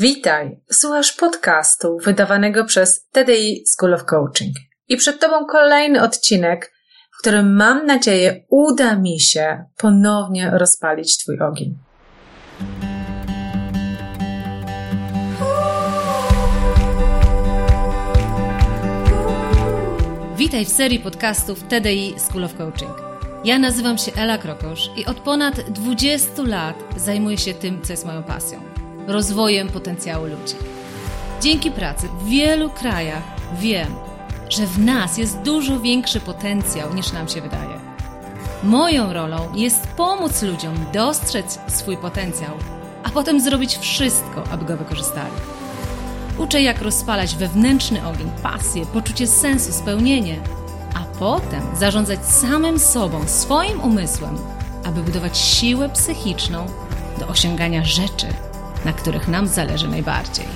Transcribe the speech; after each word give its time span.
Witaj, 0.00 0.60
słuchasz 0.72 1.12
podcastu 1.12 1.98
wydawanego 2.04 2.64
przez 2.64 3.08
TDI 3.12 3.64
School 3.66 3.94
of 3.94 4.04
Coaching. 4.04 4.56
I 4.88 4.96
przed 4.96 5.20
Tobą 5.20 5.46
kolejny 5.46 6.02
odcinek, 6.02 6.72
w 7.16 7.20
którym 7.20 7.56
mam 7.56 7.86
nadzieję 7.86 8.44
uda 8.48 8.96
mi 8.96 9.20
się 9.20 9.64
ponownie 9.76 10.50
rozpalić 10.52 11.18
Twój 11.18 11.40
ogień. 11.40 11.78
Witaj 20.36 20.64
w 20.64 20.68
serii 20.68 20.98
podcastów 20.98 21.62
TDI 21.62 22.14
School 22.18 22.44
of 22.44 22.54
Coaching. 22.54 23.02
Ja 23.44 23.58
nazywam 23.58 23.98
się 23.98 24.12
Ela 24.16 24.38
Krokosz 24.38 24.90
i 24.96 25.06
od 25.06 25.16
ponad 25.16 25.60
20 25.60 26.42
lat 26.42 26.76
zajmuję 26.96 27.38
się 27.38 27.54
tym, 27.54 27.82
co 27.82 27.92
jest 27.92 28.06
moją 28.06 28.22
pasją 28.22 28.79
rozwojem 29.06 29.68
potencjału 29.68 30.26
ludzi. 30.26 30.54
Dzięki 31.40 31.70
pracy 31.70 32.08
w 32.08 32.28
wielu 32.28 32.70
krajach 32.70 33.22
wiem, 33.58 33.94
że 34.48 34.66
w 34.66 34.78
nas 34.78 35.18
jest 35.18 35.38
dużo 35.38 35.80
większy 35.80 36.20
potencjał 36.20 36.94
niż 36.94 37.12
nam 37.12 37.28
się 37.28 37.40
wydaje. 37.40 37.80
Moją 38.62 39.12
rolą 39.12 39.54
jest 39.54 39.86
pomóc 39.86 40.42
ludziom 40.42 40.74
dostrzec 40.92 41.58
swój 41.68 41.96
potencjał, 41.96 42.50
a 43.04 43.10
potem 43.10 43.40
zrobić 43.40 43.76
wszystko, 43.76 44.44
aby 44.50 44.64
go 44.64 44.76
wykorzystali. 44.76 45.34
Uczę, 46.38 46.62
jak 46.62 46.82
rozpalać 46.82 47.36
wewnętrzny 47.36 48.06
ogień, 48.06 48.30
pasję, 48.42 48.86
poczucie 48.86 49.26
sensu, 49.26 49.72
spełnienie, 49.72 50.40
a 50.94 51.18
potem 51.18 51.62
zarządzać 51.76 52.26
samym 52.26 52.78
sobą, 52.78 53.28
swoim 53.28 53.80
umysłem, 53.80 54.38
aby 54.84 55.02
budować 55.02 55.38
siłę 55.38 55.88
psychiczną 55.88 56.66
do 57.18 57.26
osiągania 57.28 57.84
rzeczy, 57.84 58.26
na 58.84 58.92
których 58.92 59.28
nam 59.28 59.46
zależy 59.46 59.88
najbardziej. 59.88 60.46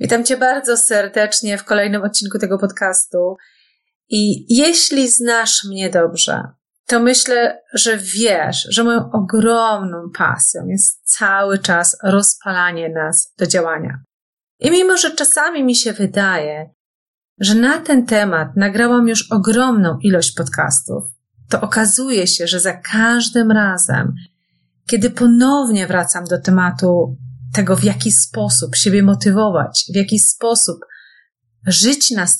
Witam 0.00 0.24
Cię 0.24 0.36
bardzo 0.36 0.76
serdecznie 0.76 1.58
w 1.58 1.64
kolejnym 1.64 2.02
odcinku 2.02 2.38
tego 2.38 2.58
podcastu. 2.58 3.36
I 4.08 4.54
jeśli 4.56 5.08
znasz 5.08 5.64
mnie 5.64 5.90
dobrze, 5.90 6.42
to 6.86 7.00
myślę, 7.00 7.62
że 7.74 7.98
wiesz, 7.98 8.66
że 8.70 8.84
moją 8.84 9.10
ogromną 9.12 10.10
pasją 10.18 10.66
jest 10.66 11.16
cały 11.18 11.58
czas 11.58 11.96
rozpalanie 12.04 12.88
nas 12.88 13.34
do 13.38 13.46
działania. 13.46 14.00
I 14.60 14.70
mimo, 14.70 14.96
że 14.96 15.10
czasami 15.10 15.64
mi 15.64 15.74
się 15.74 15.92
wydaje, 15.92 16.70
że 17.40 17.54
na 17.54 17.78
ten 17.78 18.06
temat 18.06 18.48
nagrałam 18.56 19.08
już 19.08 19.32
ogromną 19.32 19.98
ilość 20.02 20.34
podcastów, 20.34 21.04
to 21.50 21.60
okazuje 21.60 22.26
się, 22.26 22.46
że 22.46 22.60
za 22.60 22.72
każdym 22.72 23.50
razem 23.50 24.14
kiedy 24.90 25.10
ponownie 25.10 25.86
wracam 25.86 26.24
do 26.24 26.40
tematu 26.40 27.16
tego, 27.54 27.76
w 27.76 27.84
jaki 27.84 28.12
sposób 28.12 28.76
siebie 28.76 29.02
motywować, 29.02 29.84
w 29.92 29.96
jaki 29.96 30.18
sposób 30.18 30.78
żyć 31.66 32.10
na 32.10 32.24
100%, 32.24 32.34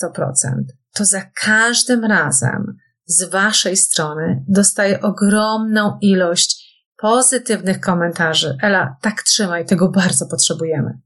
to 0.94 1.04
za 1.04 1.22
każdym 1.34 2.04
razem 2.04 2.76
z 3.06 3.30
Waszej 3.30 3.76
strony 3.76 4.44
dostaję 4.48 5.00
ogromną 5.00 5.98
ilość 6.00 6.68
pozytywnych 6.96 7.80
komentarzy. 7.80 8.56
Ela, 8.62 8.96
tak 9.02 9.22
trzymaj, 9.22 9.66
tego 9.66 9.90
bardzo 9.90 10.26
potrzebujemy. 10.26 10.98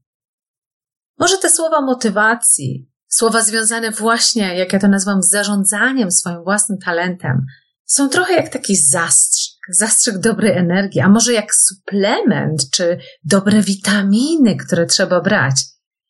Może 1.19 1.37
te 1.37 1.49
słowa 1.49 1.81
motywacji, 1.81 2.91
słowa 3.07 3.41
związane 3.41 3.91
właśnie, 3.91 4.57
jak 4.57 4.73
ja 4.73 4.79
to 4.79 4.87
nazywam, 4.87 5.23
z 5.23 5.29
zarządzaniem 5.29 6.11
swoim 6.11 6.43
własnym 6.43 6.77
talentem, 6.77 7.45
są 7.85 8.09
trochę 8.09 8.33
jak 8.33 8.49
taki 8.49 8.75
zastrz 8.75 9.32
zastrzyk 9.69 10.17
dobrej 10.17 10.57
energii, 10.57 11.01
a 11.01 11.09
może 11.09 11.33
jak 11.33 11.55
suplement 11.55 12.69
czy 12.71 12.97
dobre 13.23 13.61
witaminy, 13.61 14.55
które 14.55 14.85
trzeba 14.85 15.21
brać, 15.21 15.55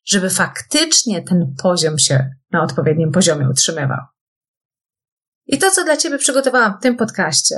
żeby 0.05 0.29
faktycznie 0.29 1.21
ten 1.21 1.55
poziom 1.63 1.99
się 1.99 2.29
na 2.51 2.63
odpowiednim 2.63 3.11
poziomie 3.11 3.49
utrzymywał. 3.49 3.99
I 5.45 5.57
to, 5.57 5.71
co 5.71 5.83
dla 5.83 5.97
Ciebie 5.97 6.17
przygotowałam 6.17 6.77
w 6.77 6.83
tym 6.83 6.95
podcaście, 6.95 7.55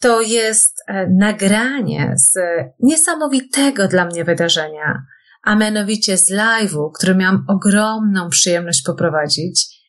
to 0.00 0.20
jest 0.20 0.82
e, 0.86 1.06
nagranie 1.10 2.14
z 2.16 2.38
niesamowitego 2.80 3.88
dla 3.88 4.04
mnie 4.04 4.24
wydarzenia, 4.24 5.02
a 5.42 5.54
mianowicie 5.54 6.18
z 6.18 6.30
live'u, 6.30 6.90
który 6.94 7.14
miałam 7.14 7.44
ogromną 7.48 8.28
przyjemność 8.28 8.82
poprowadzić. 8.82 9.84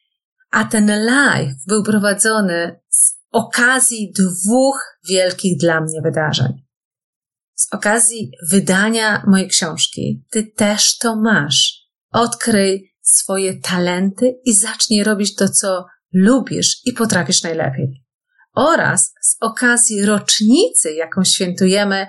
A 0.52 0.66
ten 0.66 1.06
live 1.06 1.56
był 1.68 1.84
prowadzony 1.84 2.80
z 2.90 3.15
okazji 3.36 4.14
dwóch 4.18 5.00
wielkich 5.10 5.58
dla 5.58 5.82
mnie 5.82 6.02
wydarzeń. 6.02 6.54
Z 7.56 7.74
okazji 7.74 8.32
wydania 8.52 9.24
mojej 9.28 9.48
książki, 9.48 10.26
ty 10.32 10.44
też 10.44 10.98
to 10.98 11.16
masz. 11.16 11.86
Odkryj 12.12 12.94
swoje 13.02 13.60
talenty 13.60 14.34
i 14.46 14.54
zacznij 14.54 15.04
robić 15.04 15.36
to, 15.36 15.50
co 15.50 15.86
lubisz 16.14 16.82
i 16.86 16.94
potrafisz 16.94 17.44
najlepiej. 17.44 18.04
Oraz 18.56 19.14
z 19.22 19.38
okazji 19.42 20.06
rocznicy, 20.06 20.94
jaką 20.94 21.24
świętujemy 21.24 22.08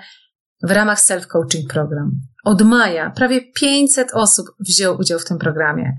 w 0.63 0.71
ramach 0.71 0.99
Self-Coaching 0.99 1.67
Program. 1.69 2.11
Od 2.43 2.61
maja 2.61 3.09
prawie 3.09 3.51
500 3.51 4.07
osób 4.13 4.47
wzięło 4.59 4.97
udział 4.97 5.19
w 5.19 5.25
tym 5.25 5.37
programie. 5.37 5.93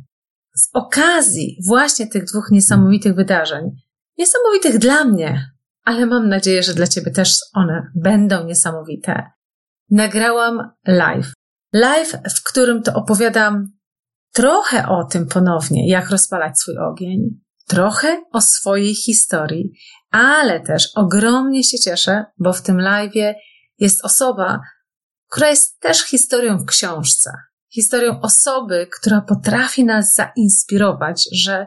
Z 0.54 0.70
okazji 0.72 1.58
właśnie 1.66 2.06
tych 2.06 2.24
dwóch 2.24 2.50
niesamowitych 2.50 3.14
wydarzeń 3.14 3.70
niesamowitych 4.18 4.78
dla 4.78 5.04
mnie, 5.04 5.50
ale 5.84 6.06
mam 6.06 6.28
nadzieję, 6.28 6.62
że 6.62 6.74
dla 6.74 6.86
Ciebie 6.86 7.10
też 7.10 7.38
one 7.54 7.92
będą 7.94 8.44
niesamowite. 8.44 9.30
Nagrałam 9.90 10.70
live. 10.86 11.32
Live, 11.72 12.12
w 12.36 12.42
którym 12.42 12.82
to 12.82 12.94
opowiadam 12.94 13.64
trochę 14.32 14.88
o 14.88 15.04
tym 15.04 15.26
ponownie, 15.26 15.88
jak 15.88 16.10
rozpalać 16.10 16.60
swój 16.60 16.78
ogień, 16.78 17.20
trochę 17.68 18.22
o 18.32 18.40
swojej 18.40 18.94
historii, 18.94 19.72
ale 20.10 20.60
też 20.60 20.90
ogromnie 20.94 21.64
się 21.64 21.78
cieszę, 21.78 22.24
bo 22.38 22.52
w 22.52 22.62
tym 22.62 22.80
live 22.80 23.36
jest 23.78 24.04
osoba, 24.04 24.60
która 25.30 25.50
jest 25.50 25.80
też 25.80 26.02
historią 26.02 26.58
w 26.58 26.66
książce. 26.66 27.30
Historią 27.74 28.20
osoby, 28.20 28.88
która 29.00 29.20
potrafi 29.20 29.84
nas 29.84 30.14
zainspirować, 30.14 31.28
że 31.32 31.66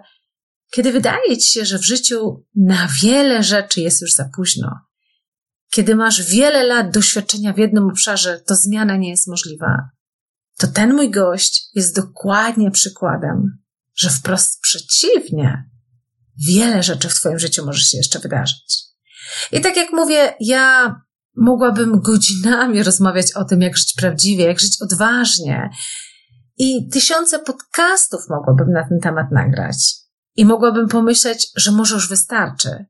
kiedy 0.72 0.92
wydaje 0.92 1.38
ci 1.38 1.52
się, 1.52 1.66
że 1.66 1.80
w 1.80 1.86
życiu 1.86 2.46
na 2.56 2.88
wiele 3.02 3.44
rzeczy 3.44 3.82
jest 3.82 4.02
już 4.02 4.14
za 4.14 4.30
późno, 4.36 4.80
kiedy 5.72 5.96
masz 5.96 6.22
wiele 6.22 6.64
lat 6.64 6.94
doświadczenia 6.94 7.54
w 7.54 7.58
jednym 7.58 7.84
obszarze, 7.84 8.42
to 8.48 8.56
zmiana 8.56 8.98
nie 8.98 9.10
jest 9.10 9.28
możliwa, 9.28 9.90
to 10.58 10.68
ten 10.68 10.94
mój 10.94 11.12
gość 11.12 11.70
jest 11.74 11.96
dokładnie 11.96 12.72
przykładem, 12.72 13.58
że 13.96 14.10
wprost 14.10 14.60
przeciwnie, 14.62 15.70
wiele 16.48 16.84
rzeczy 16.84 17.10
w 17.10 17.16
Twoim 17.16 17.40
życiu 17.40 17.66
może 17.66 17.84
się 17.84 17.98
jeszcze 17.98 18.20
wydarzyć. 18.20 18.80
I 19.52 19.62
tak 19.62 19.78
jak 19.78 19.92
mówię, 19.92 20.34
ja 20.40 20.96
mogłabym 21.36 22.02
godzinami 22.02 22.84
rozmawiać 22.84 23.32
o 23.32 23.46
tym, 23.46 23.62
jak 23.62 23.78
żyć 23.78 23.94
prawdziwie, 23.98 24.46
jak 24.46 24.60
żyć 24.60 24.82
odważnie. 24.82 25.70
I 26.58 26.90
tysiące 26.90 27.40
podcastów 27.40 28.22
mogłabym 28.30 28.74
na 28.74 28.90
ten 28.90 29.00
temat 29.00 29.32
nagrać 29.32 29.78
i 30.36 30.46
mogłabym 30.46 30.88
pomyśleć, 30.88 31.48
że 31.56 31.72
może 31.72 31.96
już 31.96 32.10
wystarczy, 32.10 32.86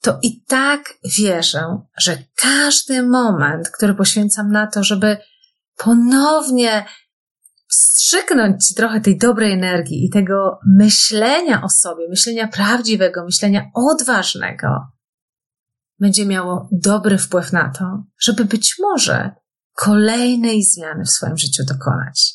to 0.00 0.18
i 0.22 0.44
tak 0.44 0.94
wierzę, 1.18 1.82
że 1.98 2.18
każdy 2.36 3.02
moment, 3.02 3.68
który 3.68 3.94
poświęcam 3.94 4.52
na 4.52 4.66
to, 4.66 4.84
żeby 4.84 5.16
ponownie 5.76 6.84
wstrzyknąć 7.68 8.74
trochę 8.74 9.00
tej 9.00 9.18
dobrej 9.18 9.52
energii 9.52 10.04
i 10.04 10.10
tego 10.10 10.58
myślenia 10.66 11.62
o 11.62 11.68
sobie, 11.68 12.08
myślenia 12.08 12.48
prawdziwego, 12.48 13.24
myślenia 13.24 13.70
odważnego, 13.74 14.68
będzie 15.98 16.26
miało 16.26 16.68
dobry 16.72 17.18
wpływ 17.18 17.52
na 17.52 17.72
to, 17.78 18.04
żeby 18.20 18.44
być 18.44 18.76
może 18.80 19.30
kolejnej 19.74 20.62
zmiany 20.62 21.04
w 21.04 21.10
swoim 21.10 21.38
życiu 21.38 21.62
dokonać. 21.68 22.34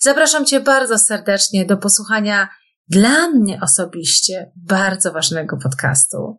Zapraszam 0.00 0.44
Cię 0.44 0.60
bardzo 0.60 0.98
serdecznie 0.98 1.66
do 1.66 1.76
posłuchania 1.76 2.48
dla 2.88 3.28
mnie 3.28 3.60
osobiście 3.62 4.52
bardzo 4.56 5.12
ważnego 5.12 5.56
podcastu. 5.56 6.38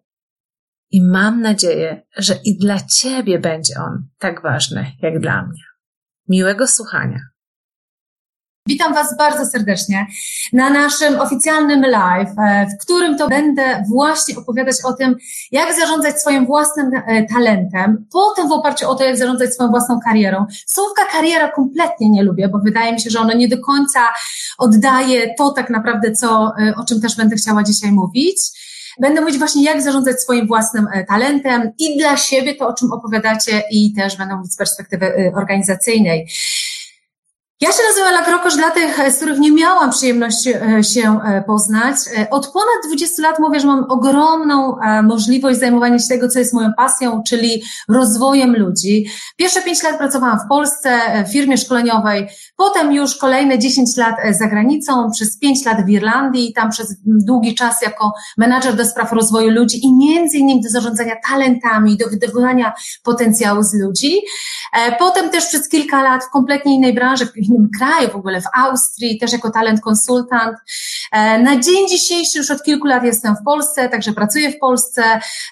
I 0.92 1.04
mam 1.04 1.42
nadzieję, 1.42 2.02
że 2.18 2.36
i 2.44 2.58
dla 2.58 2.80
Ciebie 2.80 3.40
będzie 3.40 3.74
on 3.80 4.08
tak 4.18 4.42
ważny 4.42 4.92
jak 5.02 5.20
dla 5.20 5.46
mnie. 5.46 5.64
Miłego 6.28 6.68
słuchania. 6.68 7.20
Witam 8.70 8.94
Was 8.94 9.18
bardzo 9.18 9.46
serdecznie 9.46 10.08
na 10.54 10.70
naszym 10.70 11.20
oficjalnym 11.20 11.82
live, 11.82 12.30
e, 12.38 12.68
w 12.68 12.82
którym 12.82 13.18
to 13.18 13.28
będę 13.28 13.84
właśnie 13.90 14.38
opowiadać 14.38 14.76
o 14.84 14.94
tym, 14.94 15.16
jak 15.52 15.80
zarządzać 15.80 16.22
swoim 16.22 16.46
własnym 16.46 16.92
e, 16.94 17.26
talentem, 17.26 18.06
potem 18.12 18.50
w 18.50 18.52
oparciu 18.52 18.90
o 18.90 18.96
to, 18.96 19.04
jak 19.04 19.18
zarządzać 19.18 19.54
swoją 19.54 19.70
własną 19.70 20.00
karierą. 20.00 20.46
Słówka 20.66 21.06
kariera 21.12 21.52
kompletnie 21.52 22.10
nie 22.10 22.24
lubię, 22.24 22.48
bo 22.48 22.60
wydaje 22.60 22.94
mi 22.94 23.02
się, 23.02 23.10
że 23.10 23.20
ono 23.20 23.34
nie 23.34 23.48
do 23.48 23.58
końca 23.62 24.00
oddaje 24.58 25.34
to 25.38 25.52
tak 25.52 25.70
naprawdę, 25.70 26.12
co, 26.12 26.52
e, 26.62 26.74
o 26.76 26.86
czym 26.86 27.02
też 27.02 27.16
będę 27.16 27.36
chciała 27.36 27.64
dzisiaj 27.64 27.92
mówić. 27.92 28.38
Będę 29.02 29.22
mówić 29.22 29.38
właśnie, 29.38 29.64
jak 29.64 29.82
zarządzać 29.82 30.22
swoim 30.22 30.48
własnym 30.48 30.88
talentem 31.08 31.72
i 31.78 31.98
dla 31.98 32.18
siebie 32.18 32.56
to, 32.56 32.68
o 32.68 32.74
czym 32.74 32.92
opowiadacie, 32.92 33.64
i 33.72 33.94
też 33.94 34.18
będę 34.18 34.36
mówić 34.36 34.54
z 34.54 34.58
perspektywy 34.58 35.32
organizacyjnej. 35.36 36.28
Ja 37.62 37.72
się 37.72 37.78
nazywam 37.88 38.14
Ela 38.14 38.24
Krokosz 38.24 38.56
dla 38.56 38.72
tych, 38.72 39.00
z 39.12 39.16
których 39.16 39.40
nie 39.40 39.52
miałam 39.52 39.92
przyjemności 39.92 40.54
e, 40.54 40.84
się 40.84 41.20
e, 41.26 41.44
poznać. 41.48 41.96
E, 42.18 42.30
od 42.30 42.48
ponad 42.48 42.88
20 42.88 43.22
lat 43.22 43.40
mówię, 43.40 43.60
że 43.60 43.68
mam 43.68 43.86
ogromną 43.90 44.76
możliwość 45.04 45.60
zajmowania 45.60 46.00
się 46.00 46.08
tego, 46.08 46.30
co 46.30 46.40
jest 46.40 46.54
moją 46.54 46.74
pasją, 46.78 47.24
czyli 47.28 47.64
rozwojem 47.90 48.56
ludzi. 48.56 49.06
Pierwsze 49.38 49.62
5 49.62 49.84
lat 49.84 49.98
pracowałam 49.98 50.40
w 50.40 50.48
Polsce, 50.50 51.00
w 51.28 51.32
firmie 51.32 51.58
szkoleniowej, 51.58 52.28
potem 52.58 52.94
już 52.94 53.16
kolejne 53.16 53.60
10 53.60 53.98
lat 53.98 54.16
za 54.32 54.48
granicą, 54.48 55.12
przez 55.12 55.40
5 55.40 55.66
lat 55.66 55.86
w 55.86 55.90
Irlandii, 55.90 56.54
tam 56.54 56.70
przez 56.70 56.96
długi 57.06 57.56
czas 57.56 57.82
jako 57.82 58.14
menadżer 58.38 58.76
do 58.76 58.86
spraw 58.86 59.14
rozwoju 59.14 59.50
ludzi 59.50 59.86
i 59.86 59.96
między 59.96 60.38
innymi 60.38 60.62
do 60.62 60.70
zarządzania 60.70 61.16
talentami, 61.30 61.98
do 61.98 62.10
wydobywania 62.10 62.74
potencjału 63.04 63.64
z 63.64 63.74
ludzi. 63.74 64.22
Potem 65.00 65.30
też 65.30 65.46
przez 65.46 65.70
kilka 65.70 66.04
lat 66.04 66.24
w 66.24 66.30
kompletnie 66.30 66.76
innej 66.76 66.94
branży, 66.94 67.28
innym 67.50 67.70
kraju, 67.80 68.10
w 68.10 68.16
ogóle 68.16 68.42
w 68.42 68.46
Austrii, 68.54 69.20
też 69.20 69.34
jako 69.34 69.52
talent 69.52 69.82
konsultant. 69.82 70.58
E, 71.12 71.40
na 71.40 71.60
dzień 71.60 71.88
dzisiejszy 71.90 72.38
już 72.38 72.52
od 72.52 72.64
kilku 72.64 72.88
lat 72.88 73.04
jestem 73.04 73.36
w 73.36 73.44
Polsce, 73.46 73.90
także 73.90 74.14
pracuję 74.14 74.52
w 74.52 74.60
Polsce 74.60 75.04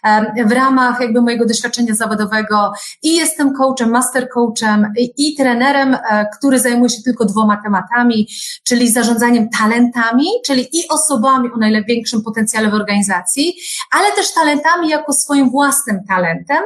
e, 0.03 0.45
w 0.45 0.51
ramach 0.51 1.01
jakby 1.01 1.21
mojego 1.21 1.45
doświadczenia 1.45 1.95
zawodowego 1.95 2.71
i 3.03 3.15
jestem 3.15 3.53
coachem, 3.53 3.89
master 3.89 4.29
coachem 4.29 4.93
i, 5.17 5.35
trenerem, 5.35 5.93
e, 5.93 6.25
który 6.37 6.59
zajmuje 6.59 6.89
się 6.89 7.01
tylko 7.03 7.25
dwoma 7.25 7.61
tematami, 7.63 8.27
czyli 8.63 8.91
zarządzaniem 8.91 9.49
talentami, 9.49 10.27
czyli 10.45 10.67
i 10.73 10.87
osobami 10.89 11.49
o 11.55 11.57
największym 11.57 12.21
potencjale 12.21 12.69
w 12.69 12.73
organizacji, 12.73 13.55
ale 13.91 14.11
też 14.11 14.33
talentami 14.33 14.89
jako 14.89 15.13
swoim 15.13 15.49
własnym 15.49 15.99
talentem, 16.07 16.63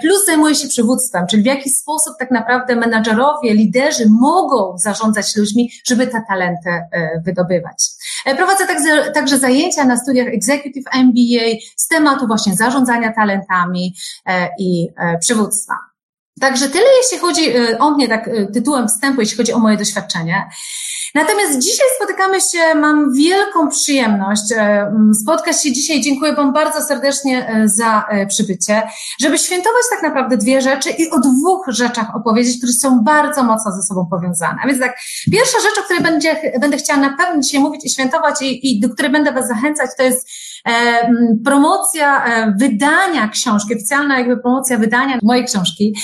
plus 0.00 0.26
zajmuję 0.26 0.54
się 0.54 0.68
przywództwem, 0.68 1.26
czyli 1.26 1.42
w 1.42 1.46
jaki 1.46 1.70
sposób 1.70 2.14
tak 2.18 2.30
naprawdę 2.30 2.76
menadżerowie, 2.76 3.54
liderzy 3.54 4.06
mogą 4.20 4.45
mogą 4.46 4.78
zarządzać 4.78 5.36
ludźmi, 5.36 5.70
żeby 5.86 6.06
te 6.06 6.22
talenty 6.28 6.70
e, 6.70 7.20
wydobywać. 7.24 7.84
E, 8.26 8.34
prowadzę 8.34 8.66
także, 9.14 9.38
zajęcia 9.38 9.84
na 9.84 9.96
studiach 9.96 10.28
Executive 10.28 10.84
MBA 10.94 11.58
z 11.76 11.88
tematu 11.88 12.26
właśnie 12.26 12.56
zarządzania 12.56 13.12
talentami 13.12 13.94
e, 14.26 14.48
i 14.58 14.88
przywództwa. 15.20 15.74
Także 16.40 16.68
tyle, 16.68 16.84
jeśli 17.02 17.18
chodzi 17.18 17.52
o 17.78 17.90
mnie, 17.90 18.08
tak 18.08 18.30
tytułem 18.54 18.88
wstępu, 18.88 19.20
jeśli 19.20 19.36
chodzi 19.36 19.52
o 19.52 19.58
moje 19.58 19.76
doświadczenie. 19.76 20.48
Natomiast 21.14 21.58
dzisiaj 21.58 21.86
spotykamy 21.96 22.40
się, 22.40 22.74
mam 22.74 23.12
wielką 23.14 23.68
przyjemność 23.68 24.42
spotkać 25.22 25.62
się 25.62 25.72
dzisiaj. 25.72 26.00
Dziękuję 26.00 26.32
Wam 26.32 26.52
bardzo 26.52 26.82
serdecznie 26.82 27.62
za 27.64 28.04
przybycie, 28.28 28.82
żeby 29.20 29.38
świętować 29.38 29.82
tak 29.90 30.02
naprawdę 30.02 30.36
dwie 30.36 30.60
rzeczy 30.60 30.90
i 30.90 31.10
o 31.10 31.18
dwóch 31.18 31.66
rzeczach 31.68 32.16
opowiedzieć, 32.16 32.58
które 32.58 32.72
są 32.72 33.00
bardzo 33.00 33.42
mocno 33.42 33.72
ze 33.72 33.82
sobą 33.82 34.06
powiązane. 34.10 34.58
A 34.64 34.66
więc 34.66 34.80
tak, 34.80 34.98
pierwsza 35.32 35.58
rzecz, 35.60 35.78
o 35.78 35.82
której 35.82 36.02
będzie, 36.02 36.52
będę 36.60 36.76
chciała 36.76 37.00
na 37.00 37.16
pewno 37.16 37.42
dzisiaj 37.42 37.60
mówić 37.60 37.84
i 37.84 37.90
świętować 37.90 38.42
i, 38.42 38.70
i 38.70 38.80
do 38.80 38.88
której 38.88 39.12
będę 39.12 39.32
Was 39.32 39.48
zachęcać, 39.48 39.90
to 39.96 40.02
jest 40.02 40.28
promocja 41.44 42.24
wydania 42.58 43.28
książki, 43.28 43.74
oficjalna 43.74 44.18
jakby 44.18 44.36
promocja 44.36 44.78
wydania 44.78 45.18
mojej 45.22 45.44
książki. 45.44 45.94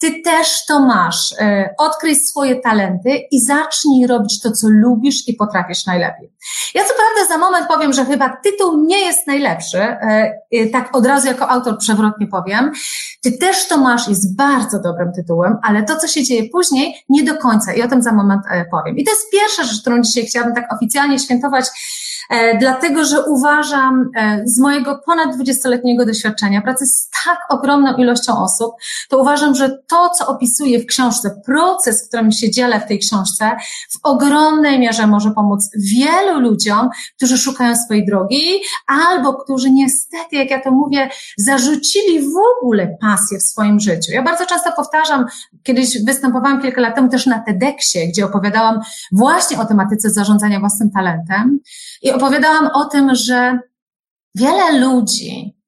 Ty 0.00 0.22
też 0.22 0.66
to 0.66 0.80
masz. 0.80 1.34
E, 1.38 1.74
odkryj 1.78 2.16
swoje 2.16 2.60
talenty 2.60 3.10
i 3.30 3.40
zacznij 3.40 4.06
robić 4.06 4.40
to, 4.40 4.52
co 4.52 4.66
lubisz 4.70 5.28
i 5.28 5.34
potrafisz 5.34 5.86
najlepiej. 5.86 6.32
Ja 6.74 6.84
co 6.84 6.90
prawda 6.94 7.34
za 7.34 7.38
moment 7.38 7.66
powiem, 7.68 7.92
że 7.92 8.04
chyba 8.04 8.36
tytuł 8.44 8.84
nie 8.86 8.98
jest 8.98 9.26
najlepszy, 9.26 9.78
e, 9.78 10.32
e, 10.52 10.66
tak 10.66 10.96
od 10.96 11.06
razu 11.06 11.26
jako 11.26 11.48
autor 11.48 11.78
przewrotnie 11.78 12.26
powiem. 12.26 12.72
Ty 13.22 13.38
też 13.38 13.68
to 13.68 13.78
masz, 13.78 14.08
jest 14.08 14.36
bardzo 14.36 14.82
dobrym 14.82 15.12
tytułem, 15.12 15.56
ale 15.62 15.82
to, 15.82 15.96
co 15.96 16.06
się 16.06 16.24
dzieje 16.24 16.48
później, 16.52 17.04
nie 17.08 17.22
do 17.24 17.36
końca 17.36 17.72
i 17.72 17.82
o 17.82 17.88
tym 17.88 18.02
za 18.02 18.12
moment 18.12 18.42
powiem. 18.70 18.96
I 18.96 19.04
to 19.04 19.10
jest 19.10 19.30
pierwsza 19.32 19.62
rzecz, 19.62 19.80
którą 19.80 20.02
dzisiaj 20.02 20.26
chciałabym 20.26 20.54
tak 20.54 20.72
oficjalnie 20.72 21.18
świętować 21.18 21.66
dlatego 22.60 23.04
że 23.04 23.24
uważam 23.24 24.09
z 24.44 24.58
mojego 24.60 25.00
ponad 25.06 25.36
20-letniego 25.36 26.06
doświadczenia 26.06 26.62
pracy 26.62 26.86
z 26.86 27.08
tak 27.24 27.38
ogromną 27.48 27.96
ilością 27.96 28.38
osób, 28.42 28.72
to 29.08 29.18
uważam, 29.18 29.54
że 29.54 29.78
to, 29.88 30.10
co 30.10 30.26
opisuję 30.26 30.78
w 30.78 30.86
książce, 30.86 31.40
proces, 31.46 32.08
którym 32.08 32.32
się 32.32 32.50
dzielę 32.50 32.80
w 32.80 32.86
tej 32.86 32.98
książce, 32.98 33.50
w 33.90 33.98
ogromnej 34.02 34.78
mierze 34.78 35.06
może 35.06 35.30
pomóc 35.30 35.70
wielu 35.76 36.40
ludziom, 36.40 36.88
którzy 37.16 37.38
szukają 37.38 37.76
swojej 37.76 38.06
drogi 38.06 38.60
albo 38.86 39.34
którzy 39.34 39.70
niestety, 39.70 40.36
jak 40.36 40.50
ja 40.50 40.60
to 40.60 40.70
mówię, 40.70 41.08
zarzucili 41.38 42.20
w 42.20 42.36
ogóle 42.56 42.96
pasję 43.00 43.38
w 43.38 43.42
swoim 43.42 43.80
życiu. 43.80 44.12
Ja 44.12 44.22
bardzo 44.22 44.46
często 44.46 44.72
powtarzam, 44.76 45.26
kiedyś 45.62 46.04
występowałam 46.04 46.62
kilka 46.62 46.80
lat 46.80 46.94
temu 46.94 47.08
też 47.08 47.26
na 47.26 47.38
TEDxie, 47.38 48.08
gdzie 48.08 48.24
opowiadałam 48.24 48.80
właśnie 49.12 49.60
o 49.60 49.64
tematyce 49.64 50.10
zarządzania 50.10 50.60
własnym 50.60 50.90
talentem 50.90 51.58
i 52.02 52.10
opowiadałam 52.10 52.66
o 52.74 52.84
tym, 52.84 53.14
że 53.14 53.58
wiele 54.34 54.78
ludzi 54.78 55.60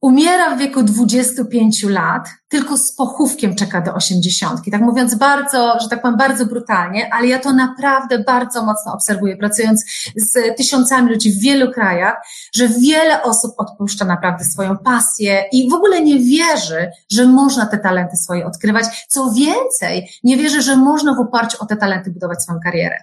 umiera 0.00 0.56
w 0.56 0.58
wieku 0.58 0.82
25 0.82 1.82
lat, 1.82 2.28
tylko 2.48 2.76
z 2.76 2.94
pochówkiem 2.94 3.54
czeka 3.54 3.80
do 3.80 3.94
80. 3.94 4.60
Tak 4.70 4.80
mówiąc 4.80 5.14
bardzo, 5.14 5.78
że 5.80 5.88
tak 5.88 6.02
powiem, 6.02 6.16
bardzo 6.16 6.46
brutalnie, 6.46 7.14
ale 7.14 7.26
ja 7.26 7.38
to 7.38 7.52
naprawdę 7.52 8.18
bardzo 8.18 8.62
mocno 8.62 8.92
obserwuję, 8.92 9.36
pracując 9.36 9.84
z 10.16 10.56
tysiącami 10.56 11.10
ludzi 11.10 11.32
w 11.32 11.40
wielu 11.40 11.72
krajach, 11.72 12.14
że 12.54 12.68
wiele 12.68 13.22
osób 13.22 13.54
odpuszcza 13.56 14.04
naprawdę 14.04 14.44
swoją 14.44 14.78
pasję 14.78 15.44
i 15.52 15.70
w 15.70 15.74
ogóle 15.74 16.00
nie 16.00 16.18
wierzy, 16.18 16.90
że 17.12 17.26
można 17.26 17.66
te 17.66 17.78
talenty 17.78 18.16
swoje 18.16 18.46
odkrywać. 18.46 19.06
Co 19.08 19.32
więcej, 19.32 20.08
nie 20.24 20.36
wierzy, 20.36 20.62
że 20.62 20.76
można 20.76 21.14
w 21.14 21.20
oparciu 21.20 21.56
o 21.60 21.66
te 21.66 21.76
talenty 21.76 22.10
budować 22.10 22.42
swoją 22.42 22.60
karierę. 22.60 22.98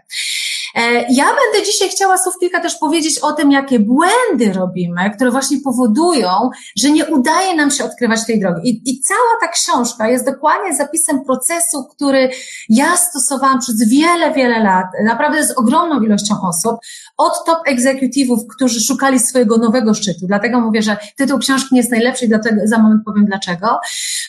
E, 0.75 0.81
ja 1.09 1.25
będę 1.25 1.65
dzisiaj 1.65 1.89
chciała 1.89 2.17
słów 2.17 2.37
kilka 2.39 2.59
też 2.59 2.75
powiedzieć 2.75 3.19
o 3.19 3.33
tym, 3.33 3.51
jakie 3.51 3.79
błędy 3.79 4.53
robimy, 4.53 5.11
które 5.15 5.31
właśnie 5.31 5.57
powodują, 5.63 6.49
że 6.77 6.91
nie 6.91 7.05
udaje 7.05 7.55
nam 7.55 7.71
się 7.71 7.83
odkrywać 7.83 8.25
tej 8.25 8.39
drogi. 8.39 8.69
I, 8.69 8.91
I, 8.91 9.01
cała 9.01 9.19
ta 9.41 9.47
książka 9.47 10.07
jest 10.07 10.25
dokładnie 10.25 10.75
zapisem 10.75 11.25
procesu, 11.25 11.83
który 11.95 12.29
ja 12.69 12.97
stosowałam 12.97 13.59
przez 13.59 13.89
wiele, 13.89 14.33
wiele 14.33 14.63
lat, 14.63 14.85
naprawdę 15.03 15.45
z 15.47 15.57
ogromną 15.57 16.01
ilością 16.01 16.35
osób, 16.49 16.75
od 17.17 17.45
top 17.45 17.59
executive'ów, 17.67 18.37
którzy 18.55 18.81
szukali 18.81 19.19
swojego 19.19 19.57
nowego 19.57 19.93
szczytu. 19.93 20.27
Dlatego 20.27 20.59
mówię, 20.59 20.81
że 20.81 20.97
tytuł 21.17 21.39
książki 21.39 21.67
nie 21.71 21.79
jest 21.79 21.91
najlepszy 21.91 22.27
dlatego 22.27 22.61
za 22.65 22.77
moment 22.77 23.01
powiem 23.05 23.25
dlaczego. 23.25 23.79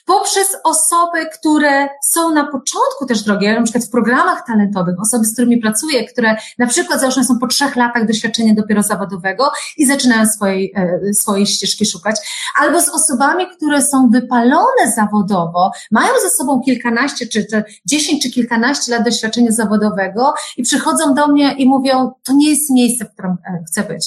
Poprzez 0.05 0.49
osoby, 0.65 1.27
które 1.39 1.89
są 2.03 2.35
na 2.35 2.45
początku 2.45 3.07
też 3.09 3.23
drogi, 3.23 3.49
na 3.49 3.63
przykład 3.63 3.85
w 3.85 3.91
programach 3.91 4.47
talentowych, 4.47 5.01
osoby, 5.01 5.25
z 5.25 5.33
którymi 5.33 5.59
pracuję, 5.59 6.05
które 6.05 6.34
na 6.59 6.67
przykład 6.67 7.01
załóżmy 7.01 7.25
są 7.25 7.39
po 7.39 7.47
trzech 7.47 7.77
latach 7.77 8.07
doświadczenia 8.07 8.55
dopiero 8.55 8.83
zawodowego 8.83 9.53
i 9.77 9.87
zaczynają 9.87 10.27
swojej, 10.27 10.73
e, 10.77 11.15
swojej 11.15 11.47
ścieżki 11.47 11.87
szukać, 11.87 12.17
albo 12.61 12.81
z 12.81 12.89
osobami, 12.89 13.45
które 13.57 13.83
są 13.83 14.09
wypalone 14.13 14.93
zawodowo, 14.97 15.71
mają 15.91 16.13
ze 16.23 16.31
sobą 16.31 16.61
kilkanaście, 16.61 17.27
czy, 17.27 17.47
czy 17.51 17.65
dziesięć, 17.87 18.23
czy 18.23 18.31
kilkanaście 18.31 18.93
lat 18.93 19.05
doświadczenia 19.05 19.53
zawodowego 19.53 20.35
i 20.57 20.63
przychodzą 20.63 21.15
do 21.15 21.29
mnie 21.29 21.55
i 21.59 21.69
mówią, 21.69 22.13
to 22.23 22.33
nie 22.33 22.51
jest 22.51 22.71
miejsce, 22.71 23.05
w 23.05 23.13
którym 23.13 23.33
e, 23.33 23.65
chcę 23.69 23.83
być. 23.83 24.07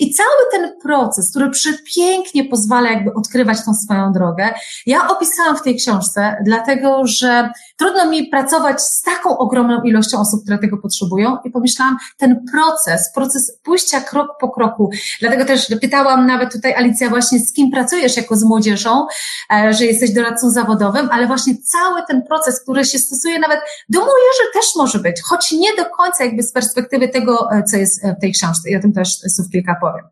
I 0.00 0.14
cały 0.14 0.28
ten 0.52 0.80
proces, 0.82 1.30
który 1.30 1.50
przepięknie 1.50 2.44
pozwala 2.44 2.90
jakby 2.90 3.14
odkrywać 3.14 3.64
tą 3.64 3.74
swoją 3.74 4.12
drogę, 4.12 4.54
ja 4.86 5.08
opisałam 5.08 5.56
w 5.56 5.62
tej 5.62 5.76
książce, 5.76 6.36
dlatego 6.44 7.06
że 7.06 7.50
trudno 7.76 8.10
mi 8.10 8.26
pracować 8.26 8.82
z 8.82 9.02
taką 9.02 9.38
ogromną 9.38 9.82
ilością 9.82 10.20
osób, 10.20 10.42
które 10.42 10.58
tego 10.58 10.78
potrzebują. 10.78 11.36
I 11.44 11.50
pomyślałam, 11.50 11.96
ten 12.18 12.44
proces, 12.52 13.12
proces 13.14 13.58
pójścia 13.62 14.00
krok 14.00 14.28
po 14.40 14.50
kroku, 14.50 14.90
dlatego 15.20 15.44
też 15.44 15.66
pytałam 15.80 16.26
nawet 16.26 16.52
tutaj 16.52 16.74
Alicja 16.74 17.08
właśnie, 17.08 17.38
z 17.38 17.52
kim 17.52 17.70
pracujesz 17.70 18.16
jako 18.16 18.36
z 18.36 18.44
młodzieżą, 18.44 19.06
e, 19.54 19.74
że 19.74 19.84
jesteś 19.84 20.12
doradcą 20.12 20.50
zawodowym, 20.50 21.08
ale 21.12 21.26
właśnie 21.26 21.54
cały 21.56 22.00
ten 22.08 22.22
proces, 22.22 22.62
który 22.62 22.84
się 22.84 22.98
stosuje 22.98 23.38
nawet 23.38 23.60
do 23.88 23.98
młodzieży 23.98 24.42
też 24.52 24.64
może 24.76 24.98
być, 24.98 25.22
choć 25.22 25.52
nie 25.52 25.76
do 25.76 25.84
końca 25.84 26.24
jakby 26.24 26.42
z 26.42 26.52
perspektywy 26.52 27.08
tego, 27.08 27.48
e, 27.52 27.62
co 27.62 27.76
jest 27.76 28.02
w 28.18 28.20
tej 28.20 28.32
książce. 28.32 28.70
I 28.70 28.76
o 28.76 28.80
tym 28.80 28.92
też 28.92 29.18
słów 29.36 29.48
kilka 29.52 29.76
powiem. 29.82 30.04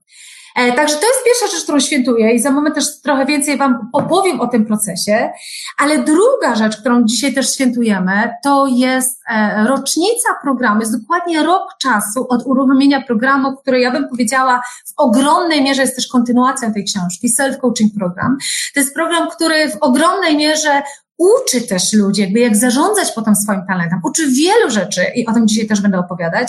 E, 0.56 0.72
także 0.72 0.94
to 0.96 1.06
jest 1.06 1.24
pierwsza 1.24 1.46
rzecz, 1.46 1.62
którą 1.62 1.80
świętuję 1.80 2.34
i 2.34 2.38
za 2.38 2.50
moment 2.50 2.74
też 2.74 3.00
trochę 3.02 3.26
więcej 3.26 3.56
Wam 3.58 3.88
opowiem 3.92 4.40
o 4.40 4.46
tym 4.46 4.66
procesie. 4.66 5.30
Ale 5.78 5.98
druga 5.98 6.54
rzecz, 6.54 6.76
którą 6.76 7.04
dzisiaj 7.04 7.34
też 7.34 7.54
świętujemy, 7.54 8.34
to 8.42 8.66
jest 8.66 9.20
e, 9.30 9.64
rocznica 9.68 10.28
programu. 10.42 10.80
Jest 10.80 11.00
dokładnie 11.00 11.42
rok 11.42 11.62
czasu 11.82 12.26
od 12.28 12.46
uruchomienia 12.46 13.02
programu, 13.02 13.56
który 13.56 13.80
ja 13.80 13.90
bym 13.90 14.08
powiedziała 14.08 14.62
w 14.86 14.92
ogromnej 14.96 15.62
mierze 15.62 15.82
jest 15.82 15.96
też 15.96 16.08
kontynuacją 16.08 16.72
tej 16.72 16.84
książki, 16.84 17.28
Self 17.28 17.58
Coaching 17.58 17.92
Program. 17.98 18.36
To 18.74 18.80
jest 18.80 18.94
program, 18.94 19.28
który 19.30 19.68
w 19.68 19.76
ogromnej 19.80 20.36
mierze 20.36 20.82
uczy 21.20 21.60
też 21.62 21.92
ludzi, 21.92 22.20
jakby 22.20 22.40
jak 22.40 22.56
zarządzać 22.56 23.12
potem 23.12 23.36
swoim 23.36 23.62
talentem. 23.68 24.00
Uczy 24.04 24.30
wielu 24.30 24.70
rzeczy 24.70 25.02
i 25.14 25.26
o 25.26 25.32
tym 25.32 25.48
dzisiaj 25.48 25.66
też 25.66 25.80
będę 25.80 25.98
opowiadać. 25.98 26.48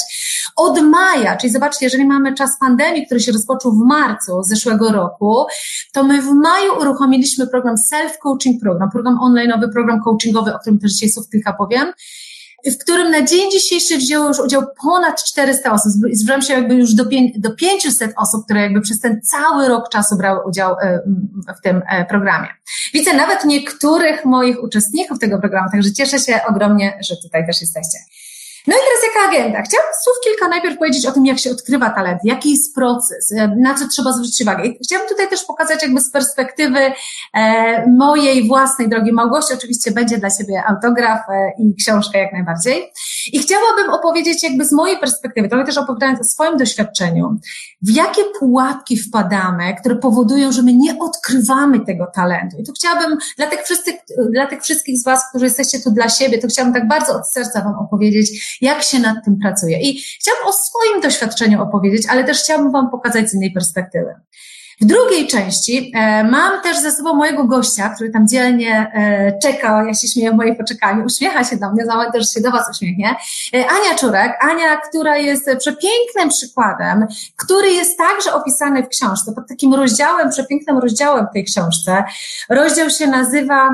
Od 0.56 0.82
maja, 0.82 1.38
czyli 1.38 1.54
zobaczcie, 1.54 1.86
jeżeli 1.86 2.06
mamy 2.06 2.34
czas 2.34 2.60
pandemii, 2.60 3.06
który 3.06 3.20
się 3.20 3.32
rozpoczął 3.32 3.72
w 3.72 3.86
marcu 3.86 4.44
zeszłego 4.44 4.92
roku, 4.92 5.46
to 5.94 6.04
my 6.04 6.22
w 6.22 6.34
maju 6.34 6.74
uruchomiliśmy 6.82 7.48
program 7.48 7.78
Self 7.78 8.18
Coaching 8.18 8.62
Program, 8.62 8.92
program 8.92 9.20
online'owy, 9.24 9.72
program 9.74 10.01
coachingowy, 10.04 10.56
o 10.56 10.60
którym 10.60 10.80
też 10.80 10.92
dzisiaj 10.92 11.10
słów 11.10 11.30
kilka 11.30 11.54
powiem. 11.54 11.94
W 12.65 12.77
którym 12.77 13.12
na 13.12 13.25
dzień 13.25 13.51
dzisiejszy 13.51 13.98
wzięło 13.98 14.27
już 14.27 14.39
udział 14.39 14.63
ponad 14.84 15.24
400 15.24 15.72
osób. 15.72 15.91
Zbliżam 15.91 16.41
się 16.41 16.53
jakby 16.53 16.75
już 16.75 16.94
do, 16.94 17.03
do 17.36 17.56
500 17.56 18.13
osób, 18.18 18.46
które 18.46 18.62
jakby 18.62 18.82
przez 18.82 19.00
ten 19.00 19.22
cały 19.22 19.68
rok 19.68 19.89
czasu 19.89 20.18
brały 20.18 20.39
udział 20.48 20.75
w 21.60 21.62
tym 21.62 21.82
e, 21.89 22.06
programie. 22.06 22.48
Widzę 22.94 23.13
nawet 23.13 23.46
niektórych 23.46 24.25
moich 24.25 24.63
uczestników 24.63 25.20
tego 25.20 25.39
programu, 25.39 25.70
także 25.72 25.94
cieszę 25.94 26.20
się 26.20 26.39
ogromnie, 26.50 27.00
że 27.01 27.15
tutaj 27.24 27.46
też 27.46 27.62
jesteście. 27.62 27.98
No 28.68 28.75
i 28.75 28.80
teraz 28.80 29.15
jaka 29.15 29.30
agenda? 29.30 29.62
Chciałabym 29.62 29.94
słów 30.03 30.15
kilka 30.24 30.48
najpierw 30.48 30.77
powiedzieć 30.77 31.06
o 31.06 31.12
tym, 31.12 31.25
jak 31.25 31.39
się 31.39 31.51
odkrywa 31.51 31.89
talent, 31.89 32.20
jaki 32.24 32.51
jest 32.51 32.75
proces, 32.75 33.32
e, 33.32 33.56
na 33.60 33.74
co 33.74 33.88
trzeba 33.88 34.12
zwrócić 34.12 34.41
uwagę. 34.41 34.65
I 34.65 34.80
chciałabym 34.84 35.10
tutaj 35.10 35.30
też 35.30 35.44
pokazać 35.44 35.84
jakby 35.84 36.01
z 36.01 36.12
perspektywy 36.12 36.80
e, 37.34 37.88
mojej 37.88 38.48
własnej 38.48 38.89
drogi 38.89 39.12
Małgosi. 39.12 39.53
Oczywiście 39.53 39.91
będzie 39.91 40.18
dla 40.18 40.30
siebie 40.30 40.63
autograf 40.68 41.20
e, 41.30 41.51
i 41.60 41.75
książka 41.75 42.20
jak 42.20 42.34
najbardziej. 42.34 42.91
I 43.34 43.39
chciałabym 43.39 43.89
opowiedzieć 43.89 44.44
jakby 44.44 44.65
z 44.65 44.72
mojej 44.72 44.98
perspektywy, 44.98 45.50
trochę 45.50 45.65
też 45.65 45.77
opowiadając 45.77 46.20
o 46.20 46.24
swoim 46.24 46.58
doświadczeniu, 46.58 47.39
w 47.82 47.89
jakie 47.89 48.22
pułapki 48.39 48.98
wpadamy, 48.98 49.75
które 49.80 49.96
powodują, 49.96 50.51
że 50.51 50.62
my 50.62 50.74
nie 50.74 51.00
odkrywamy 51.00 51.86
tego 51.86 52.08
talentu. 52.15 52.58
I 52.60 52.63
tu 52.63 52.72
chciałabym 52.74 53.18
dla 53.38 53.48
tych 53.48 53.62
wszystkich, 53.62 53.96
dla 54.32 54.48
tych 54.48 54.62
wszystkich 54.62 54.98
z 54.98 55.03
Was, 55.03 55.30
którzy 55.30 55.46
jesteście 55.46 55.80
tu 55.80 55.91
dla 55.91 56.10
siebie, 56.10 56.38
to 56.38 56.48
chciałabym 56.48 56.74
tak 56.74 56.88
bardzo 56.88 57.15
od 57.15 57.32
serca 57.32 57.62
Wam 57.62 57.75
opowiedzieć, 57.75 58.50
jak 58.62 58.84
się 58.84 59.00
nad 59.00 59.25
tym 59.25 59.39
pracuje. 59.39 59.81
I 59.81 60.01
chciałabym 60.20 60.48
o 60.48 60.53
swoim 60.53 61.01
doświadczeniu 61.01 61.62
opowiedzieć, 61.62 62.08
ale 62.10 62.24
też 62.24 62.39
chciałabym 62.39 62.72
Wam 62.72 62.91
pokazać 62.91 63.29
z 63.29 63.34
innej 63.34 63.51
perspektywy. 63.51 64.15
W 64.81 64.86
drugiej 64.86 65.27
części 65.27 65.91
e, 65.96 66.24
mam 66.24 66.62
też 66.62 66.77
ze 66.79 66.91
sobą 66.91 67.13
mojego 67.13 67.43
gościa, 67.43 67.89
który 67.89 68.10
tam 68.10 68.27
dzielnie 68.27 68.91
e, 68.93 69.88
ja 69.88 69.93
się 69.93 70.08
śmieję 70.08 70.31
w 70.31 70.36
mojej 70.36 70.55
poczekaniu, 70.55 71.05
uśmiecha 71.05 71.43
się 71.43 71.58
do 71.58 71.72
mnie, 71.72 71.86
za 71.86 72.12
też 72.12 72.34
się 72.34 72.41
do 72.41 72.51
Was 72.51 72.70
uśmiechnie. 72.70 73.15
E, 73.53 73.58
Ania 73.58 73.98
Czurek, 73.98 74.38
Ania, 74.41 74.77
która 74.77 75.17
jest 75.17 75.50
przepięknym 75.60 76.29
przykładem, 76.29 77.08
który 77.38 77.70
jest 77.70 77.98
także 77.98 78.34
opisany 78.34 78.84
w 78.84 78.88
książce, 78.88 79.31
pod 79.36 79.48
takim 79.48 79.74
rozdziałem, 79.74 80.29
przepięknym 80.29 80.77
rozdziałem 80.77 81.27
w 81.27 81.34
tej 81.34 81.46
książce. 81.46 82.03
Rozdział 82.50 82.89
się 82.89 83.08
nazywa 83.08 83.70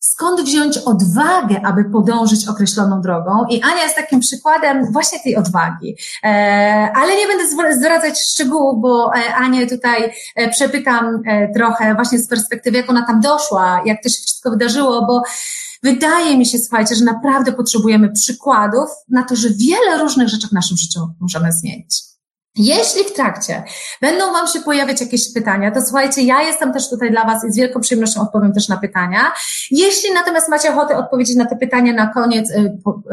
skąd 0.00 0.40
wziąć 0.40 0.78
odwagę, 0.78 1.60
aby 1.64 1.84
podążyć 1.84 2.48
określoną 2.48 3.00
drogą. 3.00 3.46
I 3.50 3.62
Ania 3.62 3.82
jest 3.82 3.96
takim 3.96 4.20
przykładem 4.20 4.92
właśnie 4.92 5.20
tej 5.20 5.36
odwagi. 5.36 5.96
E, 6.24 6.28
ale 6.94 7.16
nie 7.16 7.26
będę 7.26 7.74
zdradzać 7.76 8.20
szczegółów, 8.20 8.82
bo 8.82 9.10
e, 9.14 9.34
Anię 9.34 9.66
tutaj 9.66 10.12
e, 10.36 10.48
przepytam 10.48 11.22
trochę 11.54 11.94
właśnie 11.94 12.18
z 12.18 12.28
perspektywy, 12.28 12.76
jak 12.76 12.90
ona 12.90 13.06
tam 13.06 13.20
doszła, 13.20 13.82
jak 13.84 14.02
to 14.02 14.08
się 14.08 14.22
wszystko 14.22 14.50
wydarzyło, 14.50 15.06
bo 15.06 15.22
Wydaje 15.82 16.38
mi 16.38 16.46
się, 16.46 16.58
słuchajcie, 16.58 16.94
że 16.94 17.04
naprawdę 17.04 17.52
potrzebujemy 17.52 18.12
przykładów 18.12 18.88
na 19.08 19.22
to, 19.22 19.36
że 19.36 19.48
wiele 19.50 19.98
różnych 19.98 20.28
rzeczy 20.28 20.48
w 20.48 20.52
naszym 20.52 20.76
życiu 20.76 21.00
możemy 21.20 21.52
zmienić. 21.52 22.07
Jeśli 22.58 23.04
w 23.04 23.12
trakcie 23.12 23.64
będą 24.00 24.32
Wam 24.32 24.46
się 24.46 24.60
pojawiać 24.60 25.00
jakieś 25.00 25.32
pytania, 25.34 25.70
to 25.70 25.82
słuchajcie, 25.82 26.22
ja 26.22 26.42
jestem 26.42 26.72
też 26.72 26.90
tutaj 26.90 27.10
dla 27.10 27.24
Was 27.24 27.44
i 27.44 27.52
z 27.52 27.56
wielką 27.56 27.80
przyjemnością 27.80 28.20
odpowiem 28.20 28.52
też 28.52 28.68
na 28.68 28.76
pytania. 28.76 29.32
Jeśli 29.70 30.12
natomiast 30.14 30.48
macie 30.48 30.70
ochotę 30.70 30.96
odpowiedzieć 30.96 31.36
na 31.36 31.46
te 31.46 31.56
pytania 31.56 31.92
na 31.92 32.06
koniec, 32.06 32.50
y, 32.50 32.54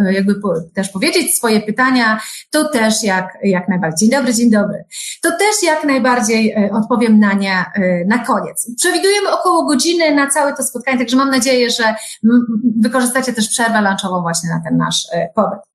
y, 0.09 0.13
jakby 0.13 0.35
też 0.73 0.89
powiedzieć 0.89 1.37
swoje 1.37 1.61
pytania, 1.61 2.19
to 2.51 2.69
też 2.69 3.03
jak, 3.03 3.37
jak 3.43 3.67
najbardziej. 3.67 4.09
Dzień 4.09 4.19
dobry, 4.19 4.33
dzień 4.33 4.51
dobry. 4.51 4.85
To 5.21 5.31
też 5.31 5.63
jak 5.63 5.83
najbardziej 5.83 6.65
y, 6.65 6.71
odpowiem 6.71 7.19
na 7.19 7.33
nie 7.33 7.65
na 8.07 8.19
koniec. 8.19 8.71
Przewidujemy 8.77 9.31
około 9.31 9.65
godziny 9.65 10.15
na 10.15 10.27
całe 10.27 10.53
to 10.53 10.63
spotkanie, 10.63 10.97
także 10.97 11.17
mam 11.17 11.29
nadzieję, 11.29 11.69
że 11.69 11.95
wykorzystacie 12.77 13.33
też 13.33 13.49
przerwę 13.49 13.81
lunchową 13.81 14.21
właśnie 14.21 14.49
na 14.49 14.61
ten 14.69 14.77
nasz 14.77 15.07
pobyt. 15.35 15.74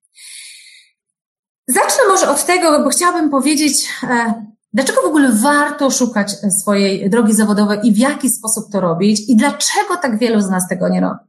Zacznę 1.75 2.05
może 2.09 2.31
od 2.31 2.45
tego, 2.45 2.85
bo 2.85 2.91
chciałabym 2.91 3.31
powiedzieć, 3.31 3.89
e, 4.03 4.35
dlaczego 4.73 5.03
w 5.03 5.05
ogóle 5.05 5.33
warto 5.33 5.91
szukać 5.91 6.37
swojej 6.61 7.11
drogi 7.11 7.33
zawodowej 7.33 7.79
i 7.85 7.93
w 7.93 7.99
jaki 7.99 8.31
sposób 8.31 8.65
to 8.73 8.81
robić 8.81 9.21
i 9.29 9.37
dlaczego 9.37 9.97
tak 10.03 10.19
wielu 10.19 10.41
z 10.41 10.51
nas 10.51 10.69
tego 10.69 10.89
nie 10.89 11.01
robi. 11.01 11.21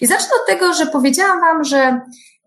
I 0.00 0.06
zacznę 0.06 0.30
od 0.42 0.46
tego, 0.46 0.74
że 0.74 0.86
powiedziałam 0.86 1.40
Wam, 1.40 1.64
że 1.64 2.00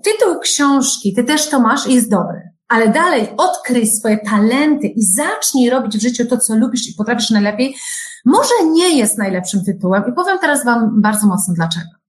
tytuł 0.03 0.39
książki, 0.39 1.13
Ty 1.13 1.23
też 1.23 1.49
to 1.49 1.59
masz, 1.59 1.87
jest 1.87 2.09
dobry. 2.09 2.41
Ale 2.67 2.89
dalej 2.89 3.29
odkryj 3.37 3.87
swoje 3.87 4.17
talenty 4.17 4.87
i 4.87 5.05
zacznij 5.05 5.69
robić 5.69 5.97
w 5.97 6.01
życiu 6.01 6.25
to, 6.25 6.37
co 6.37 6.55
lubisz 6.55 6.87
i 6.89 6.93
potrafisz 6.93 7.29
najlepiej, 7.29 7.75
może 8.25 8.53
nie 8.71 8.97
jest 8.97 9.17
najlepszym 9.17 9.65
tytułem 9.65 10.03
i 10.09 10.13
powiem 10.13 10.39
teraz 10.39 10.65
Wam 10.65 11.01
bardzo 11.01 11.27
mocno 11.27 11.53
dlaczego. 11.53 12.02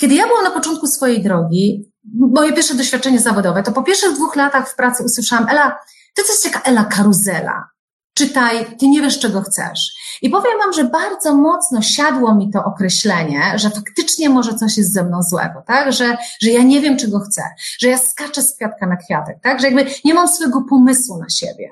Kiedy 0.00 0.14
ja 0.14 0.26
byłam 0.26 0.44
na 0.44 0.50
początku 0.50 0.86
swojej 0.86 1.22
drogi, 1.22 1.92
moje 2.14 2.52
pierwsze 2.52 2.74
doświadczenie 2.74 3.20
zawodowe, 3.20 3.62
to 3.62 3.72
po 3.72 3.82
pierwszych 3.82 4.14
dwóch 4.14 4.36
latach 4.36 4.70
w 4.70 4.76
pracy 4.76 5.04
usłyszałam, 5.04 5.48
Ela, 5.48 5.78
ty 6.14 6.22
coś 6.22 6.36
ciekawe, 6.36 6.64
Ela 6.64 6.84
karuzela. 6.84 7.68
Czytaj, 8.14 8.76
ty 8.78 8.88
nie 8.88 9.02
wiesz, 9.02 9.18
czego 9.18 9.42
chcesz. 9.42 9.80
I 10.22 10.30
powiem 10.30 10.58
wam, 10.58 10.72
że 10.72 10.84
bardzo 10.84 11.34
mocno 11.36 11.82
siadło 11.82 12.34
mi 12.34 12.50
to 12.50 12.64
określenie, 12.64 13.52
że 13.56 13.70
faktycznie 13.70 14.28
może 14.30 14.54
coś 14.54 14.76
jest 14.76 14.92
ze 14.92 15.04
mną 15.04 15.22
złego, 15.22 15.62
tak? 15.66 15.92
Że, 15.92 16.16
że 16.40 16.50
ja 16.50 16.62
nie 16.62 16.80
wiem, 16.80 16.96
czego 16.96 17.20
chcę, 17.20 17.42
że 17.80 17.88
ja 17.88 17.98
skaczę 17.98 18.42
z 18.42 18.56
kwiatka 18.56 18.86
na 18.86 18.96
kwiatek, 18.96 19.36
tak? 19.42 19.60
Że 19.60 19.66
jakby 19.66 19.86
nie 20.04 20.14
mam 20.14 20.28
swojego 20.28 20.62
pomysłu 20.62 21.18
na 21.18 21.28
siebie. 21.28 21.70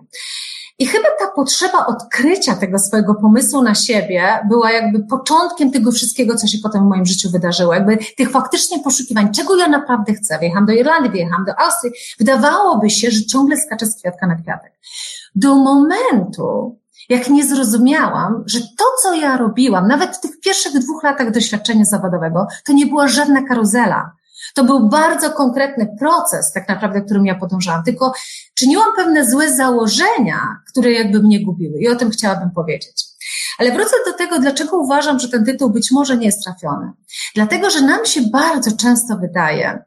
I 0.78 0.86
chyba 0.86 1.08
ta 1.18 1.26
potrzeba 1.36 1.86
odkrycia 1.86 2.54
tego 2.54 2.78
swojego 2.78 3.14
pomysłu 3.14 3.62
na 3.62 3.74
siebie 3.74 4.38
była 4.48 4.72
jakby 4.72 5.04
początkiem 5.04 5.70
tego 5.72 5.92
wszystkiego, 5.92 6.36
co 6.36 6.46
się 6.46 6.58
potem 6.62 6.84
w 6.84 6.88
moim 6.88 7.06
życiu 7.06 7.30
wydarzyło. 7.30 7.74
Jakby 7.74 7.98
tych 8.16 8.30
faktycznie 8.30 8.78
poszukiwań, 8.78 9.32
czego 9.32 9.56
ja 9.56 9.68
naprawdę 9.68 10.14
chcę. 10.14 10.38
Wyjechałam 10.38 10.66
do 10.66 10.72
Irlandii, 10.72 11.10
wyjechałam 11.10 11.44
do 11.44 11.60
Austrii. 11.60 11.92
Wydawałoby 12.18 12.90
się, 12.90 13.10
że 13.10 13.24
ciągle 13.24 13.56
skaczę 13.56 13.86
z 13.86 13.98
kwiatka 13.98 14.26
na 14.26 14.34
kwiatek. 14.34 14.72
Do 15.34 15.54
momentu, 15.54 16.78
jak 17.08 17.28
nie 17.28 17.46
zrozumiałam, 17.46 18.44
że 18.46 18.60
to, 18.60 18.84
co 19.02 19.14
ja 19.14 19.36
robiłam, 19.36 19.88
nawet 19.88 20.16
w 20.16 20.20
tych 20.20 20.40
pierwszych 20.40 20.72
dwóch 20.72 21.02
latach 21.02 21.30
doświadczenia 21.30 21.84
zawodowego, 21.84 22.46
to 22.64 22.72
nie 22.72 22.86
była 22.86 23.08
żadna 23.08 23.42
karuzela. 23.42 24.12
To 24.56 24.64
był 24.64 24.88
bardzo 24.88 25.30
konkretny 25.30 25.96
proces, 25.98 26.52
tak 26.52 26.68
naprawdę, 26.68 27.02
którym 27.02 27.26
ja 27.26 27.34
podążałam, 27.34 27.84
tylko 27.84 28.12
czyniłam 28.54 28.88
pewne 28.96 29.30
złe 29.30 29.54
założenia, 29.54 30.40
które 30.70 30.92
jakby 30.92 31.22
mnie 31.22 31.44
gubiły 31.44 31.80
i 31.80 31.88
o 31.88 31.96
tym 31.96 32.10
chciałabym 32.10 32.50
powiedzieć. 32.50 33.04
Ale 33.58 33.72
wrócę 33.72 33.96
do 34.06 34.12
tego, 34.12 34.38
dlaczego 34.38 34.76
uważam, 34.76 35.18
że 35.18 35.28
ten 35.28 35.44
tytuł 35.44 35.70
być 35.70 35.90
może 35.90 36.16
nie 36.16 36.26
jest 36.26 36.44
trafiony. 36.44 36.92
Dlatego, 37.34 37.70
że 37.70 37.80
nam 37.80 38.06
się 38.06 38.20
bardzo 38.32 38.76
często 38.76 39.16
wydaje, 39.16 39.78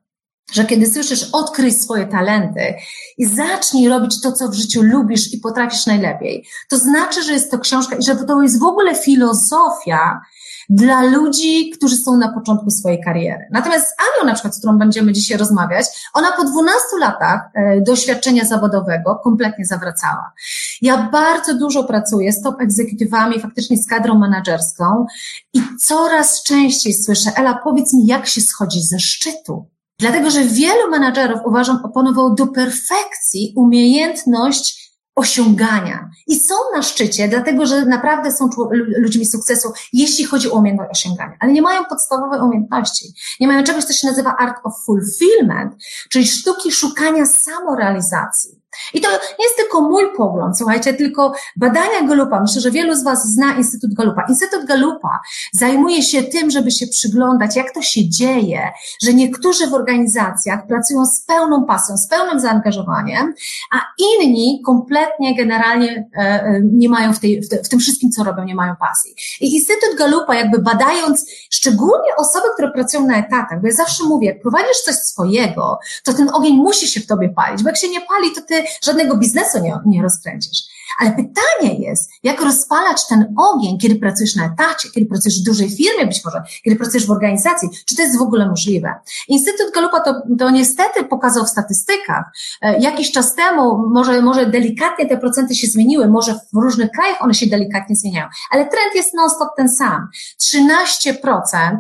że 0.54 0.66
kiedy 0.66 0.92
słyszysz 0.92 1.30
odkryj 1.32 1.72
swoje 1.72 2.06
talenty 2.06 2.74
i 3.18 3.26
zacznij 3.26 3.90
robić 3.90 4.22
to, 4.22 4.32
co 4.32 4.50
w 4.50 4.54
życiu 4.54 4.82
lubisz 4.82 5.34
i 5.34 5.38
potrafisz 5.38 5.86
najlepiej, 5.86 6.48
to 6.70 6.78
znaczy, 6.78 7.24
że 7.24 7.34
jest 7.34 7.52
to 7.52 7.60
książka 7.60 7.96
i 7.96 8.04
że 8.04 8.16
to 8.16 8.42
jest 8.42 8.60
w 8.60 8.64
ogóle 8.64 8.96
filozofia, 8.96 10.22
dla 10.70 11.04
ludzi, 11.04 11.70
którzy 11.70 11.98
są 11.98 12.18
na 12.18 12.34
początku 12.34 12.70
swojej 12.70 13.02
kariery. 13.04 13.48
Natomiast 13.52 13.88
z 13.88 13.94
Anią, 14.00 14.28
na 14.28 14.34
przykład, 14.34 14.56
z 14.56 14.58
którą 14.58 14.78
będziemy 14.78 15.14
dzisiaj 15.14 15.38
rozmawiać, 15.38 15.86
ona 16.14 16.32
po 16.32 16.44
12 16.44 16.80
latach 17.00 17.42
e, 17.54 17.82
doświadczenia 17.82 18.46
zawodowego 18.46 19.16
kompletnie 19.24 19.66
zawracała. 19.66 20.34
Ja 20.82 21.10
bardzo 21.12 21.56
dużo 21.56 21.84
pracuję 21.84 22.34
z 22.34 22.42
top 22.42 22.62
egzekutywami, 22.62 23.40
faktycznie 23.40 23.78
z 23.78 23.88
kadrą 23.88 24.20
menedżerską 24.20 25.06
i 25.54 25.62
coraz 25.80 26.44
częściej 26.44 26.94
słyszę, 26.94 27.32
Ela, 27.36 27.60
powiedz 27.64 27.94
mi, 27.94 28.06
jak 28.06 28.28
się 28.28 28.42
schodzi 28.42 28.82
ze 28.82 29.00
szczytu. 29.00 29.66
Dlatego, 30.00 30.32
że 30.32 30.44
wielu 30.44 30.90
menadżerów, 30.92 31.40
uważam, 31.46 31.80
oponowało 31.84 32.30
do 32.30 32.48
perfekcji 32.48 33.54
umiejętność 33.56 34.79
osiągania. 35.20 36.10
I 36.28 36.40
są 36.40 36.56
na 36.76 36.82
szczycie, 36.82 37.28
dlatego 37.28 37.66
że 37.66 37.86
naprawdę 37.86 38.32
są 38.32 38.50
ludźmi 38.98 39.26
sukcesu, 39.26 39.74
jeśli 39.94 40.26
chodzi 40.26 40.52
o 40.52 40.56
umiejętność 40.56 40.92
osiągania, 40.92 41.38
ale 41.40 41.52
nie 41.52 41.62
mają 41.62 41.86
podstawowej 41.86 42.42
umiejętności. 42.42 43.14
Nie 43.40 43.48
mają 43.48 43.64
czegoś, 43.64 43.84
co 43.84 43.94
się 43.94 44.08
nazywa 44.08 44.36
art 44.38 44.56
of 44.64 44.74
fulfillment, 44.86 45.74
czyli 46.10 46.28
sztuki 46.28 46.72
szukania 46.72 47.26
samorealizacji. 47.26 48.59
I 48.94 49.02
to 49.02 49.10
nie 49.12 49.46
jest 49.46 49.58
tylko 49.58 49.82
mój 49.82 50.04
pogląd, 50.18 50.58
słuchajcie, 50.58 50.94
tylko 50.94 51.34
badania 51.56 52.02
Galupa. 52.08 52.42
Myślę, 52.42 52.62
że 52.62 52.72
wielu 52.72 52.96
z 52.96 53.04
Was 53.04 53.28
zna 53.28 53.56
Instytut 53.56 53.94
Galupa. 53.94 54.26
Instytut 54.30 54.66
Galupa 54.66 55.20
zajmuje 55.54 56.04
się 56.04 56.24
tym, 56.24 56.52
żeby 56.52 56.72
się 56.72 56.88
przyglądać, 56.88 57.56
jak 57.56 57.74
to 57.74 57.82
się 57.82 58.10
dzieje, 58.10 58.72
że 59.04 59.14
niektórzy 59.14 59.68
w 59.68 59.74
organizacjach 59.74 60.68
pracują 60.68 61.06
z 61.06 61.26
pełną 61.26 61.66
pasją, 61.66 61.98
z 61.98 62.08
pełnym 62.08 62.40
zaangażowaniem, 62.40 63.34
a 63.72 63.82
inni 63.98 64.62
kompletnie, 64.66 65.36
generalnie 65.36 66.10
e, 66.18 66.20
e, 66.20 66.62
nie 66.64 66.90
mają 66.90 67.14
w, 67.14 67.20
tej, 67.20 67.42
w 67.66 67.70
tym 67.70 67.80
wszystkim, 67.80 68.12
co 68.12 68.24
robią, 68.24 68.44
nie 68.44 68.56
mają 68.56 68.76
pasji. 68.76 69.16
I 69.42 69.56
Instytut 69.56 69.98
Galupa, 69.98 70.36
jakby 70.36 70.60
badając 70.60 71.26
szczególnie 71.50 72.16
osoby, 72.18 72.48
które 72.54 72.72
pracują 72.72 73.08
na 73.08 73.18
etatach, 73.18 73.62
bo 73.62 73.68
ja 73.68 73.74
zawsze 73.74 74.04
mówię, 74.04 74.28
jak 74.28 74.42
prowadzisz 74.42 74.78
coś 74.86 74.96
swojego, 74.96 75.80
to 76.04 76.14
ten 76.14 76.30
ogień 76.34 76.56
musi 76.56 76.88
się 76.88 77.00
w 77.00 77.08
tobie 77.08 77.30
palić, 77.30 77.64
bo 77.64 77.70
jak 77.70 77.78
się 77.78 77.90
nie 77.90 78.02
pali, 78.02 78.32
to 78.36 78.42
ty 78.42 78.59
żadnego 78.84 79.18
biznesu 79.18 79.60
nie, 79.60 79.80
nie 79.86 80.02
rozkręcisz. 80.02 80.60
Ale 81.00 81.12
pytanie 81.12 81.80
jest, 81.80 82.12
jak 82.24 82.42
rozpalać 82.42 83.08
ten 83.08 83.36
ogień, 83.38 83.78
kiedy 83.78 83.96
pracujesz 83.96 84.36
na 84.36 84.46
etacie, 84.46 84.90
kiedy 84.94 85.08
pracujesz 85.08 85.42
w 85.42 85.46
dużej 85.46 85.70
firmie 85.70 86.06
być 86.06 86.26
może, 86.26 86.44
kiedy 86.64 86.76
pracujesz 86.76 87.08
w 87.08 87.12
organizacji, 87.12 87.70
czy 87.86 87.96
to 87.96 88.02
jest 88.02 88.18
w 88.18 88.22
ogóle 88.22 88.48
możliwe? 88.48 88.94
Instytut 89.28 89.74
Galupa 89.74 90.00
to, 90.00 90.22
to 90.40 90.50
niestety 90.50 91.04
pokazał 91.04 91.46
w 91.46 91.50
statystykach, 91.50 92.26
e, 92.62 92.80
jakiś 92.80 93.12
czas 93.12 93.36
temu, 93.36 93.78
może, 93.88 94.22
może 94.22 94.46
delikatnie 94.46 95.06
te 95.06 95.18
procenty 95.18 95.56
się 95.56 95.68
zmieniły, 95.68 96.08
może 96.08 96.34
w 96.34 96.64
różnych 96.64 96.92
krajach 96.92 97.22
one 97.22 97.34
się 97.34 97.48
delikatnie 97.48 97.96
zmieniają, 97.96 98.28
ale 98.52 98.66
trend 98.66 98.96
jest 98.96 99.14
non-stop 99.14 99.50
ten 99.58 99.70
sam. 99.70 100.08
13% 100.42 101.78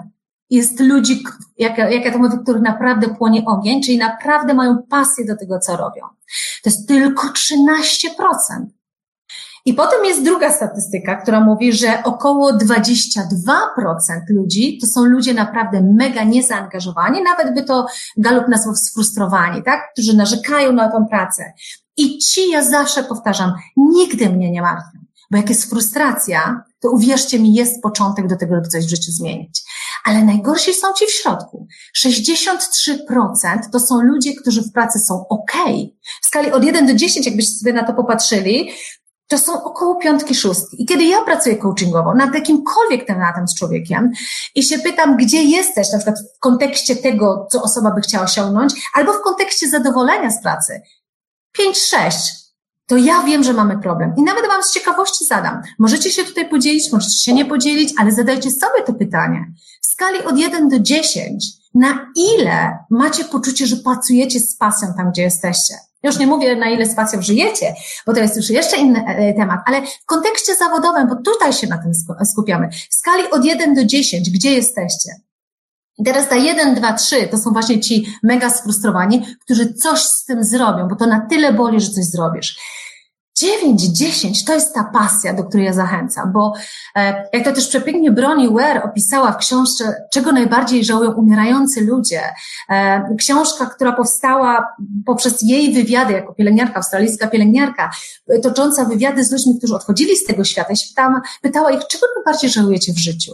jest 0.49 0.79
ludzi, 0.79 1.23
jak, 1.57 1.77
jak 1.77 2.05
ja 2.05 2.11
to 2.11 2.17
mówię, 2.17 2.37
których 2.43 2.61
naprawdę 2.61 3.15
płonie 3.15 3.45
ogień, 3.45 3.83
czyli 3.83 3.97
naprawdę 3.97 4.53
mają 4.53 4.77
pasję 4.89 5.25
do 5.25 5.37
tego, 5.37 5.59
co 5.59 5.77
robią. 5.77 6.01
To 6.63 6.69
jest 6.69 6.87
tylko 6.87 7.27
13%. 7.27 8.65
I 9.65 9.73
potem 9.73 10.05
jest 10.05 10.23
druga 10.23 10.51
statystyka, 10.51 11.15
która 11.15 11.39
mówi, 11.39 11.73
że 11.73 12.03
około 12.03 12.51
22% 12.53 13.21
ludzi 14.29 14.77
to 14.81 14.87
są 14.87 15.05
ludzie 15.05 15.33
naprawdę 15.33 15.81
mega 15.81 16.23
niezaangażowani, 16.23 17.21
nawet 17.23 17.55
by 17.55 17.63
to 17.63 17.85
Galup 18.17 18.47
nazwał 18.47 18.75
sfrustrowani, 18.75 19.63
tak? 19.63 19.91
Którzy 19.93 20.17
narzekają 20.17 20.73
na 20.73 20.91
tę 20.91 21.05
pracę. 21.09 21.53
I 21.97 22.17
ci, 22.17 22.49
ja 22.49 22.63
zawsze 22.63 23.03
powtarzam, 23.03 23.53
nigdy 23.77 24.29
mnie 24.29 24.51
nie 24.51 24.61
martwią. 24.61 24.98
Bo 25.31 25.37
jak 25.37 25.49
jest 25.49 25.69
frustracja, 25.69 26.63
to 26.79 26.91
uwierzcie 26.91 27.39
mi, 27.39 27.53
jest 27.53 27.81
początek 27.81 28.27
do 28.27 28.37
tego, 28.37 28.55
żeby 28.55 28.67
coś 28.67 28.85
w 28.85 28.89
życiu 28.89 29.11
zmienić. 29.11 29.63
Ale 30.05 30.25
najgorsi 30.25 30.73
są 30.73 30.93
ci 30.93 31.05
w 31.05 31.11
środku. 31.11 31.67
63% 32.05 32.97
to 33.71 33.79
są 33.79 34.01
ludzie, 34.01 34.35
którzy 34.35 34.61
w 34.61 34.71
pracy 34.71 34.99
są 34.99 35.27
ok. 35.27 35.51
W 36.21 36.27
skali 36.27 36.51
od 36.51 36.63
1 36.63 36.87
do 36.87 36.93
10, 36.93 37.25
jakbyście 37.25 37.57
sobie 37.57 37.73
na 37.73 37.83
to 37.83 37.93
popatrzyli, 37.93 38.71
to 39.29 39.37
są 39.37 39.63
około 39.63 39.95
piątki, 39.95 40.35
szóstki. 40.35 40.83
I 40.83 40.85
kiedy 40.85 41.03
ja 41.03 41.21
pracuję 41.21 41.55
coachingowo 41.55 42.15
nad 42.15 42.33
jakimkolwiek 42.35 43.07
tematem 43.07 43.47
z 43.47 43.55
człowiekiem 43.55 44.11
i 44.55 44.63
się 44.63 44.79
pytam, 44.79 45.17
gdzie 45.17 45.43
jesteś, 45.43 45.91
na 45.91 45.97
przykład 45.97 46.19
w 46.37 46.39
kontekście 46.39 46.95
tego, 46.95 47.47
co 47.51 47.61
osoba 47.61 47.91
by 47.91 48.01
chciała 48.01 48.23
osiągnąć, 48.23 48.73
albo 48.93 49.13
w 49.13 49.21
kontekście 49.21 49.69
zadowolenia 49.69 50.31
z 50.31 50.41
pracy, 50.41 50.81
5-6, 51.59 52.11
to 52.89 52.97
ja 52.97 53.23
wiem, 53.23 53.43
że 53.43 53.53
mamy 53.53 53.79
problem. 53.79 54.13
I 54.17 54.23
nawet 54.23 54.47
Wam 54.47 54.63
z 54.63 54.71
ciekawości 54.71 55.25
zadam. 55.25 55.61
Możecie 55.79 56.11
się 56.11 56.23
tutaj 56.23 56.49
podzielić, 56.49 56.91
możecie 56.91 57.17
się 57.23 57.33
nie 57.33 57.45
podzielić, 57.45 57.93
ale 57.97 58.11
zadajcie 58.11 58.51
sobie 58.51 58.83
to 58.85 58.93
pytanie. 58.93 59.45
W 59.81 59.87
skali 59.87 60.23
od 60.23 60.37
1 60.37 60.69
do 60.69 60.79
10, 60.79 61.45
na 61.73 62.11
ile 62.15 62.77
macie 62.89 63.25
poczucie, 63.25 63.67
że 63.67 63.75
pracujecie 63.75 64.39
z 64.39 64.55
pasją 64.55 64.93
tam, 64.97 65.11
gdzie 65.11 65.21
jesteście? 65.21 65.73
Już 66.03 66.17
nie 66.17 66.27
mówię, 66.27 66.55
na 66.55 66.69
ile 66.69 66.85
z 66.85 66.95
pasją 66.95 67.21
żyjecie, 67.21 67.73
bo 68.05 68.13
to 68.13 68.19
jest 68.19 68.37
już 68.37 68.49
jeszcze 68.49 68.77
inny 68.77 69.05
e, 69.07 69.33
temat, 69.33 69.59
ale 69.65 69.81
w 69.81 70.05
kontekście 70.05 70.55
zawodowym, 70.55 71.07
bo 71.07 71.15
tutaj 71.15 71.53
się 71.53 71.67
na 71.67 71.77
tym 71.77 71.91
skupiamy. 72.25 72.69
W 72.89 72.95
skali 72.95 73.31
od 73.31 73.45
1 73.45 73.75
do 73.75 73.85
10, 73.85 74.29
gdzie 74.29 74.51
jesteście? 74.51 75.11
I 75.99 76.03
teraz 76.03 76.29
ta 76.29 76.35
1, 76.35 76.75
2, 76.75 76.93
3 76.93 77.27
to 77.27 77.37
są 77.37 77.51
właśnie 77.51 77.79
ci 77.79 78.05
mega 78.23 78.49
sfrustrowani, 78.49 79.25
którzy 79.41 79.73
coś 79.73 79.99
z 79.99 80.25
tym 80.25 80.43
zrobią, 80.43 80.87
bo 80.87 80.95
to 80.95 81.07
na 81.07 81.19
tyle 81.19 81.53
boli, 81.53 81.81
że 81.81 81.89
coś 81.89 82.05
zrobisz. 82.05 82.59
9, 83.39 83.81
10 83.81 84.45
to 84.45 84.53
jest 84.53 84.73
ta 84.73 84.83
pasja, 84.83 85.33
do 85.33 85.43
której 85.43 85.65
ja 85.65 85.73
zachęcam, 85.73 86.33
bo 86.33 86.53
e, 86.95 87.23
jak 87.33 87.43
to 87.43 87.51
też 87.51 87.67
przepięknie 87.67 88.11
Broni 88.11 88.49
Ware 88.49 88.81
opisała 88.85 89.31
w 89.31 89.37
książce 89.37 89.95
Czego 90.11 90.31
najbardziej 90.31 90.85
żałują 90.85 91.11
umierający 91.11 91.81
ludzie, 91.81 92.21
e, 92.69 93.15
książka, 93.19 93.65
która 93.65 93.91
powstała 93.91 94.67
poprzez 95.05 95.41
jej 95.41 95.73
wywiady 95.73 96.13
jako 96.13 96.33
pielęgniarka, 96.33 96.75
australijska 96.75 97.27
pielęgniarka, 97.27 97.91
tocząca 98.43 98.85
wywiady 98.85 99.23
z 99.23 99.31
ludźmi, 99.31 99.57
którzy 99.57 99.75
odchodzili 99.75 100.15
z 100.15 100.25
tego 100.25 100.43
świata. 100.43 100.73
I 100.73 100.77
się 100.77 100.87
pytała, 100.89 101.21
pytała 101.41 101.71
ich, 101.71 101.87
czego 101.87 102.05
najbardziej 102.15 102.49
żałujecie 102.49 102.93
w 102.93 102.97
życiu? 102.97 103.31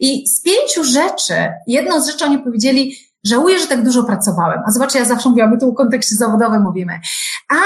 I 0.00 0.28
z 0.28 0.42
pięciu 0.42 0.84
rzeczy, 0.84 1.34
jedną 1.66 2.00
z 2.00 2.06
rzeczy 2.06 2.24
oni 2.24 2.38
powiedzieli, 2.38 3.08
Żałuję, 3.24 3.58
że 3.58 3.66
tak 3.66 3.84
dużo 3.84 4.04
pracowałem. 4.04 4.60
A 4.66 4.70
zobaczcie, 4.70 4.98
ja 4.98 5.04
zawsze 5.04 5.28
mówiłam, 5.28 5.50
my 5.50 5.58
tu 5.58 5.72
w 5.72 5.74
kontekście 5.74 6.16
zawodowym 6.16 6.62
mówimy. 6.62 7.00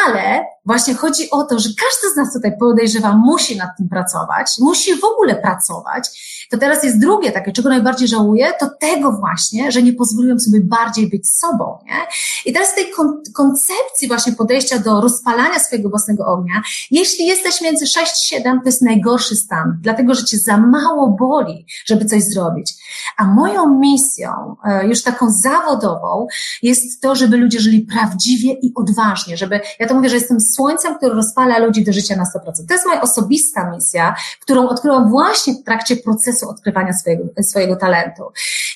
Ale 0.07 0.45
właśnie 0.65 0.95
chodzi 0.95 1.31
o 1.31 1.45
to, 1.45 1.59
że 1.59 1.69
każdy 1.69 2.15
z 2.15 2.17
nas 2.17 2.33
tutaj 2.33 2.59
podejrzewa, 2.61 3.17
musi 3.17 3.57
nad 3.57 3.69
tym 3.79 3.89
pracować, 3.89 4.51
musi 4.59 4.97
w 4.97 5.05
ogóle 5.05 5.35
pracować. 5.35 6.09
To 6.51 6.59
teraz 6.59 6.85
jest 6.85 7.01
drugie 7.01 7.33
takie, 7.33 7.53
czego 7.53 7.69
najbardziej 7.69 8.09
żałuję, 8.09 8.53
to 8.61 8.71
tego 8.81 9.13
właśnie, 9.13 9.73
że 9.73 9.83
nie 9.83 9.93
pozwoliłem 9.93 10.41
sobie 10.41 10.61
bardziej 10.61 11.11
być 11.11 11.31
sobą, 11.31 11.79
nie? 11.87 11.97
I 12.45 12.53
teraz 12.53 12.75
tej 12.75 12.91
kon 12.91 13.23
koncepcji 13.35 14.09
właśnie 14.09 14.33
podejścia 14.33 14.79
do 14.79 15.01
rozpalania 15.01 15.59
swojego 15.59 15.89
własnego 15.89 16.27
ognia, 16.27 16.63
jeśli 16.91 17.27
jesteś 17.27 17.61
między 17.61 17.85
6-7, 17.85 18.43
to 18.43 18.67
jest 18.67 18.83
najgorszy 18.83 19.37
stan, 19.37 19.79
dlatego, 19.81 20.15
że 20.15 20.25
cię 20.25 20.39
za 20.39 20.57
mało 20.57 21.09
boli, 21.09 21.67
żeby 21.87 22.05
coś 22.05 22.23
zrobić. 22.23 22.73
A 23.17 23.25
moją 23.25 23.79
misją, 23.79 24.57
e, 24.65 24.87
już 24.87 25.03
taką 25.03 25.31
zawodową, 25.31 26.27
jest 26.63 27.01
to, 27.01 27.15
żeby 27.15 27.37
ludzie 27.37 27.61
żyli 27.61 27.81
prawdziwie 27.81 28.53
i 28.53 28.73
odważnie, 28.75 29.37
żeby, 29.37 29.61
ja 29.79 29.89
to 29.89 29.95
mówię, 29.95 30.09
że 30.09 30.17
jestem 30.17 30.41
słońcem, 30.55 30.97
które 30.97 31.15
rozpala 31.15 31.59
ludzi 31.59 31.85
do 31.85 31.93
życia 31.93 32.17
na 32.17 32.25
100%. 32.25 32.67
To 32.69 32.75
jest 32.75 32.87
moja 32.87 33.01
osobista 33.01 33.71
misja, 33.71 34.15
którą 34.41 34.69
odkryłam 34.69 35.11
właśnie 35.11 35.55
w 35.55 35.65
trakcie 35.65 35.97
procesu 35.97 36.49
odkrywania 36.49 36.93
swojego, 36.93 37.25
swojego 37.43 37.77
talentu. 37.77 38.23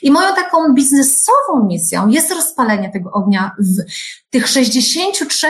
I 0.02 0.10
moją 0.10 0.34
taką 0.34 0.74
biznesową 0.74 1.64
misją 1.66 2.08
jest 2.08 2.30
rozpalenie 2.30 2.90
tego 2.90 3.10
ognia 3.12 3.50
w 3.58 3.82
tych 4.30 4.46
63%, 4.46 5.48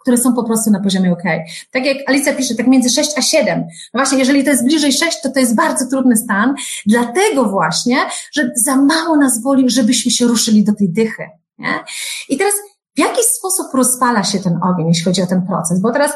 które 0.00 0.16
są 0.16 0.34
po 0.34 0.44
prostu 0.44 0.70
na 0.70 0.80
poziomie 0.80 1.12
OK. 1.12 1.22
Tak 1.70 1.86
jak 1.86 1.96
Alicja 2.06 2.34
pisze, 2.34 2.54
tak 2.54 2.66
między 2.66 2.90
6 2.90 3.10
a 3.16 3.22
7. 3.22 3.58
No 3.94 4.00
właśnie, 4.00 4.18
jeżeli 4.18 4.44
to 4.44 4.50
jest 4.50 4.64
bliżej 4.64 4.92
6, 4.92 5.22
to 5.22 5.30
to 5.30 5.40
jest 5.40 5.54
bardzo 5.54 5.86
trudny 5.86 6.16
stan, 6.16 6.54
dlatego 6.86 7.44
właśnie, 7.44 7.96
że 8.32 8.50
za 8.56 8.76
mało 8.76 9.16
nas 9.16 9.42
woli, 9.42 9.70
żebyśmy 9.70 10.10
się 10.10 10.26
ruszyli 10.26 10.64
do 10.64 10.72
tej 10.72 10.88
dychy. 10.92 11.28
Nie? 11.58 11.84
I 12.28 12.36
teraz 12.36 12.54
w 12.98 13.00
jaki 13.00 13.22
sposób 13.38 13.66
rozpala 13.74 14.24
się 14.24 14.38
ten 14.38 14.60
ogień, 14.62 14.88
jeśli 14.88 15.04
chodzi 15.04 15.22
o 15.22 15.26
ten 15.26 15.46
proces? 15.46 15.80
Bo 15.80 15.92
teraz 15.92 16.12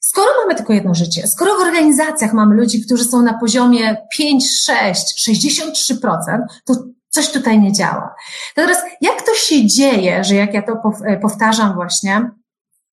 Skoro 0.00 0.26
mamy 0.42 0.54
tylko 0.54 0.72
jedno 0.72 0.94
życie, 0.94 1.26
skoro 1.26 1.54
w 1.54 1.62
organizacjach 1.62 2.32
mamy 2.32 2.54
ludzi, 2.54 2.84
którzy 2.84 3.04
są 3.04 3.22
na 3.22 3.38
poziomie 3.38 3.96
5, 4.16 4.60
6, 4.64 5.30
63%, 5.30 6.42
to 6.64 6.74
coś 7.08 7.30
tutaj 7.30 7.60
nie 7.60 7.72
działa. 7.72 8.14
To 8.54 8.62
teraz, 8.62 8.78
jak 9.00 9.22
to 9.22 9.34
się 9.34 9.66
dzieje, 9.66 10.24
że 10.24 10.34
jak 10.34 10.54
ja 10.54 10.62
to 10.62 10.72
e, 11.04 11.16
powtarzam 11.16 11.74
właśnie, 11.74 12.30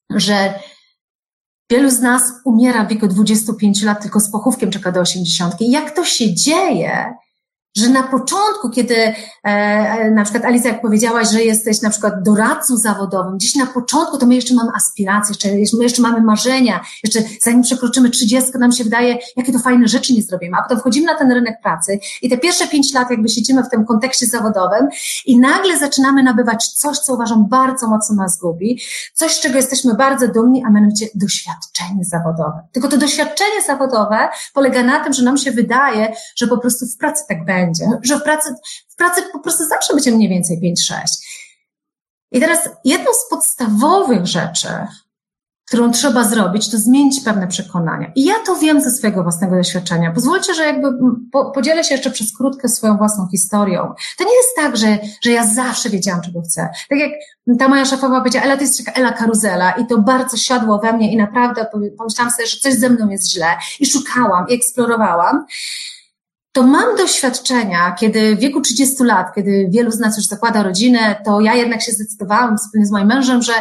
że 0.09 0.53
wielu 1.71 1.89
z 1.89 1.99
nas 1.99 2.23
umiera 2.45 2.85
w 2.85 2.87
wieku 2.87 3.07
25 3.07 3.83
lat 3.83 4.01
tylko 4.01 4.19
z 4.19 4.31
pochówkiem 4.31 4.71
czeka 4.71 4.91
do 4.91 4.99
80. 4.99 5.55
Jak 5.59 5.91
to 5.91 6.05
się 6.05 6.35
dzieje, 6.35 7.13
że 7.77 7.89
na 7.89 8.03
początku, 8.03 8.69
kiedy 8.69 8.95
e, 8.95 9.13
e, 9.43 10.11
na 10.11 10.23
przykład 10.23 10.45
Alicja, 10.45 10.71
jak 10.71 10.81
powiedziałaś, 10.81 11.29
że 11.29 11.43
jesteś 11.43 11.81
na 11.81 11.89
przykład 11.89 12.13
doradcą 12.23 12.77
zawodowym, 12.77 13.37
gdzieś 13.37 13.55
na 13.55 13.65
początku 13.65 14.17
to 14.17 14.25
my 14.25 14.35
jeszcze 14.35 14.53
mamy 14.53 14.71
aspiracje, 14.75 15.59
jeszcze, 15.59 15.77
my 15.77 15.83
jeszcze 15.83 16.01
mamy 16.01 16.21
marzenia, 16.21 16.81
jeszcze 17.03 17.19
zanim 17.41 17.61
przekroczymy 17.61 18.09
30, 18.09 18.51
nam 18.59 18.71
się 18.71 18.83
wydaje, 18.83 19.17
jakie 19.37 19.53
to 19.53 19.59
fajne 19.59 19.87
rzeczy 19.87 20.13
nie 20.13 20.21
zrobimy, 20.21 20.57
a 20.57 20.63
potem 20.63 20.79
wchodzimy 20.79 21.05
na 21.05 21.17
ten 21.17 21.31
rynek 21.31 21.61
pracy 21.61 21.99
i 22.21 22.29
te 22.29 22.37
pierwsze 22.37 22.67
pięć 22.67 22.93
lat 22.93 23.11
jakby 23.11 23.29
siedzimy 23.29 23.63
w 23.63 23.69
tym 23.69 23.85
kontekście 23.85 24.25
zawodowym 24.25 24.87
i 25.25 25.39
nagle 25.39 25.77
zaczynamy 25.77 26.23
nabywać 26.23 26.67
coś, 26.67 26.97
co 26.97 27.13
uważam 27.13 27.47
bardzo 27.49 27.87
mocno 27.87 28.15
nas 28.15 28.39
gubi, 28.39 28.81
coś, 29.13 29.33
z 29.33 29.39
czego 29.39 29.55
jesteśmy 29.55 29.93
bardzo 29.93 30.27
dumni, 30.27 30.63
a 30.67 30.69
mianowicie 30.69 31.07
doświadczenie 31.15 32.05
zawodowe. 32.05 32.67
Tylko 32.71 32.87
to 32.87 32.97
doświadczenie 32.97 33.61
zawodowe 33.67 34.29
polega 34.53 34.83
na 34.83 35.03
tym, 35.03 35.13
że 35.13 35.23
nam 35.23 35.37
się 35.37 35.51
wydaje, 35.51 36.13
że 36.35 36.47
po 36.47 36.57
prostu 36.57 36.85
w 36.85 36.97
pracy 36.97 37.23
tak 37.29 37.45
będzie, 37.45 37.62
będzie, 37.65 37.89
że 38.03 38.19
w 38.19 38.23
pracy, 38.23 38.55
w 38.89 38.95
pracy 38.95 39.21
po 39.31 39.39
prostu 39.39 39.63
zawsze 39.65 39.93
będzie 39.93 40.11
mniej 40.11 40.29
więcej 40.29 40.75
5-6. 40.91 40.95
I 42.31 42.39
teraz 42.39 42.69
jedną 42.85 43.11
z 43.13 43.29
podstawowych 43.29 44.27
rzeczy, 44.27 44.67
którą 45.67 45.91
trzeba 45.91 46.23
zrobić, 46.23 46.71
to 46.71 46.77
zmienić 46.77 47.23
pewne 47.25 47.47
przekonania. 47.47 48.11
I 48.15 48.25
ja 48.25 48.35
to 48.45 48.55
wiem 48.55 48.81
ze 48.81 48.91
swojego 48.91 49.23
własnego 49.23 49.55
doświadczenia. 49.55 50.11
Pozwólcie, 50.11 50.53
że 50.53 50.65
jakby 50.65 50.87
po, 51.31 51.51
podzielę 51.51 51.83
się 51.83 51.95
jeszcze 51.95 52.11
przez 52.11 52.37
krótkę 52.37 52.69
swoją 52.69 52.97
własną 52.97 53.27
historią. 53.31 53.93
To 54.17 54.23
nie 54.23 54.35
jest 54.35 54.49
tak, 54.55 54.77
że, 54.77 54.97
że 55.23 55.31
ja 55.31 55.47
zawsze 55.47 55.89
wiedziałam, 55.89 56.21
czego 56.21 56.41
chcę. 56.41 56.69
Tak 56.89 56.99
jak 56.99 57.11
ta 57.59 57.67
moja 57.67 57.85
szefowa 57.85 58.19
powiedziała, 58.19 58.45
Ela, 58.45 58.55
to 58.55 58.61
jest 58.61 58.85
taka 58.85 58.99
Ela 59.01 59.11
Karuzela 59.11 59.71
i 59.71 59.87
to 59.87 59.97
bardzo 59.97 60.37
siadło 60.37 60.79
we 60.79 60.93
mnie 60.93 61.13
i 61.13 61.17
naprawdę 61.17 61.65
pomyślałam 61.97 62.31
sobie, 62.31 62.47
że 62.47 62.57
coś 62.57 62.73
ze 62.73 62.89
mną 62.89 63.09
jest 63.09 63.31
źle 63.31 63.47
i 63.79 63.85
szukałam 63.85 64.45
i 64.49 64.53
eksplorowałam 64.53 65.45
to 66.53 66.63
mam 66.63 66.97
doświadczenia, 66.97 67.95
kiedy 67.99 68.35
w 68.35 68.39
wieku 68.39 68.61
30 68.61 69.03
lat, 69.03 69.35
kiedy 69.35 69.67
wielu 69.69 69.91
z 69.91 69.99
nas 69.99 70.17
już 70.17 70.25
zakłada 70.25 70.63
rodzinę, 70.63 71.21
to 71.25 71.41
ja 71.41 71.55
jednak 71.55 71.81
się 71.81 71.91
zdecydowałam 71.91 72.57
wspólnie 72.57 72.85
z 72.85 72.91
moim 72.91 73.07
mężem, 73.07 73.41
że 73.41 73.53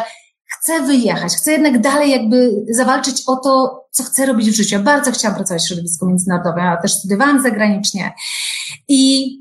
chcę 0.45 0.81
wyjechać, 0.81 1.33
chcę 1.33 1.51
jednak 1.51 1.81
dalej 1.81 2.11
jakby 2.11 2.65
zawalczyć 2.69 3.23
o 3.27 3.35
to, 3.35 3.83
co 3.91 4.03
chcę 4.03 4.25
robić 4.25 4.49
w 4.49 4.55
życiu. 4.55 4.75
Ja 4.75 4.81
bardzo 4.81 5.11
chciałam 5.11 5.35
pracować 5.35 5.63
w 5.63 5.67
środowisku 5.67 6.05
międzynarodowym, 6.05 6.63
ja 6.63 6.77
też 6.77 6.93
studiowałam 6.93 7.43
zagranicznie. 7.43 8.13
I 8.87 9.31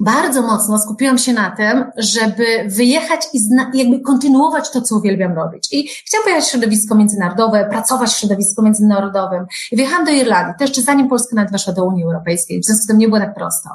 bardzo 0.00 0.42
mocno 0.42 0.78
skupiłam 0.78 1.18
się 1.18 1.32
na 1.32 1.50
tym, 1.50 1.84
żeby 1.96 2.44
wyjechać 2.66 3.26
i 3.32 3.40
jakby 3.74 4.00
kontynuować 4.00 4.70
to, 4.70 4.82
co 4.82 4.96
uwielbiam 4.96 5.32
robić. 5.32 5.68
I 5.72 5.88
chciałam 5.88 6.24
pojechać 6.24 6.44
w 6.44 6.50
środowisko 6.50 6.94
międzynarodowe, 6.94 7.68
pracować 7.70 8.10
w 8.10 8.18
środowisku 8.18 8.62
międzynarodowym. 8.62 9.46
I 9.72 9.76
wyjechałam 9.76 10.04
do 10.04 10.12
Irlandii, 10.12 10.54
to 10.58 10.64
jeszcze 10.64 10.82
zanim 10.82 11.08
Polska 11.08 11.36
nawet 11.36 11.52
weszła 11.52 11.72
do 11.72 11.84
Unii 11.84 12.04
Europejskiej, 12.04 12.60
w 12.60 12.64
związku 12.64 12.84
z 12.84 12.86
tym 12.86 12.98
nie 12.98 13.08
było 13.08 13.20
tak 13.20 13.34
prosto. 13.34 13.68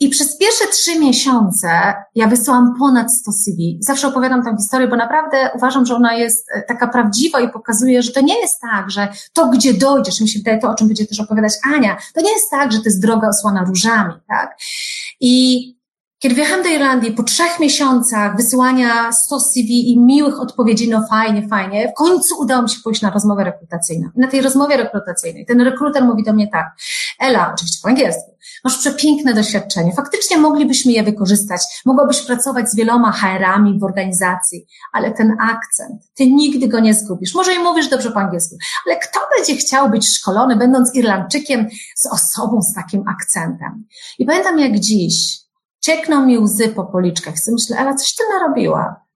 I 0.00 0.08
przez 0.08 0.38
pierwsze 0.38 0.66
trzy 0.66 0.98
miesiące 0.98 1.68
ja 2.14 2.28
wysłałam 2.28 2.74
ponad 2.78 3.12
100 3.12 3.32
CV. 3.32 3.78
Zawsze 3.80 4.08
opowiadam 4.08 4.44
tę 4.44 4.56
historię, 4.58 4.88
bo 4.88 4.96
naprawdę 4.96 5.50
uważam, 5.54 5.86
że 5.86 5.94
ona 5.94 6.14
jest 6.14 6.46
e, 6.54 6.62
taka 6.62 6.88
prawdziwa 6.88 7.40
i 7.40 7.52
pokazuje, 7.52 8.02
że 8.02 8.12
to 8.12 8.20
nie 8.20 8.40
jest 8.40 8.60
tak, 8.60 8.90
że 8.90 9.08
to, 9.32 9.48
gdzie 9.48 9.74
dojdziesz, 9.74 10.20
mi 10.20 10.28
się 10.28 10.38
wydaje 10.38 10.58
to, 10.58 10.70
o 10.70 10.74
czym 10.74 10.86
będzie 10.86 11.06
też 11.06 11.20
opowiadać 11.20 11.52
Ania, 11.74 11.96
to 12.14 12.20
nie 12.20 12.32
jest 12.32 12.50
tak, 12.50 12.72
że 12.72 12.78
to 12.78 12.84
jest 12.84 13.02
droga 13.02 13.28
osłana 13.28 13.64
różami, 13.64 14.14
tak? 14.28 14.56
I 15.20 15.77
kiedy 16.18 16.34
wjechałam 16.34 16.62
do 16.62 16.68
Irlandii, 16.68 17.12
po 17.12 17.22
trzech 17.22 17.60
miesiącach 17.60 18.36
wysyłania 18.36 19.12
100 19.12 19.40
CV 19.40 19.92
i 19.92 19.98
miłych 19.98 20.40
odpowiedzi, 20.40 20.88
no 20.88 21.06
fajnie, 21.10 21.48
fajnie, 21.48 21.88
w 21.88 21.94
końcu 21.94 22.38
udało 22.38 22.62
mi 22.62 22.70
się 22.70 22.76
pójść 22.84 23.02
na 23.02 23.10
rozmowę 23.10 23.44
rekrutacyjną. 23.44 24.08
I 24.16 24.20
na 24.20 24.28
tej 24.28 24.40
rozmowie 24.40 24.76
rekrutacyjnej 24.76 25.46
ten 25.46 25.60
rekruter 25.60 26.04
mówi 26.04 26.24
do 26.24 26.32
mnie 26.32 26.48
tak, 26.48 26.66
Ela, 27.20 27.52
oczywiście 27.54 27.78
po 27.82 27.88
angielsku, 27.88 28.36
masz 28.64 28.78
przepiękne 28.78 29.34
doświadczenie, 29.34 29.92
faktycznie 29.96 30.38
moglibyśmy 30.38 30.92
je 30.92 31.02
wykorzystać, 31.02 31.60
mogłabyś 31.86 32.20
pracować 32.20 32.70
z 32.70 32.76
wieloma 32.76 33.12
HR-ami 33.12 33.78
w 33.78 33.84
organizacji, 33.84 34.66
ale 34.92 35.12
ten 35.12 35.36
akcent, 35.40 36.02
ty 36.14 36.30
nigdy 36.30 36.68
go 36.68 36.80
nie 36.80 36.94
zgubisz. 36.94 37.34
Może 37.34 37.54
i 37.54 37.58
mówisz 37.58 37.88
dobrze 37.88 38.10
po 38.10 38.20
angielsku, 38.20 38.56
ale 38.86 38.96
kto 38.96 39.20
będzie 39.36 39.56
chciał 39.56 39.90
być 39.90 40.16
szkolony, 40.16 40.56
będąc 40.56 40.94
Irlandczykiem 40.94 41.66
z 41.96 42.06
osobą 42.06 42.62
z 42.62 42.74
takim 42.74 43.04
akcentem? 43.08 43.84
I 44.18 44.24
pamiętam 44.24 44.58
jak 44.58 44.78
dziś, 44.78 45.47
ciekną 45.80 46.26
mi 46.26 46.38
łzy 46.38 46.68
po 46.68 46.84
policzkach. 46.84 47.34
I 47.48 47.52
myślę, 47.52 47.78
ale 47.78 47.94
coś 47.94 48.14
ty 48.14 48.24
narobiła. 48.34 49.08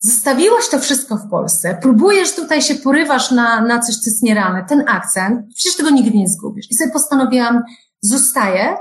Zostawiłaś 0.00 0.68
to 0.68 0.78
wszystko 0.78 1.16
w 1.16 1.30
Polsce, 1.30 1.78
próbujesz 1.82 2.34
tutaj 2.34 2.62
się 2.62 2.74
porywasz 2.74 3.30
na, 3.30 3.60
na 3.60 3.78
coś, 3.78 3.96
co 3.96 4.10
jest 4.10 4.22
nierealne, 4.22 4.64
ten 4.68 4.84
akcent, 4.88 5.54
przecież 5.54 5.76
tego 5.76 5.90
nigdy 5.90 6.18
nie 6.18 6.28
zgubisz. 6.28 6.70
I 6.70 6.74
sobie 6.74 6.90
postanowiłam, 6.90 7.62
zostaję, 8.00 8.76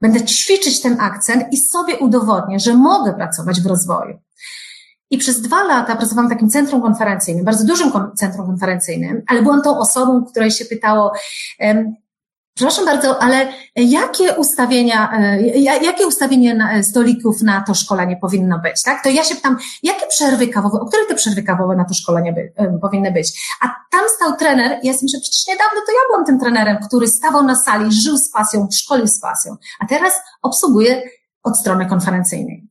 będę 0.00 0.24
ćwiczyć 0.24 0.82
ten 0.82 1.00
akcent 1.00 1.52
i 1.52 1.56
sobie 1.56 1.98
udowodnię, 1.98 2.60
że 2.60 2.74
mogę 2.74 3.14
pracować 3.14 3.60
w 3.60 3.66
rozwoju. 3.66 4.18
I 5.10 5.18
przez 5.18 5.40
dwa 5.40 5.62
lata 5.62 5.96
pracowałam 5.96 6.30
w 6.30 6.32
takim 6.32 6.50
centrum 6.50 6.82
konferencyjnym, 6.82 7.44
bardzo 7.44 7.64
dużym 7.64 7.92
centrum 8.16 8.46
konferencyjnym, 8.46 9.22
ale 9.26 9.42
byłam 9.42 9.62
tą 9.62 9.78
osobą, 9.78 10.24
której 10.24 10.50
się 10.50 10.64
pytało, 10.64 11.12
Przepraszam 12.56 12.84
bardzo, 12.84 13.22
ale 13.22 13.52
jakie 13.76 14.34
ustawienia, 14.34 15.12
e, 15.12 15.40
jakie 15.60 16.06
ustawienie 16.06 16.82
stolików 16.82 17.42
na 17.42 17.60
to 17.60 17.74
szkolenie 17.74 18.16
powinno 18.16 18.58
być, 18.58 18.82
tak? 18.82 19.02
To 19.02 19.08
ja 19.08 19.24
się 19.24 19.34
pytam, 19.34 19.56
jakie 19.82 20.06
przerwy 20.06 20.48
kawowe, 20.48 20.80
o 20.80 20.86
których 20.86 21.08
te 21.08 21.14
przerwy 21.14 21.42
kawowe 21.42 21.76
na 21.76 21.84
to 21.84 21.94
szkolenie 21.94 22.32
by, 22.32 22.52
e, 22.56 22.78
powinny 22.78 23.12
być? 23.12 23.56
A 23.62 23.66
tam 23.90 24.00
stał 24.16 24.36
trener, 24.36 24.70
ja 24.82 24.92
myślę, 24.92 25.20
przecież 25.22 25.46
niedawno 25.48 25.80
to 25.86 25.92
ja 25.92 25.98
byłam 26.08 26.26
tym 26.26 26.40
trenerem, 26.40 26.78
który 26.88 27.08
stawał 27.08 27.42
na 27.42 27.56
sali, 27.56 27.92
żył 27.92 28.16
z 28.16 28.30
pasją, 28.30 28.68
szkolił 28.72 29.06
z 29.06 29.20
pasją, 29.20 29.56
a 29.80 29.86
teraz 29.86 30.12
obsługuje 30.42 31.02
od 31.42 31.58
strony 31.58 31.86
konferencyjnej. 31.86 32.68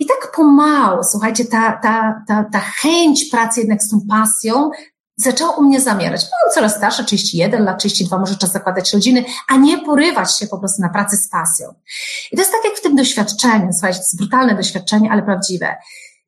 I 0.00 0.06
tak 0.06 0.32
pomału, 0.36 1.02
słuchajcie, 1.02 1.44
ta, 1.44 1.72
ta, 1.82 2.22
ta, 2.28 2.44
ta 2.52 2.58
chęć 2.60 3.24
pracy 3.30 3.60
jednak 3.60 3.82
z 3.82 3.90
tą 3.90 4.00
pasją 4.08 4.70
zaczęło 5.16 5.52
u 5.52 5.62
mnie 5.62 5.80
zamierać. 5.80 6.20
Byłam 6.20 6.54
coraz 6.54 6.76
starsza, 6.76 7.04
31 7.04 7.64
lat, 7.64 7.78
32, 7.78 8.18
może 8.18 8.36
czas 8.36 8.52
zakładać 8.52 8.92
rodziny, 8.92 9.24
a 9.48 9.56
nie 9.56 9.78
porywać 9.78 10.38
się 10.38 10.46
po 10.46 10.58
prostu 10.58 10.82
na 10.82 10.88
pracę 10.88 11.16
z 11.16 11.28
pasją. 11.28 11.74
I 12.32 12.36
to 12.36 12.42
jest 12.42 12.52
tak 12.52 12.64
jak 12.64 12.74
w 12.74 12.82
tym 12.82 12.96
doświadczeniu, 12.96 13.72
słuchajcie, 13.72 13.98
to 13.98 14.02
jest 14.02 14.16
brutalne 14.16 14.54
doświadczenie, 14.54 15.12
ale 15.12 15.22
prawdziwe. 15.22 15.76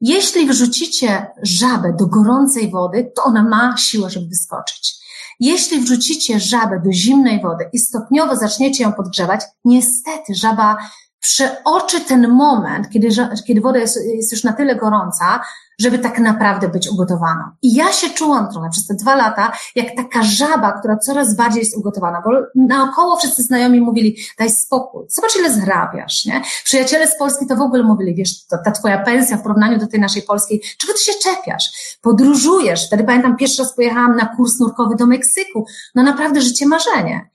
Jeśli 0.00 0.46
wrzucicie 0.46 1.26
żabę 1.42 1.92
do 1.92 2.06
gorącej 2.06 2.70
wody, 2.70 3.12
to 3.16 3.24
ona 3.24 3.42
ma 3.42 3.76
siłę, 3.76 4.10
żeby 4.10 4.26
wyskoczyć. 4.26 5.06
Jeśli 5.40 5.80
wrzucicie 5.80 6.40
żabę 6.40 6.80
do 6.84 6.92
zimnej 6.92 7.42
wody 7.42 7.68
i 7.72 7.78
stopniowo 7.78 8.36
zaczniecie 8.36 8.84
ją 8.84 8.92
podgrzewać, 8.92 9.40
niestety 9.64 10.34
żaba 10.34 10.76
przeoczy 11.26 12.00
ten 12.00 12.28
moment, 12.28 12.90
kiedy, 12.90 13.08
kiedy 13.46 13.60
woda 13.60 13.78
jest, 13.78 13.98
jest 14.14 14.32
już 14.32 14.44
na 14.44 14.52
tyle 14.52 14.76
gorąca, 14.76 15.40
żeby 15.78 15.98
tak 15.98 16.18
naprawdę 16.18 16.68
być 16.68 16.88
ugotowaną. 16.88 17.44
I 17.62 17.74
ja 17.74 17.92
się 17.92 18.10
czułam 18.10 18.50
trochę 18.52 18.70
przez 18.70 18.86
te 18.86 18.94
dwa 18.94 19.16
lata, 19.16 19.52
jak 19.74 19.96
taka 19.96 20.22
żaba, 20.22 20.72
która 20.72 20.96
coraz 20.96 21.36
bardziej 21.36 21.60
jest 21.60 21.76
ugotowana, 21.76 22.22
bo 22.24 22.30
naokoło 22.54 23.16
wszyscy 23.16 23.42
znajomi 23.42 23.80
mówili, 23.80 24.16
daj 24.38 24.50
spokój, 24.50 25.06
zobacz 25.08 25.36
ile 25.36 25.52
zarabiasz, 25.52 26.24
nie? 26.24 26.42
Przyjaciele 26.64 27.06
z 27.06 27.18
Polski 27.18 27.46
to 27.46 27.56
w 27.56 27.60
ogóle 27.60 27.82
mówili, 27.82 28.14
wiesz, 28.14 28.46
to, 28.46 28.58
ta 28.64 28.70
twoja 28.70 28.98
pensja 28.98 29.36
w 29.36 29.42
porównaniu 29.42 29.78
do 29.78 29.86
tej 29.86 30.00
naszej 30.00 30.22
polskiej, 30.22 30.62
czego 30.78 30.92
ty 30.92 30.98
się 30.98 31.12
czepiasz? 31.22 31.98
Podróżujesz. 32.02 32.86
Wtedy 32.86 33.04
pamiętam, 33.04 33.36
pierwszy 33.36 33.62
raz 33.62 33.74
pojechałam 33.74 34.16
na 34.16 34.26
kurs 34.26 34.60
nurkowy 34.60 34.96
do 34.96 35.06
Meksyku. 35.06 35.66
No 35.94 36.02
naprawdę 36.02 36.40
życie 36.40 36.66
marzenie 36.66 37.30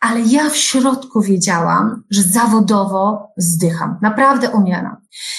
ale 0.00 0.20
ja 0.20 0.50
w 0.50 0.56
środku 0.56 1.20
wiedziałam, 1.20 2.02
że 2.10 2.22
zawodowo 2.22 3.32
zdycham, 3.36 3.98
naprawdę 4.02 4.50
umieram. 4.50 4.96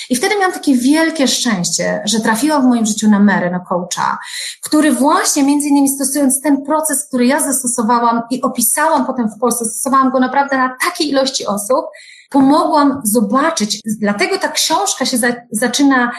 I 0.09 0.15
wtedy 0.15 0.35
miałam 0.35 0.53
takie 0.53 0.75
wielkie 0.75 1.27
szczęście, 1.27 2.01
że 2.05 2.19
trafiłam 2.19 2.61
w 2.61 2.65
moim 2.65 2.85
życiu 2.85 3.09
na 3.09 3.19
Mary, 3.19 3.51
na 3.51 3.59
coacha, 3.59 4.17
który 4.61 4.91
właśnie 4.91 5.43
między 5.43 5.67
innymi 5.67 5.89
stosując 5.89 6.41
ten 6.41 6.65
proces, 6.65 7.07
który 7.07 7.25
ja 7.25 7.39
zastosowałam 7.39 8.21
i 8.31 8.41
opisałam 8.41 9.05
potem 9.05 9.29
w 9.29 9.39
Polsce, 9.39 9.65
stosowałam 9.65 10.11
go 10.11 10.19
naprawdę 10.19 10.57
na 10.57 10.77
takiej 10.85 11.09
ilości 11.09 11.45
osób, 11.45 11.85
pomogłam 12.29 13.01
zobaczyć, 13.03 13.81
dlatego 13.99 14.37
ta 14.37 14.49
książka 14.49 15.05
się 15.05 15.17
za, 15.17 15.27
zaczyna 15.51 16.11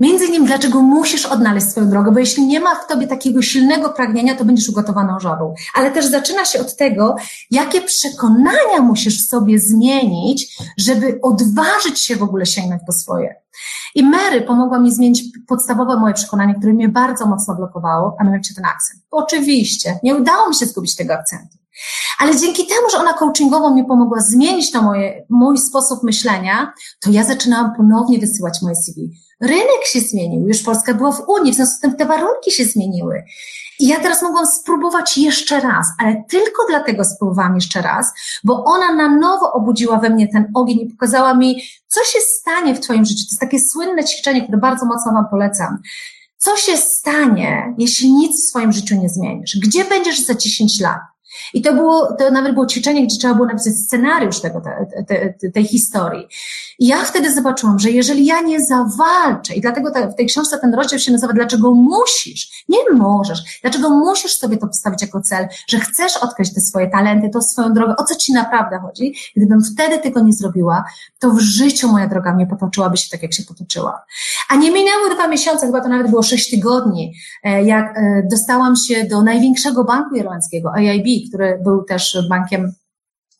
Między 0.00 0.24
innymi, 0.24 0.46
dlaczego 0.46 0.82
musisz 0.82 1.26
odnaleźć 1.26 1.68
swoją 1.68 1.90
drogę, 1.90 2.12
bo 2.12 2.18
jeśli 2.18 2.46
nie 2.46 2.60
ma 2.60 2.74
w 2.74 2.86
tobie 2.86 3.06
takiego 3.06 3.42
silnego 3.42 3.90
pragnienia, 3.90 4.36
to 4.36 4.44
będziesz 4.44 4.68
ugotowaną 4.68 5.20
żabą. 5.20 5.54
Ale 5.74 5.90
też 5.90 6.06
zaczyna 6.06 6.44
się 6.44 6.60
od 6.60 6.76
tego, 6.76 7.16
jakie 7.50 7.80
przekonania 7.80 8.80
musisz 8.82 9.26
sobie 9.26 9.58
zmienić, 9.58 10.58
żeby 10.78 11.18
odważyć 11.22 12.00
się 12.00 12.16
w 12.16 12.22
ogóle 12.22 12.46
sięgnąć 12.46 12.82
po 12.86 12.92
swoje. 12.92 13.34
I 13.94 14.02
Mary 14.02 14.42
pomogła 14.42 14.78
mi 14.78 14.94
zmienić 14.94 15.24
podstawowe 15.48 15.96
moje 15.96 16.14
przekonanie, 16.14 16.54
które 16.54 16.72
mnie 16.72 16.88
bardzo 16.88 17.26
mocno 17.26 17.54
blokowało, 17.54 18.16
a 18.18 18.24
mianowicie 18.24 18.54
ten 18.54 18.64
akcent. 18.64 19.02
Oczywiście, 19.10 19.98
nie 20.02 20.16
udało 20.16 20.48
mi 20.48 20.54
się 20.54 20.66
zgubić 20.66 20.96
tego 20.96 21.14
akcentu. 21.14 21.58
Ale 22.18 22.36
dzięki 22.36 22.66
temu, 22.66 22.90
że 22.92 22.98
ona 22.98 23.12
coachingowo 23.12 23.74
mi 23.74 23.84
pomogła 23.84 24.20
zmienić 24.20 24.72
to 24.72 24.82
moje, 24.82 25.26
mój 25.30 25.58
sposób 25.58 26.02
myślenia, 26.02 26.72
to 27.00 27.10
ja 27.10 27.24
zaczynałam 27.24 27.74
ponownie 27.76 28.18
wysyłać 28.18 28.62
moje 28.62 28.76
CV. 28.76 29.10
Rynek 29.40 29.84
się 29.84 30.00
zmienił, 30.00 30.48
już 30.48 30.62
Polska 30.62 30.94
była 30.94 31.12
w 31.12 31.28
Unii, 31.28 31.52
w 31.52 31.56
związku 31.56 31.76
z 31.76 31.80
tym 31.80 31.96
te 31.96 32.06
warunki 32.06 32.50
się 32.50 32.64
zmieniły. 32.64 33.24
I 33.80 33.88
ja 33.88 34.00
teraz 34.00 34.22
mogłam 34.22 34.46
spróbować 34.46 35.18
jeszcze 35.18 35.60
raz, 35.60 35.86
ale 35.98 36.24
tylko 36.28 36.62
dlatego 36.68 37.04
spróbowałam 37.04 37.54
jeszcze 37.54 37.82
raz, 37.82 38.12
bo 38.44 38.64
ona 38.64 38.94
na 38.94 39.16
nowo 39.16 39.52
obudziła 39.52 39.98
we 39.98 40.10
mnie 40.10 40.28
ten 40.28 40.50
ogień 40.54 40.78
i 40.80 40.90
pokazała 40.90 41.34
mi, 41.34 41.62
co 41.88 42.00
się 42.04 42.18
stanie 42.20 42.74
w 42.74 42.80
Twoim 42.80 43.04
życiu. 43.04 43.24
To 43.24 43.30
jest 43.30 43.40
takie 43.40 43.60
słynne 43.60 44.04
ćwiczenie, 44.04 44.42
które 44.42 44.58
bardzo 44.58 44.86
mocno 44.86 45.12
Wam 45.12 45.24
polecam. 45.30 45.78
Co 46.36 46.56
się 46.56 46.76
stanie, 46.76 47.74
jeśli 47.78 48.12
nic 48.12 48.42
w 48.42 48.48
swoim 48.48 48.72
życiu 48.72 48.96
nie 48.96 49.08
zmienisz? 49.08 49.58
Gdzie 49.62 49.84
będziesz 49.84 50.20
za 50.20 50.34
10 50.34 50.80
lat? 50.80 51.00
I 51.54 51.62
to 51.62 51.72
było, 51.72 52.16
to 52.18 52.30
nawet 52.30 52.54
było 52.54 52.66
ćwiczenie, 52.66 53.06
gdzie 53.06 53.18
trzeba 53.18 53.34
było 53.34 53.46
napisać 53.46 53.74
scenariusz 53.74 54.40
tego, 54.40 54.60
te, 54.60 55.04
te, 55.40 55.50
tej 55.50 55.64
historii. 55.64 56.26
I 56.78 56.86
ja 56.86 57.04
wtedy 57.04 57.34
zobaczyłam, 57.34 57.78
że 57.78 57.90
jeżeli 57.90 58.26
ja 58.26 58.40
nie 58.40 58.60
zawalczę, 58.60 59.54
i 59.54 59.60
dlatego 59.60 59.90
te, 59.90 60.08
w 60.08 60.14
tej 60.14 60.26
książce 60.26 60.58
ten 60.58 60.74
rozdział 60.74 60.98
się 60.98 61.12
nazywa 61.12 61.32
Dlaczego 61.32 61.70
musisz, 61.70 62.64
nie 62.68 62.78
możesz, 62.92 63.60
dlaczego 63.62 63.90
musisz 63.90 64.38
sobie 64.38 64.56
to 64.56 64.66
postawić 64.66 65.02
jako 65.02 65.20
cel, 65.20 65.48
że 65.68 65.78
chcesz 65.78 66.16
odkryć 66.16 66.54
te 66.54 66.60
swoje 66.60 66.90
talenty, 66.90 67.28
tą 67.28 67.42
swoją 67.42 67.72
drogę, 67.72 67.94
o 67.96 68.04
co 68.04 68.14
ci 68.14 68.32
naprawdę 68.32 68.78
chodzi. 68.78 69.14
Gdybym 69.36 69.64
wtedy 69.64 69.98
tego 69.98 70.20
nie 70.20 70.32
zrobiła, 70.32 70.84
to 71.18 71.30
w 71.30 71.40
życiu 71.40 71.88
moja 71.88 72.06
droga 72.06 72.34
nie 72.34 72.46
potoczyłaby 72.46 72.96
się 72.96 73.10
tak, 73.10 73.22
jak 73.22 73.34
się 73.34 73.42
potoczyła. 73.42 74.04
A 74.48 74.56
nie 74.56 74.70
minęły 74.70 75.14
dwa 75.14 75.28
miesiące, 75.28 75.66
chyba 75.66 75.80
to 75.80 75.88
nawet 75.88 76.10
było 76.10 76.22
sześć 76.22 76.50
tygodni, 76.50 77.14
e, 77.42 77.64
jak 77.64 77.98
e, 77.98 78.22
dostałam 78.30 78.76
się 78.76 79.04
do 79.04 79.22
największego 79.22 79.84
banku 79.84 80.16
irlandzkiego, 80.16 80.72
AIB, 80.74 81.25
który 81.28 81.60
był 81.64 81.84
też 81.84 82.18
bankiem 82.28 82.72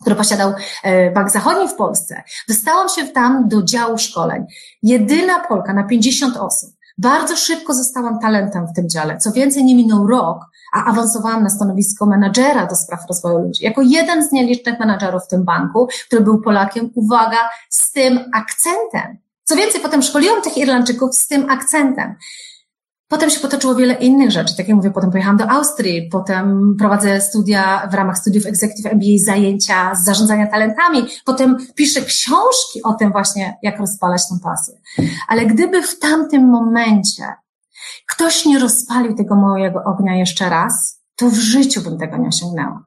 który 0.00 0.16
posiadał 0.16 0.52
e, 0.82 1.10
Bank 1.10 1.30
Zachodni 1.30 1.68
w 1.68 1.74
Polsce. 1.74 2.22
Dostałam 2.48 2.88
się 2.88 3.06
tam 3.06 3.48
do 3.48 3.62
działu 3.62 3.98
szkoleń. 3.98 4.46
Jedyna 4.82 5.40
Polka 5.48 5.72
na 5.72 5.84
50 5.84 6.36
osób. 6.36 6.70
Bardzo 6.98 7.36
szybko 7.36 7.74
zostałam 7.74 8.18
talentem 8.18 8.66
w 8.66 8.72
tym 8.72 8.88
dziale. 8.88 9.18
Co 9.18 9.32
więcej, 9.32 9.64
nie 9.64 9.74
minął 9.74 10.06
rok, 10.06 10.38
a 10.74 10.84
awansowałam 10.84 11.42
na 11.42 11.50
stanowisko 11.50 12.06
menadżera 12.06 12.66
do 12.66 12.76
spraw 12.76 13.00
rozwoju 13.08 13.38
ludzi. 13.38 13.64
Jako 13.64 13.82
jeden 13.82 14.28
z 14.28 14.32
nielicznych 14.32 14.80
menadżerów 14.80 15.22
w 15.24 15.28
tym 15.28 15.44
banku, 15.44 15.88
który 16.06 16.22
był 16.22 16.40
Polakiem, 16.40 16.90
uwaga, 16.94 17.38
z 17.70 17.92
tym 17.92 18.30
akcentem. 18.34 19.18
Co 19.44 19.56
więcej, 19.56 19.80
potem 19.80 20.02
szkoliłam 20.02 20.42
tych 20.42 20.56
Irlandczyków 20.56 21.16
z 21.16 21.26
tym 21.26 21.50
akcentem. 21.50 22.14
Potem 23.08 23.30
się 23.30 23.40
potoczyło 23.40 23.74
wiele 23.74 23.94
innych 23.94 24.30
rzeczy. 24.30 24.56
Tak 24.56 24.68
jak 24.68 24.76
mówię, 24.76 24.90
potem 24.90 25.10
pojechałam 25.10 25.36
do 25.36 25.50
Austrii, 25.50 26.08
potem 26.12 26.76
prowadzę 26.78 27.20
studia 27.20 27.88
w 27.90 27.94
ramach 27.94 28.18
studiów 28.18 28.46
Executive 28.46 28.92
MBA, 28.92 29.24
zajęcia 29.24 29.94
z 29.94 30.04
zarządzania 30.04 30.46
talentami, 30.46 31.06
potem 31.24 31.56
piszę 31.74 32.00
książki 32.00 32.82
o 32.84 32.94
tym 32.94 33.12
właśnie, 33.12 33.58
jak 33.62 33.78
rozpalać 33.78 34.28
tą 34.28 34.38
pasję. 34.38 34.74
Ale 35.28 35.46
gdyby 35.46 35.82
w 35.82 35.98
tamtym 35.98 36.48
momencie 36.50 37.24
ktoś 38.08 38.46
nie 38.46 38.58
rozpalił 38.58 39.14
tego 39.14 39.34
mojego 39.34 39.84
ognia 39.84 40.16
jeszcze 40.16 40.50
raz, 40.50 41.02
to 41.16 41.30
w 41.30 41.34
życiu 41.34 41.82
bym 41.82 41.98
tego 41.98 42.16
nie 42.16 42.28
osiągnęła. 42.28 42.84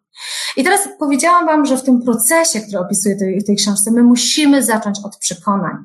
I 0.57 0.63
teraz 0.63 0.81
powiedziałam 0.99 1.45
Wam, 1.45 1.65
że 1.65 1.77
w 1.77 1.83
tym 1.83 2.01
procesie, 2.01 2.61
który 2.61 2.79
opisuję 2.79 3.15
w 3.15 3.45
tej 3.45 3.55
książce, 3.55 3.91
my 3.91 4.03
musimy 4.03 4.63
zacząć 4.63 4.99
od 5.03 5.17
przekonań. 5.17 5.75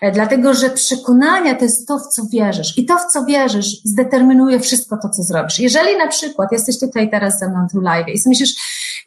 E, 0.00 0.12
dlatego, 0.12 0.54
że 0.54 0.70
przekonania 0.70 1.54
to 1.54 1.64
jest 1.64 1.88
to, 1.88 1.98
w 1.98 2.06
co 2.06 2.22
wierzysz. 2.32 2.78
I 2.78 2.86
to, 2.86 2.98
w 2.98 3.12
co 3.12 3.24
wierzysz, 3.24 3.82
zdeterminuje 3.84 4.60
wszystko 4.60 4.96
to, 5.02 5.08
co 5.08 5.22
zrobisz. 5.22 5.58
Jeżeli 5.58 5.96
na 5.96 6.08
przykład 6.08 6.52
jesteś 6.52 6.80
tutaj 6.80 7.10
teraz 7.10 7.38
ze 7.38 7.48
mną 7.48 7.66
tu 7.72 7.80
live 7.80 8.08
i 8.08 8.18
sobie 8.18 8.30
myślisz, 8.30 8.54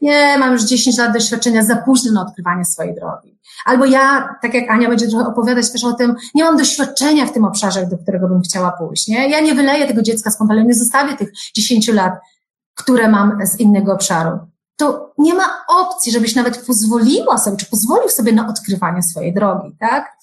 nie, 0.02 0.38
mam 0.38 0.54
już 0.54 0.64
10 0.64 0.98
lat 0.98 1.14
doświadczenia, 1.14 1.64
za 1.64 1.76
późno 1.76 2.12
na 2.12 2.22
odkrywanie 2.22 2.66
swojej 2.66 2.96
drogi. 2.96 3.40
Albo 3.66 3.86
ja, 3.86 4.36
tak 4.42 4.54
jak 4.54 4.70
Ania 4.70 4.90
będzie 4.90 5.08
trochę 5.08 5.28
opowiadać 5.28 5.72
też 5.72 5.84
o 5.84 5.94
tym, 5.94 6.16
nie 6.36 6.44
mam 6.44 6.58
doświadczenia 6.58 7.26
w 7.26 7.34
tym 7.34 7.46
obszarze, 7.46 7.88
do 7.88 7.98
którego 7.98 8.28
bym 8.28 8.42
chciała 8.42 8.72
pójść, 8.72 9.08
nie? 9.08 9.30
Ja 9.30 9.40
nie 9.40 9.56
wyleję 9.56 9.88
tego 9.88 10.02
dziecka 10.02 10.32
z 10.32 10.38
kąpelą, 10.38 10.64
nie 10.64 10.74
zostawię 10.74 11.18
tych 11.18 11.32
10 11.56 11.88
lat, 11.88 12.14
które 12.76 13.10
mam 13.10 13.46
z 13.46 13.60
innego 13.60 13.94
obszaru 13.94 14.40
to 14.76 15.14
nie 15.18 15.34
ma 15.34 15.46
opcji, 15.68 16.12
żebyś 16.12 16.36
nawet 16.36 16.66
pozwoliła 16.66 17.38
sobie, 17.38 17.58
czy 17.58 17.66
pozwolił 17.66 18.10
sobie 18.10 18.32
na 18.32 18.48
odkrywanie 18.48 19.04
swojej 19.04 19.34
drogi, 19.34 19.76
tak? 19.80 20.18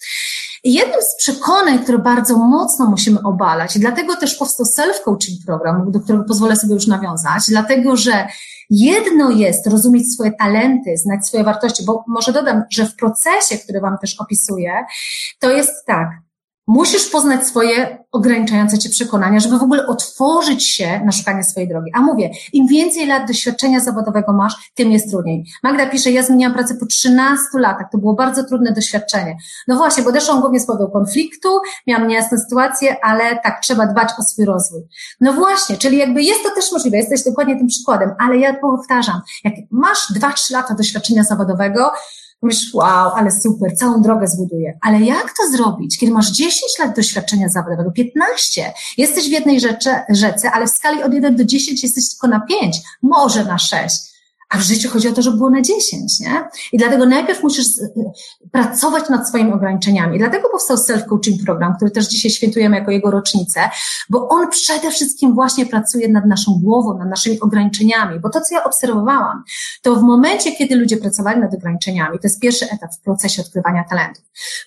Jednym 0.65 1.03
z 1.03 1.17
przekonań, 1.17 1.79
które 1.79 1.99
bardzo 1.99 2.37
mocno 2.37 2.87
musimy 2.87 3.23
obalać, 3.23 3.77
i 3.77 3.81
dlatego 3.81 4.17
też 4.17 4.35
powstał 4.35 4.67
self-coaching 4.67 5.47
program, 5.47 5.93
do 5.93 6.01
którego 6.01 6.25
pozwolę 6.25 6.57
sobie 6.57 6.75
już 6.75 6.87
nawiązać, 6.87 7.43
dlatego 7.49 7.97
że 7.97 8.29
jedno 8.71 9.31
jest 9.31 9.67
rozumieć 9.67 10.15
swoje 10.15 10.33
talenty, 10.33 10.97
znać 10.97 11.27
swoje 11.27 11.45
wartości, 11.45 11.85
bo 11.85 12.05
może 12.09 12.33
dodam, 12.33 12.63
że 12.71 12.87
w 12.87 12.97
procesie, 12.97 13.59
który 13.59 13.81
Wam 13.81 13.99
też 13.99 14.21
opisuję, 14.21 14.73
to 15.39 15.51
jest 15.51 15.87
tak, 15.87 16.09
Musisz 16.73 17.11
poznać 17.11 17.47
swoje 17.47 18.05
ograniczające 18.13 18.79
cię 18.79 18.91
przekonania, 18.91 19.41
żeby 19.41 19.59
w 19.59 19.63
ogóle 19.63 19.87
otworzyć 19.87 20.69
się 20.69 21.01
na 21.05 21.13
szukanie 21.13 21.45
swojej 21.45 21.69
drogi. 21.69 21.91
A 21.95 22.01
mówię, 22.01 22.31
im 22.53 22.67
więcej 22.67 23.07
lat 23.07 23.29
doświadczenia 23.29 23.81
zawodowego 23.81 24.33
masz, 24.33 24.71
tym 24.75 24.93
jest 24.93 25.11
trudniej. 25.11 25.45
Magda 25.63 25.87
pisze, 25.87 26.11
ja 26.11 26.23
zmieniłam 26.23 26.55
pracę 26.55 26.75
po 26.75 26.87
13 26.87 27.45
latach, 27.55 27.87
to 27.93 27.99
było 27.99 28.15
bardzo 28.15 28.45
trudne 28.45 28.73
doświadczenie. 28.73 29.37
No 29.69 29.77
właśnie, 29.77 30.03
bo 30.03 30.09
odeszłam 30.09 30.41
głównie 30.41 30.61
z 30.61 30.67
powodu 30.67 30.91
konfliktu, 30.91 31.49
miałam 31.87 32.09
niejasną 32.09 32.39
sytuację, 32.39 32.97
ale 33.05 33.39
tak, 33.39 33.61
trzeba 33.63 33.87
dbać 33.87 34.09
o 34.19 34.23
swój 34.23 34.45
rozwój. 34.45 34.81
No 35.21 35.33
właśnie, 35.33 35.77
czyli 35.77 35.99
jakby 35.99 36.23
jest 36.23 36.43
to 36.43 36.51
też 36.55 36.73
możliwe, 36.73 36.97
jesteś 36.97 37.25
dokładnie 37.25 37.57
tym 37.57 37.67
przykładem, 37.67 38.11
ale 38.19 38.39
ja 38.39 38.55
powtarzam, 38.55 39.21
jak 39.45 39.55
masz 39.71 39.99
2-3 40.21 40.53
lata 40.53 40.75
doświadczenia 40.75 41.25
zawodowego, 41.25 41.93
Mówisz, 42.43 42.75
wow, 42.75 43.11
ale 43.15 43.31
super, 43.31 43.77
całą 43.77 44.03
drogę 44.03 44.27
zbuduję. 44.27 44.79
Ale 44.81 45.01
jak 45.01 45.35
to 45.37 45.53
zrobić, 45.53 45.99
kiedy 45.99 46.13
masz 46.13 46.31
10 46.31 46.63
lat 46.79 46.97
doświadczenia 46.97 47.49
zawodowego, 47.49 47.91
15? 47.91 48.73
Jesteś 48.99 49.29
w 49.29 49.33
jednej 49.33 49.61
rzece, 49.61 50.05
rzece, 50.09 50.51
ale 50.51 50.67
w 50.67 50.71
skali 50.71 51.03
od 51.03 51.15
1 51.15 51.37
do 51.37 51.45
10 51.45 51.83
jesteś 51.83 52.11
tylko 52.11 52.29
na 52.29 52.41
5, 52.41 52.77
może 53.03 53.45
na 53.45 53.59
6. 53.59 54.11
A 54.49 54.59
w 54.59 54.63
życiu 54.63 54.89
chodzi 54.89 55.09
o 55.09 55.13
to, 55.13 55.23
żeby 55.23 55.37
było 55.37 55.51
na 55.51 55.63
10, 55.63 56.21
nie? 56.21 56.49
I 56.73 56.79
dlatego 56.79 57.07
najpierw 57.07 57.43
musisz 57.43 57.67
pracować 58.53 59.09
nad 59.09 59.29
swoimi 59.29 59.53
ograniczeniami. 59.53 60.19
Dlatego 60.19 60.49
powstał 60.49 60.77
self-coaching 60.77 61.45
program, 61.45 61.77
który 61.77 61.91
też 61.91 62.09
dzisiaj 62.09 62.31
świętujemy 62.31 62.77
jako 62.77 62.91
jego 62.91 63.11
rocznicę, 63.11 63.61
bo 64.11 64.29
on 64.29 64.49
przede 64.49 64.91
wszystkim 64.91 65.35
właśnie 65.35 65.67
pracuje 65.67 66.09
nad 66.09 66.27
naszą 66.27 66.53
głową, 66.63 66.99
nad 66.99 67.09
naszymi 67.09 67.41
ograniczeniami. 67.41 68.21
Bo 68.21 68.31
to, 68.31 68.41
co 68.41 68.55
ja 68.55 68.65
obserwowałam, 68.65 69.45
to 69.83 69.97
w 69.97 70.03
momencie, 70.03 70.53
kiedy 70.53 70.77
ludzie 70.77 70.97
pracowali 70.97 71.41
nad 71.41 71.55
ograniczeniami, 71.55 72.19
to 72.19 72.27
jest 72.27 72.41
pierwszy 72.41 72.65
etap 72.71 72.95
w 72.95 73.01
procesie 73.01 73.43
odkrywania 73.43 73.85
talentów. 73.91 74.25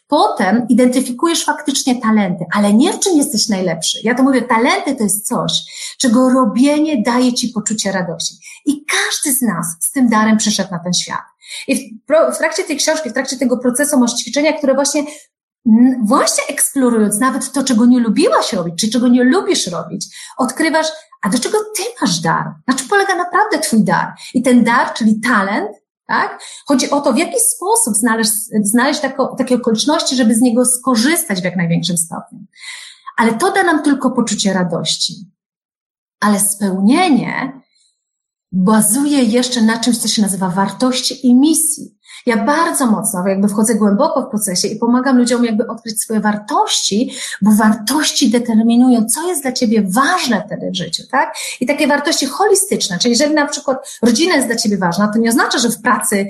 Potem 0.07 0.65
identyfikujesz 0.69 1.45
faktycznie 1.45 2.01
talenty, 2.01 2.45
ale 2.53 2.73
nie 2.73 2.93
w 2.93 2.99
czym 2.99 3.17
jesteś 3.17 3.49
najlepszy. 3.49 3.99
Ja 4.03 4.15
to 4.15 4.23
mówię, 4.23 4.41
talenty 4.41 4.95
to 4.95 5.03
jest 5.03 5.27
coś, 5.27 5.51
czego 5.97 6.29
robienie 6.29 7.01
daje 7.01 7.33
ci 7.33 7.49
poczucie 7.49 7.91
radości. 7.91 8.35
I 8.65 8.85
każdy 8.85 9.37
z 9.37 9.41
nas 9.41 9.65
z 9.81 9.91
tym 9.91 10.09
darem 10.09 10.37
przyszedł 10.37 10.71
na 10.71 10.79
ten 10.79 10.93
świat. 10.93 11.32
I 11.67 11.75
w, 11.75 12.35
w 12.35 12.37
trakcie 12.37 12.63
tej 12.63 12.77
książki, 12.77 13.09
w 13.09 13.13
trakcie 13.13 13.37
tego 13.37 13.57
procesu 13.57 13.99
masz 13.99 14.13
ćwiczenia, 14.13 14.53
które 14.53 14.73
właśnie 14.73 15.03
właśnie 16.03 16.43
eksplorując 16.49 17.19
nawet 17.19 17.51
to, 17.51 17.63
czego 17.63 17.85
nie 17.85 17.99
lubiłaś 17.99 18.53
robić, 18.53 18.75
czy 18.81 18.89
czego 18.89 19.07
nie 19.07 19.23
lubisz 19.23 19.67
robić, 19.67 20.05
odkrywasz, 20.37 20.87
a 21.21 21.29
do 21.29 21.39
czego 21.39 21.57
ty 21.75 21.83
masz 22.01 22.19
dar? 22.19 22.53
Na 22.67 22.73
czym 22.73 22.87
polega 22.87 23.15
naprawdę 23.15 23.59
twój 23.59 23.83
dar? 23.83 24.13
I 24.33 24.41
ten 24.41 24.63
dar, 24.63 24.93
czyli 24.93 25.19
talent, 25.19 25.69
tak? 26.07 26.39
Chodzi 26.65 26.89
o 26.89 27.01
to, 27.01 27.13
w 27.13 27.17
jaki 27.17 27.39
sposób 27.39 27.95
znaleźć, 27.95 28.31
znaleźć 28.61 28.99
tako, 28.99 29.35
takie 29.37 29.55
okoliczności, 29.55 30.15
żeby 30.15 30.35
z 30.35 30.41
niego 30.41 30.65
skorzystać 30.65 31.41
w 31.41 31.43
jak 31.43 31.55
największym 31.55 31.97
stopniu. 31.97 32.39
Ale 33.17 33.33
to 33.33 33.51
da 33.51 33.63
nam 33.63 33.83
tylko 33.83 34.11
poczucie 34.11 34.53
radości. 34.53 35.13
Ale 36.19 36.39
spełnienie 36.39 37.61
bazuje 38.53 39.23
jeszcze 39.23 39.61
na 39.61 39.77
czymś, 39.77 39.97
co 39.97 40.07
się 40.07 40.21
nazywa 40.21 40.49
wartości 40.49 41.27
i 41.27 41.35
misji. 41.35 41.93
Ja 42.25 42.45
bardzo 42.45 42.85
mocno 42.85 43.27
jakby 43.27 43.47
wchodzę 43.47 43.75
głęboko 43.75 44.21
w 44.21 44.29
procesie 44.29 44.67
i 44.67 44.75
pomagam 44.75 45.17
ludziom 45.17 45.45
jakby 45.45 45.67
odkryć 45.67 46.01
swoje 46.01 46.19
wartości, 46.19 47.11
bo 47.41 47.51
wartości 47.51 48.31
determinują, 48.31 49.05
co 49.05 49.27
jest 49.27 49.41
dla 49.41 49.51
ciebie 49.51 49.83
ważne 49.89 50.43
wtedy 50.45 50.71
w 50.71 50.75
życiu, 50.75 51.03
tak? 51.11 51.35
I 51.59 51.65
takie 51.65 51.87
wartości 51.87 52.25
holistyczne, 52.25 52.99
czyli 52.99 53.11
jeżeli 53.11 53.33
na 53.33 53.45
przykład 53.45 53.99
rodzina 54.01 54.35
jest 54.35 54.47
dla 54.47 54.55
ciebie 54.55 54.77
ważna, 54.77 55.07
to 55.07 55.19
nie 55.19 55.29
oznacza, 55.29 55.59
że 55.59 55.69
w 55.69 55.81
pracy 55.81 56.27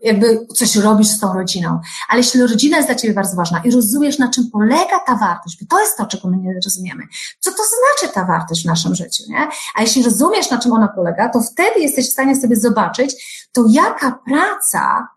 jakby 0.00 0.46
coś 0.56 0.76
robisz 0.76 1.08
z 1.08 1.20
tą 1.20 1.32
rodziną. 1.32 1.80
Ale 2.08 2.20
jeśli 2.20 2.40
rodzina 2.40 2.76
jest 2.76 2.88
dla 2.88 2.94
ciebie 2.94 3.14
bardzo 3.14 3.36
ważna 3.36 3.62
i 3.64 3.70
rozumiesz, 3.70 4.18
na 4.18 4.28
czym 4.28 4.50
polega 4.50 5.00
ta 5.06 5.16
wartość, 5.16 5.58
bo 5.60 5.66
to 5.76 5.80
jest 5.80 5.96
to, 5.96 6.06
czego 6.06 6.28
my 6.28 6.36
nie 6.36 6.54
rozumiemy. 6.64 7.02
Co 7.40 7.50
to 7.50 7.62
znaczy 7.62 8.14
ta 8.14 8.24
wartość 8.24 8.62
w 8.62 8.66
naszym 8.66 8.94
życiu, 8.94 9.22
nie? 9.28 9.48
A 9.74 9.82
jeśli 9.82 10.02
rozumiesz, 10.02 10.50
na 10.50 10.58
czym 10.58 10.72
ona 10.72 10.88
polega, 10.88 11.28
to 11.28 11.40
wtedy 11.40 11.80
jesteś 11.80 12.08
w 12.08 12.12
stanie 12.12 12.36
sobie 12.36 12.56
zobaczyć, 12.56 13.46
to 13.52 13.64
jaka 13.68 14.18
praca 14.26 15.08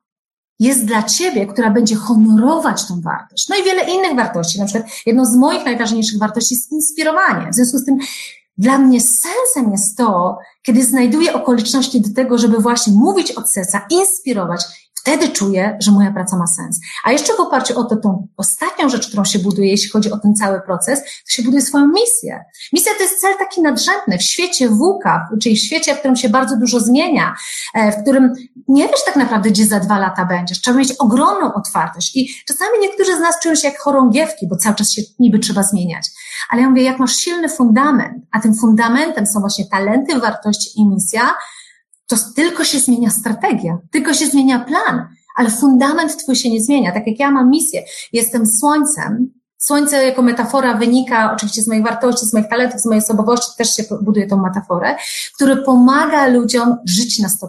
jest 0.59 0.85
dla 0.85 1.03
ciebie, 1.03 1.47
która 1.47 1.69
będzie 1.69 1.95
honorować 1.95 2.87
tą 2.87 3.01
wartość. 3.01 3.49
No 3.49 3.55
i 3.55 3.63
wiele 3.63 3.83
innych 3.83 4.15
wartości. 4.15 4.59
Na 4.59 4.65
przykład 4.65 4.91
jedną 5.05 5.25
z 5.25 5.35
moich 5.35 5.65
najważniejszych 5.65 6.19
wartości 6.19 6.55
jest 6.55 6.71
inspirowanie. 6.71 7.51
W 7.51 7.55
związku 7.55 7.77
z 7.77 7.85
tym 7.85 7.97
dla 8.57 8.77
mnie 8.77 9.01
sensem 9.01 9.71
jest 9.71 9.97
to, 9.97 10.37
kiedy 10.61 10.85
znajduję 10.85 11.33
okoliczności 11.33 12.01
do 12.01 12.13
tego, 12.15 12.37
żeby 12.37 12.57
właśnie 12.59 12.93
mówić 12.93 13.31
od 13.31 13.51
serca, 13.51 13.85
inspirować. 13.89 14.61
Wtedy 15.03 15.29
czuję, 15.29 15.77
że 15.81 15.91
moja 15.91 16.11
praca 16.11 16.37
ma 16.37 16.47
sens. 16.47 16.79
A 17.03 17.11
jeszcze 17.11 17.33
w 17.33 17.39
oparciu 17.39 17.79
o 17.79 17.83
to, 17.83 17.95
tą 17.95 18.27
ostatnią 18.37 18.89
rzecz, 18.89 19.07
którą 19.07 19.25
się 19.25 19.39
buduje, 19.39 19.69
jeśli 19.69 19.89
chodzi 19.89 20.11
o 20.11 20.17
ten 20.17 20.35
cały 20.35 20.61
proces, 20.61 20.99
to 21.01 21.31
się 21.31 21.43
buduje 21.43 21.61
swoją 21.61 21.87
misję. 21.87 22.45
Misja 22.73 22.91
to 22.97 23.03
jest 23.03 23.21
cel 23.21 23.37
taki 23.39 23.61
nadrzędny 23.61 24.17
w 24.17 24.21
świecie 24.21 24.69
WUKA, 24.69 25.29
czyli 25.41 25.55
w 25.55 25.59
świecie, 25.59 25.95
w 25.95 25.99
którym 25.99 26.15
się 26.15 26.29
bardzo 26.29 26.57
dużo 26.57 26.79
zmienia, 26.79 27.35
e, 27.75 27.91
w 27.91 28.01
którym 28.01 28.33
nie 28.67 28.87
wiesz 28.87 29.05
tak 29.05 29.15
naprawdę, 29.15 29.49
gdzie 29.49 29.65
za 29.65 29.79
dwa 29.79 29.99
lata 29.99 30.25
będziesz. 30.25 30.61
Trzeba 30.61 30.77
mieć 30.77 30.93
ogromną 30.99 31.53
otwartość. 31.53 32.15
I 32.15 32.29
czasami 32.47 32.71
niektórzy 32.81 33.17
z 33.17 33.19
nas 33.19 33.39
czują 33.39 33.55
się 33.55 33.67
jak 33.67 33.79
chorągiewki, 33.79 34.47
bo 34.47 34.55
cały 34.55 34.75
czas 34.75 34.91
się 34.91 35.01
niby 35.19 35.39
trzeba 35.39 35.63
zmieniać. 35.63 36.07
Ale 36.49 36.61
ja 36.61 36.69
mówię, 36.69 36.83
jak 36.83 36.99
masz 36.99 37.15
silny 37.15 37.49
fundament, 37.49 38.23
a 38.31 38.39
tym 38.39 38.55
fundamentem 38.55 39.25
są 39.25 39.39
właśnie 39.39 39.65
talenty, 39.65 40.19
wartości 40.19 40.81
i 40.81 40.85
misja, 40.85 41.33
to 42.07 42.15
tylko 42.35 42.63
się 42.63 42.79
zmienia 42.79 43.09
strategia, 43.09 43.77
tylko 43.91 44.13
się 44.13 44.25
zmienia 44.25 44.59
plan, 44.59 45.07
ale 45.35 45.49
fundament 45.49 46.17
twój 46.17 46.35
się 46.35 46.49
nie 46.49 46.61
zmienia. 46.61 46.91
Tak 46.91 47.07
jak 47.07 47.19
ja 47.19 47.31
mam 47.31 47.49
misję, 47.49 47.83
jestem 48.13 48.45
słońcem, 48.45 49.33
Słońce 49.63 50.05
jako 50.05 50.21
metafora 50.21 50.77
wynika 50.77 51.33
oczywiście 51.33 51.61
z 51.61 51.67
moich 51.67 51.83
wartości, 51.83 52.25
z 52.25 52.33
moich 52.33 52.47
talentów, 52.47 52.81
z 52.81 52.85
mojej 52.85 53.03
osobowości, 53.03 53.51
też 53.57 53.75
się 53.75 53.83
buduje 54.01 54.27
tą 54.27 54.41
metaforę, 54.41 54.95
który 55.35 55.57
pomaga 55.57 56.27
ludziom 56.27 56.77
żyć 56.85 57.19
na 57.19 57.27
100%, 57.27 57.47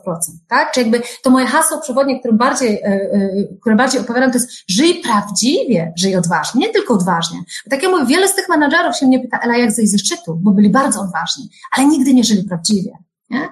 tak? 0.49 0.73
Czy 0.73 0.81
jakby 0.81 1.03
to 1.23 1.31
moje 1.31 1.47
hasło 1.47 1.81
przewodnie, 1.81 2.21
które 2.21 2.35
bardziej, 2.35 2.83
e, 2.83 2.87
e, 2.87 3.31
które 3.61 3.77
bardziej 3.77 4.01
opowiadam, 4.01 4.31
to 4.31 4.39
jest 4.39 4.51
żyj 4.69 5.01
prawdziwie, 5.01 5.93
żyj 5.99 6.17
odważnie, 6.17 6.67
nie 6.67 6.73
tylko 6.73 6.95
odważnie. 6.95 7.39
Bo 7.39 7.71
tak 7.71 7.83
jak 7.83 7.93
mówię, 7.93 8.07
wiele 8.07 8.29
z 8.29 8.35
tych 8.35 8.49
menadżerów 8.49 8.97
się 8.97 9.07
mnie 9.07 9.21
pyta, 9.21 9.39
Ela, 9.39 9.57
jak 9.57 9.73
zejść 9.73 9.93
ze 9.93 9.99
szczytu, 9.99 10.39
bo 10.43 10.51
byli 10.51 10.71
bardzo 10.71 11.01
odważni, 11.01 11.49
ale 11.77 11.87
nigdy 11.87 12.15
nie 12.15 12.25
żyli 12.25 12.45
prawdziwie, 12.45 12.93
nie? 13.31 13.49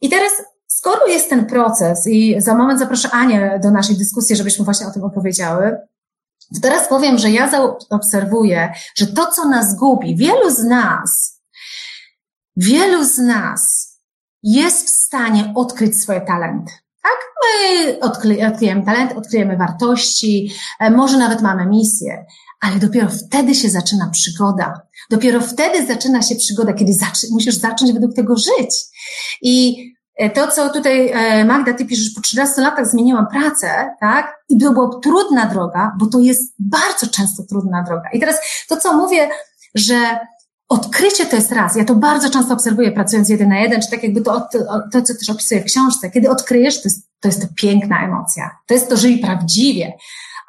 I 0.00 0.08
teraz 0.08 0.32
Skoro 0.80 1.06
jest 1.06 1.30
ten 1.30 1.46
proces 1.46 2.06
i 2.06 2.40
za 2.40 2.54
moment 2.54 2.78
zaproszę 2.78 3.10
Anię 3.10 3.60
do 3.62 3.70
naszej 3.70 3.96
dyskusji, 3.96 4.36
żebyśmy 4.36 4.64
właśnie 4.64 4.86
o 4.86 4.90
tym 4.90 5.04
opowiedziały, 5.04 5.78
to 6.54 6.60
teraz 6.62 6.88
powiem, 6.88 7.18
że 7.18 7.30
ja 7.30 7.50
zaobserwuję, 7.50 8.72
że 8.94 9.06
to, 9.06 9.26
co 9.26 9.48
nas 9.48 9.76
gubi, 9.76 10.16
wielu 10.16 10.50
z 10.50 10.64
nas, 10.64 11.40
wielu 12.56 13.04
z 13.04 13.18
nas 13.18 13.90
jest 14.42 14.86
w 14.86 14.90
stanie 14.90 15.52
odkryć 15.56 16.02
swoje 16.02 16.20
talenty. 16.20 16.72
My 17.42 17.98
odkryjemy 18.00 18.84
talent, 18.84 19.12
odkryjemy 19.16 19.56
wartości, 19.56 20.52
e, 20.80 20.90
może 20.90 21.18
nawet 21.18 21.42
mamy 21.42 21.66
misję, 21.66 22.24
ale 22.60 22.78
dopiero 22.78 23.08
wtedy 23.08 23.54
się 23.54 23.68
zaczyna 23.68 24.10
przygoda. 24.12 24.80
Dopiero 25.10 25.40
wtedy 25.40 25.86
zaczyna 25.86 26.22
się 26.22 26.34
przygoda, 26.34 26.72
kiedy 26.72 26.92
musisz 27.30 27.54
zacząć 27.54 27.92
według 27.92 28.14
tego 28.14 28.36
żyć. 28.36 28.76
I 29.42 29.84
e, 30.16 30.30
to, 30.30 30.48
co 30.48 30.70
tutaj 30.70 31.08
e, 31.08 31.44
Magda, 31.44 31.74
ty 31.74 31.84
piszesz, 31.84 32.10
po 32.10 32.20
13 32.20 32.62
latach 32.62 32.90
zmieniłam 32.90 33.26
pracę, 33.26 33.90
tak? 34.00 34.44
I 34.48 34.58
to 34.58 34.72
była 34.72 35.00
trudna 35.02 35.46
droga, 35.46 35.92
bo 35.98 36.06
to 36.06 36.18
jest 36.18 36.54
bardzo 36.58 37.06
często 37.06 37.42
trudna 37.42 37.82
droga. 37.82 38.08
I 38.12 38.20
teraz 38.20 38.36
to, 38.68 38.76
co 38.76 38.96
mówię, 38.96 39.28
że 39.74 40.18
odkrycie 40.68 41.26
to 41.26 41.36
jest 41.36 41.52
raz. 41.52 41.76
Ja 41.76 41.84
to 41.84 41.94
bardzo 41.94 42.30
często 42.30 42.54
obserwuję 42.54 42.92
pracując 42.92 43.28
jeden 43.28 43.48
na 43.48 43.60
jeden, 43.60 43.82
czy 43.82 43.90
tak 43.90 44.02
jakby 44.02 44.20
to, 44.20 44.40
to, 44.40 44.58
to 44.92 45.02
co 45.02 45.14
też 45.14 45.30
opisuję 45.30 45.60
w 45.60 45.64
książce. 45.64 46.10
Kiedy 46.10 46.30
odkryjesz, 46.30 46.82
to 46.82 46.88
jest, 46.88 47.09
to 47.20 47.28
jest 47.28 47.42
to 47.42 47.48
piękna 47.56 48.04
emocja. 48.04 48.50
To 48.66 48.74
jest 48.74 48.88
to, 48.88 48.96
żyj 48.96 49.18
prawdziwie 49.18 49.92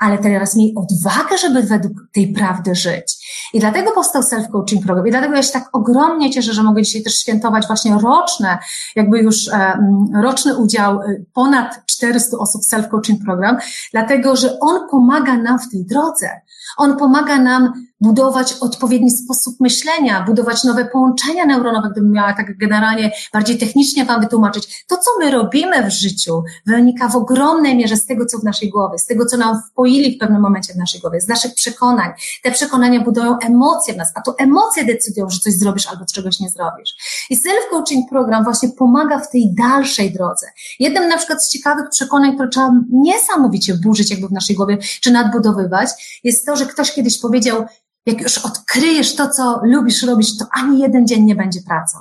ale 0.01 0.17
teraz 0.17 0.55
miej 0.55 0.73
odwagę, 0.75 1.38
żeby 1.38 1.63
według 1.63 1.93
tej 2.12 2.34
prawdy 2.34 2.75
żyć. 2.75 3.17
I 3.53 3.60
dlatego 3.60 3.91
powstał 3.91 4.21
self-coaching 4.21 4.84
program. 4.86 5.07
I 5.07 5.12
dlatego 5.12 5.36
ja 5.36 5.43
się 5.43 5.51
tak 5.51 5.69
ogromnie 5.73 6.31
cieszę, 6.31 6.53
że 6.53 6.63
mogę 6.63 6.84
dzisiaj 6.84 7.03
też 7.03 7.19
świętować 7.19 7.67
właśnie 7.67 7.97
roczne, 8.03 8.57
jakby 8.95 9.19
już 9.19 9.47
e, 9.47 9.77
roczny 10.23 10.57
udział 10.57 11.01
e, 11.01 11.15
ponad 11.34 11.81
400 11.86 12.38
osób 12.38 12.62
self-coaching 12.62 13.25
program, 13.25 13.57
dlatego, 13.91 14.36
że 14.36 14.60
on 14.60 14.89
pomaga 14.91 15.38
nam 15.38 15.60
w 15.60 15.71
tej 15.71 15.86
drodze. 15.86 16.29
On 16.77 16.97
pomaga 16.97 17.38
nam 17.39 17.73
budować 18.01 18.53
odpowiedni 18.62 19.12
sposób 19.12 19.55
myślenia, 19.60 20.23
budować 20.23 20.63
nowe 20.63 20.86
połączenia 20.86 21.45
neuronowe, 21.45 21.89
gdybym 21.91 22.12
miała 22.12 22.34
tak 22.34 22.57
generalnie 22.57 23.12
bardziej 23.34 23.57
technicznie 23.57 24.05
Wam 24.05 24.21
wytłumaczyć. 24.21 24.86
To, 24.88 24.97
co 24.97 25.12
my 25.19 25.31
robimy 25.31 25.84
w 25.84 25.89
życiu, 25.89 26.43
wynika 26.65 27.07
w 27.07 27.15
ogromnej 27.15 27.75
mierze 27.75 27.97
z 27.97 28.05
tego, 28.05 28.25
co 28.25 28.38
w 28.38 28.43
naszej 28.43 28.69
głowie, 28.69 28.99
z 28.99 29.05
tego, 29.05 29.25
co 29.25 29.38
nam 29.38 29.62
wpoili 29.71 30.15
w 30.15 30.19
pewnym 30.19 30.41
momencie 30.41 30.73
w 30.73 30.77
naszej 30.77 31.01
głowie, 31.01 31.21
z 31.21 31.27
naszych 31.27 31.53
przekonań. 31.53 32.12
Te 32.43 32.51
przekonania 32.51 32.99
budują 32.99 33.39
emocje 33.39 33.93
w 33.93 33.97
nas, 33.97 34.12
a 34.15 34.21
to 34.21 34.36
emocje 34.38 34.86
decydują, 34.86 35.29
że 35.29 35.39
coś 35.39 35.53
zrobisz 35.53 35.88
albo 35.88 36.05
czegoś 36.05 36.39
nie 36.39 36.49
zrobisz. 36.49 36.95
I 37.29 37.38
self-coaching 37.38 38.01
program 38.10 38.43
właśnie 38.43 38.69
pomaga 38.69 39.19
w 39.19 39.31
tej 39.31 39.53
dalszej 39.55 40.13
drodze. 40.13 40.47
Jednym 40.79 41.07
na 41.07 41.17
przykład 41.17 41.45
z 41.45 41.49
ciekawych 41.49 41.89
przekonań, 41.89 42.34
które 42.34 42.49
trzeba 42.49 42.71
niesamowicie 42.91 43.73
burzyć 43.73 44.12
jakby 44.12 44.27
w 44.27 44.31
naszej 44.31 44.55
głowie, 44.55 44.77
czy 45.01 45.12
nadbudowywać, 45.12 46.19
jest 46.23 46.45
to, 46.45 46.55
że 46.55 46.61
ktoś 46.65 46.93
kiedyś 46.93 47.19
powiedział, 47.19 47.65
jak 48.06 48.21
już 48.21 48.38
odkryjesz 48.38 49.15
to, 49.15 49.30
co 49.30 49.62
lubisz 49.63 50.04
robić, 50.04 50.38
to 50.38 50.45
ani 50.52 50.80
jeden 50.80 51.08
dzień 51.08 51.24
nie 51.24 51.36
będzie 51.36 51.60
pracą. 51.62 51.97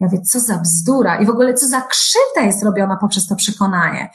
Ja 0.00 0.08
wiem, 0.08 0.24
co 0.24 0.40
za 0.40 0.58
bzdura 0.58 1.20
i 1.20 1.26
w 1.26 1.30
ogóle 1.30 1.54
co 1.54 1.68
za 1.68 1.80
krzywda 1.80 2.42
jest 2.42 2.62
robiona 2.62 2.96
poprzez 2.96 3.26
to 3.26 3.36
przekonanie. 3.36 4.10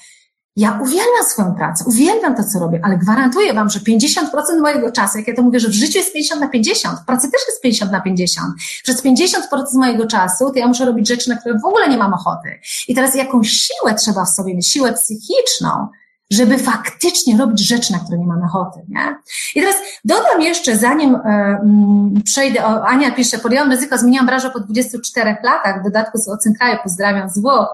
Ja 0.55 0.79
uwielbiam 0.81 1.25
swoją 1.29 1.55
pracę, 1.55 1.83
uwielbiam 1.87 2.35
to, 2.35 2.43
co 2.43 2.59
robię, 2.59 2.79
ale 2.83 2.97
gwarantuję 2.97 3.53
Wam, 3.53 3.69
że 3.69 3.79
50% 3.79 4.61
mojego 4.61 4.91
czasu, 4.91 5.17
jak 5.17 5.27
ja 5.27 5.35
to 5.35 5.41
mówię, 5.41 5.59
że 5.59 5.69
w 5.69 5.73
życiu 5.73 5.97
jest 5.97 6.13
50 6.13 6.41
na 6.41 6.47
50, 6.47 6.99
w 6.99 7.05
pracy 7.05 7.31
też 7.31 7.41
jest 7.47 7.61
50 7.61 7.91
na 7.91 8.01
50. 8.01 8.55
Przez 8.83 9.03
50% 9.03 9.33
mojego 9.73 10.07
czasu 10.07 10.51
to 10.51 10.59
ja 10.59 10.67
muszę 10.67 10.85
robić 10.85 11.07
rzeczy, 11.07 11.29
na 11.29 11.35
które 11.35 11.59
w 11.59 11.65
ogóle 11.65 11.89
nie 11.89 11.97
mam 11.97 12.13
ochoty. 12.13 12.59
I 12.87 12.95
teraz 12.95 13.15
jakąś 13.15 13.49
siłę 13.49 13.95
trzeba 13.95 14.25
w 14.25 14.29
sobie 14.29 14.55
mieć, 14.55 14.67
siłę 14.67 14.93
psychiczną, 14.93 15.87
żeby 16.31 16.57
faktycznie 16.57 17.37
robić 17.37 17.67
rzeczy, 17.67 17.93
na 17.93 17.99
które 17.99 18.17
nie 18.17 18.25
mamy 18.25 18.45
ochoty, 18.45 18.79
nie? 18.87 19.15
I 19.55 19.61
teraz 19.61 19.75
dodam 20.05 20.41
jeszcze, 20.41 20.77
zanim 20.77 21.15
mm, 21.15 22.21
przejdę, 22.23 22.65
o, 22.65 22.85
Ania 22.85 23.11
pisze, 23.11 23.37
podjęłam 23.37 23.71
ryzyko, 23.71 23.97
zmieniłam 23.97 24.25
branżę 24.25 24.49
po 24.49 24.59
24 24.59 25.37
latach, 25.43 25.81
w 25.81 25.83
dodatku 25.83 26.17
z 26.17 26.27
ocen 26.27 26.53
kraju, 26.53 26.77
pozdrawiam 26.83 27.29
z 27.29 27.39
Włoch. 27.39 27.67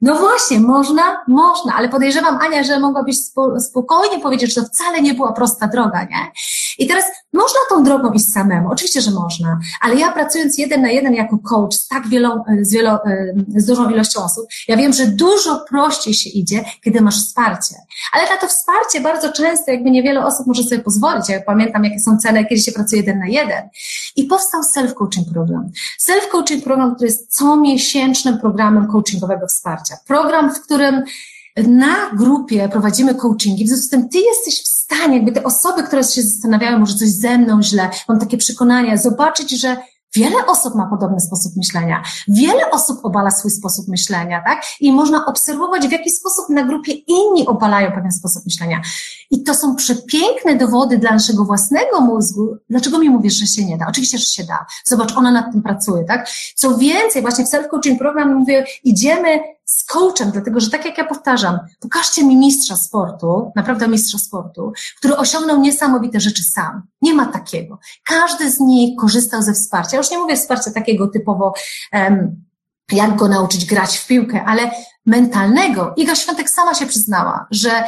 No 0.00 0.14
właśnie, 0.18 0.60
można, 0.60 1.24
można, 1.28 1.74
ale 1.74 1.88
podejrzewam, 1.88 2.38
Ania, 2.40 2.62
że 2.62 2.80
mogłabyś 2.80 3.16
spokojnie 3.58 4.20
powiedzieć, 4.20 4.54
że 4.54 4.62
to 4.62 4.68
wcale 4.68 5.02
nie 5.02 5.14
była 5.14 5.32
prosta 5.32 5.68
droga, 5.68 6.04
nie? 6.04 6.32
I 6.78 6.86
teraz 6.86 7.04
można 7.32 7.60
tą 7.70 7.82
drogą 7.84 8.12
iść 8.12 8.32
samemu, 8.32 8.68
oczywiście, 8.72 9.00
że 9.00 9.10
można, 9.10 9.58
ale 9.80 9.94
ja 9.94 10.12
pracując 10.12 10.58
jeden 10.58 10.82
na 10.82 10.88
jeden 10.88 11.14
jako 11.14 11.38
coach 11.38 11.74
z 11.74 11.88
tak 11.88 12.08
wielą, 12.08 12.44
z, 12.62 12.72
wielo, 12.72 13.00
z 13.56 13.66
dużą 13.66 13.90
ilością 13.90 14.24
osób, 14.24 14.46
ja 14.68 14.76
wiem, 14.76 14.92
że 14.92 15.06
dużo 15.06 15.64
prościej 15.68 16.14
się 16.14 16.30
idzie, 16.30 16.64
kiedy 16.84 17.00
masz 17.00 17.24
wsparcie. 17.24 17.74
Ale 18.12 18.30
na 18.30 18.36
to 18.36 18.46
wsparcie 18.48 19.00
bardzo 19.00 19.32
często 19.32 19.70
jakby 19.70 19.90
niewiele 19.90 20.26
osób 20.26 20.46
może 20.46 20.62
sobie 20.62 20.82
pozwolić. 20.82 21.28
Ja 21.28 21.40
pamiętam, 21.40 21.84
jakie 21.84 22.00
są 22.00 22.18
ceny, 22.18 22.44
kiedy 22.44 22.62
się 22.62 22.72
pracuje 22.72 23.00
jeden 23.00 23.18
na 23.18 23.26
jeden. 23.26 23.68
I 24.16 24.24
powstał 24.24 24.60
self-coaching 24.62 25.32
program. 25.32 25.70
Self-coaching 26.08 26.62
program, 26.64 26.94
który 26.94 27.08
jest 27.08 27.36
comiesięcznym 27.36 28.38
programem 28.38 28.88
coachingowego 28.88 29.46
wsparcia. 29.46 29.85
Program, 30.06 30.54
w 30.54 30.60
którym 30.60 31.02
na 31.56 32.10
grupie 32.16 32.68
prowadzimy 32.68 33.14
coachingi, 33.14 33.64
w 33.64 33.68
związku 33.68 33.86
z 33.86 33.90
tym 33.90 34.08
ty 34.08 34.18
jesteś 34.18 34.62
w 34.62 34.68
stanie, 34.68 35.16
jakby 35.16 35.32
te 35.32 35.44
osoby, 35.44 35.82
które 35.82 36.04
się 36.04 36.22
zastanawiają, 36.22 36.78
może 36.78 36.94
coś 36.94 37.08
ze 37.08 37.38
mną 37.38 37.62
źle, 37.62 37.90
mam 38.08 38.18
takie 38.18 38.36
przekonania, 38.36 38.96
zobaczyć, 38.96 39.50
że 39.60 39.76
Wiele 40.16 40.46
osób 40.46 40.74
ma 40.74 40.86
podobny 40.86 41.20
sposób 41.20 41.56
myślenia. 41.56 42.02
Wiele 42.28 42.70
osób 42.70 42.98
obala 43.02 43.30
swój 43.30 43.50
sposób 43.50 43.88
myślenia, 43.88 44.42
tak? 44.44 44.62
I 44.80 44.92
można 44.92 45.26
obserwować, 45.26 45.88
w 45.88 45.92
jaki 45.92 46.10
sposób 46.10 46.48
na 46.48 46.64
grupie 46.64 46.92
inni 46.92 47.46
obalają 47.46 47.92
pewien 47.92 48.12
sposób 48.12 48.44
myślenia. 48.44 48.80
I 49.30 49.42
to 49.42 49.54
są 49.54 49.76
przepiękne 49.76 50.56
dowody 50.56 50.98
dla 50.98 51.10
naszego 51.10 51.44
własnego 51.44 52.00
mózgu. 52.00 52.56
Dlaczego 52.70 52.98
mi 52.98 53.10
mówisz, 53.10 53.34
że 53.34 53.46
się 53.46 53.64
nie 53.64 53.78
da? 53.78 53.86
Oczywiście, 53.88 54.18
że 54.18 54.26
się 54.26 54.44
da. 54.44 54.66
Zobacz, 54.84 55.16
ona 55.16 55.30
nad 55.30 55.52
tym 55.52 55.62
pracuje, 55.62 56.04
tak? 56.04 56.28
Co 56.54 56.78
więcej, 56.78 57.22
właśnie 57.22 57.44
w 57.44 57.48
self-coaching 57.48 57.98
program 57.98 58.34
mówię, 58.34 58.64
idziemy 58.84 59.38
z 59.66 59.84
coachem, 59.84 60.30
dlatego 60.30 60.60
że 60.60 60.70
tak 60.70 60.84
jak 60.84 60.98
ja 60.98 61.04
powtarzam, 61.04 61.58
pokażcie 61.80 62.24
mi 62.24 62.36
mistrza 62.36 62.76
sportu, 62.76 63.52
naprawdę 63.56 63.88
mistrza 63.88 64.18
sportu, 64.18 64.72
który 64.98 65.16
osiągnął 65.16 65.60
niesamowite 65.60 66.20
rzeczy 66.20 66.42
sam. 66.42 66.82
Nie 67.02 67.14
ma 67.14 67.26
takiego. 67.26 67.78
Każdy 68.04 68.50
z 68.50 68.60
nich 68.60 68.98
korzystał 69.00 69.42
ze 69.42 69.52
wsparcia. 69.52 69.96
Już 69.96 70.10
nie 70.10 70.18
mówię 70.18 70.36
wsparcia 70.36 70.70
takiego 70.70 71.08
typowo, 71.08 71.54
um, 71.92 72.44
jak 72.92 73.16
go 73.16 73.28
nauczyć 73.28 73.64
grać 73.64 73.98
w 73.98 74.06
piłkę, 74.06 74.44
ale 74.44 74.70
mentalnego. 75.06 75.94
Iga 75.96 76.14
Świątek 76.14 76.50
sama 76.50 76.74
się 76.74 76.86
przyznała, 76.86 77.46
że 77.50 77.84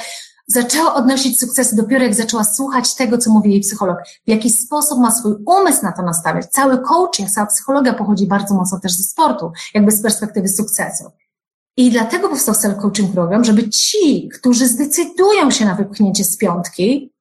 zaczęła 0.46 0.94
odnosić 0.94 1.40
sukcesy 1.40 1.76
dopiero 1.76 2.04
jak 2.04 2.14
zaczęła 2.14 2.44
słuchać 2.44 2.94
tego, 2.94 3.18
co 3.18 3.30
mówi 3.30 3.50
jej 3.50 3.60
psycholog, 3.60 3.98
w 4.26 4.30
jaki 4.30 4.50
sposób 4.50 4.98
ma 4.98 5.10
swój 5.10 5.34
umysł 5.46 5.82
na 5.82 5.92
to 5.92 6.02
nastawiać. 6.02 6.46
Cały 6.46 6.78
coaching, 6.78 7.30
cała 7.30 7.46
psychologia 7.46 7.94
pochodzi 7.94 8.26
bardzo 8.26 8.54
mocno 8.54 8.80
też 8.80 8.92
ze 8.92 9.02
sportu, 9.02 9.52
jakby 9.74 9.90
z 9.90 10.02
perspektywy 10.02 10.48
sukcesu. 10.48 11.04
I 11.78 11.90
dlatego 11.90 12.28
powstał 12.28 12.54
self-coaching 12.54 13.12
program, 13.12 13.44
żeby 13.44 13.70
ci, 13.70 14.28
którzy 14.28 14.66
zdecydują 14.66 15.50
się 15.50 15.64
na 15.64 15.74
wypchnięcie 15.74 16.24
z 16.24 16.36
piątki, 16.36 17.12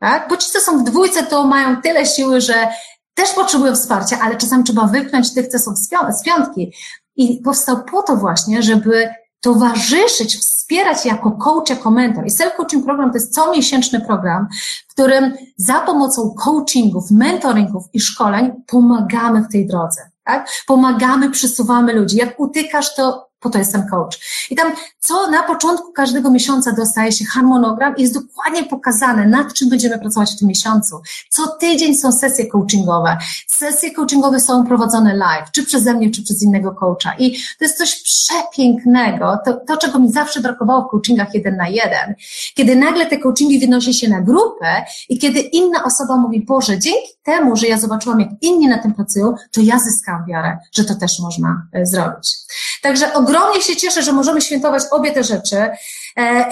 tak? 0.00 0.28
Bo 0.28 0.36
ci, 0.36 0.50
co 0.50 0.60
są 0.60 0.78
w 0.78 0.84
dwójce, 0.84 1.22
to 1.22 1.46
mają 1.46 1.82
tyle 1.82 2.06
siły, 2.06 2.40
że 2.40 2.68
też 3.14 3.32
potrzebują 3.32 3.74
wsparcia, 3.74 4.18
ale 4.22 4.36
czasami 4.36 4.64
trzeba 4.64 4.86
wypchnąć 4.86 5.34
tych, 5.34 5.48
co 5.48 5.58
są 5.58 5.76
z 6.12 6.22
piątki. 6.24 6.72
I 7.16 7.40
powstał 7.44 7.84
po 7.84 8.02
to 8.02 8.16
właśnie, 8.16 8.62
żeby 8.62 9.08
towarzyszyć, 9.40 10.36
wspierać 10.36 11.06
jako 11.06 11.30
coach, 11.30 11.70
jako 11.70 11.90
mentor. 11.90 12.26
I 12.26 12.30
self-coaching 12.30 12.84
program 12.84 13.10
to 13.10 13.16
jest 13.16 13.34
comiesięczny 13.34 14.00
program, 14.00 14.48
w 14.88 14.92
którym 14.92 15.32
za 15.56 15.80
pomocą 15.80 16.34
coachingów, 16.44 17.10
mentoringów 17.10 17.84
i 17.92 18.00
szkoleń 18.00 18.52
pomagamy 18.66 19.42
w 19.42 19.52
tej 19.52 19.66
drodze. 19.66 20.10
Tak? 20.24 20.48
Pomagamy, 20.66 21.30
przesuwamy 21.30 21.92
ludzi. 21.92 22.16
Jak 22.16 22.40
utykasz, 22.40 22.94
to 22.94 23.33
po 23.44 23.50
to 23.50 23.58
jestem 23.58 23.88
coach. 23.90 24.18
I 24.50 24.56
tam, 24.56 24.72
co 25.00 25.30
na 25.30 25.42
początku 25.42 25.92
każdego 25.92 26.30
miesiąca 26.30 26.72
dostaje 26.72 27.12
się 27.12 27.24
harmonogram 27.24 27.96
i 27.96 28.02
jest 28.02 28.14
dokładnie 28.14 28.64
pokazane, 28.64 29.26
nad 29.26 29.54
czym 29.54 29.68
będziemy 29.68 29.98
pracować 29.98 30.32
w 30.32 30.38
tym 30.38 30.48
miesiącu. 30.48 31.00
Co 31.30 31.46
tydzień 31.46 31.94
są 31.94 32.12
sesje 32.12 32.46
coachingowe. 32.46 33.16
Sesje 33.48 33.90
coachingowe 33.90 34.40
są 34.40 34.66
prowadzone 34.66 35.16
live, 35.16 35.50
czy 35.52 35.66
przeze 35.66 35.94
mnie, 35.94 36.10
czy 36.10 36.22
przez 36.22 36.42
innego 36.42 36.72
coacha. 36.72 37.14
I 37.18 37.32
to 37.32 37.64
jest 37.64 37.78
coś 37.78 38.02
przepięknego, 38.02 39.38
to, 39.44 39.52
to 39.66 39.76
czego 39.76 39.98
mi 39.98 40.12
zawsze 40.12 40.40
brakowało 40.40 40.84
w 40.84 40.90
coachingach 40.90 41.34
jeden 41.34 41.56
na 41.56 41.68
jeden. 41.68 42.14
Kiedy 42.54 42.76
nagle 42.76 43.06
te 43.06 43.18
coachingi 43.18 43.58
wynosi 43.58 43.94
się 43.94 44.08
na 44.08 44.20
grupę 44.20 44.84
i 45.08 45.18
kiedy 45.18 45.40
inna 45.40 45.84
osoba 45.84 46.16
mówi, 46.16 46.44
Boże, 46.44 46.78
dzięki 46.78 47.08
temu, 47.22 47.56
że 47.56 47.66
ja 47.66 47.78
zobaczyłam, 47.78 48.20
jak 48.20 48.30
inni 48.40 48.68
na 48.68 48.78
tym 48.78 48.94
pracują, 48.94 49.34
to 49.52 49.60
ja 49.60 49.78
zyskam 49.78 50.24
wiarę, 50.28 50.58
że 50.72 50.84
to 50.84 50.94
też 50.94 51.20
można 51.20 51.66
e, 51.72 51.86
zrobić. 51.86 52.36
Także 52.82 53.14
ogromnie 53.14 53.33
się 53.62 53.76
cieszę, 53.76 54.02
że 54.02 54.12
możemy 54.12 54.40
świętować 54.40 54.82
obie 54.90 55.12
te 55.12 55.24
rzeczy 55.24 55.56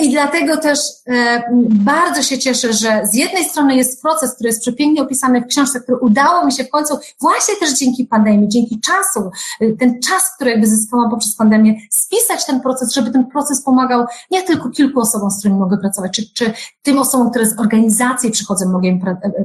i 0.01 0.11
dlatego 0.11 0.57
też 0.57 0.79
e, 1.09 1.43
bardzo 1.69 2.23
się 2.23 2.39
cieszę, 2.39 2.73
że 2.73 3.01
z 3.07 3.15
jednej 3.15 3.45
strony 3.45 3.77
jest 3.77 4.03
proces, 4.03 4.35
który 4.35 4.49
jest 4.49 4.61
przepięknie 4.61 5.03
opisany 5.03 5.41
w 5.41 5.47
książce, 5.47 5.81
który 5.81 5.99
udało 5.99 6.47
mi 6.47 6.53
się 6.53 6.65
w 6.65 6.71
końcu 6.71 6.99
właśnie 7.21 7.57
też 7.57 7.79
dzięki 7.79 8.05
pandemii, 8.05 8.49
dzięki 8.49 8.81
czasu, 8.81 9.31
e, 9.61 9.73
ten 9.73 10.01
czas, 10.01 10.35
który 10.35 10.51
jakby 10.51 10.67
zyskałam 10.67 11.11
poprzez 11.11 11.37
pandemię, 11.37 11.75
spisać 11.91 12.47
ten 12.47 12.61
proces, 12.61 12.95
żeby 12.95 13.11
ten 13.11 13.27
proces 13.27 13.63
pomagał 13.63 14.07
nie 14.31 14.43
tylko 14.43 14.71
kilku 14.71 15.01
osobom, 15.01 15.31
z 15.31 15.39
którymi 15.39 15.61
mogę 15.61 15.79
pracować, 15.79 16.13
czy, 16.17 16.35
czy 16.35 16.53
tym 16.83 16.99
osobom, 16.99 17.31
które 17.31 17.47
z 17.47 17.59
organizacji 17.59 18.31
przychodzą, 18.31 18.69
mogę 18.69 18.89
im 18.89 19.01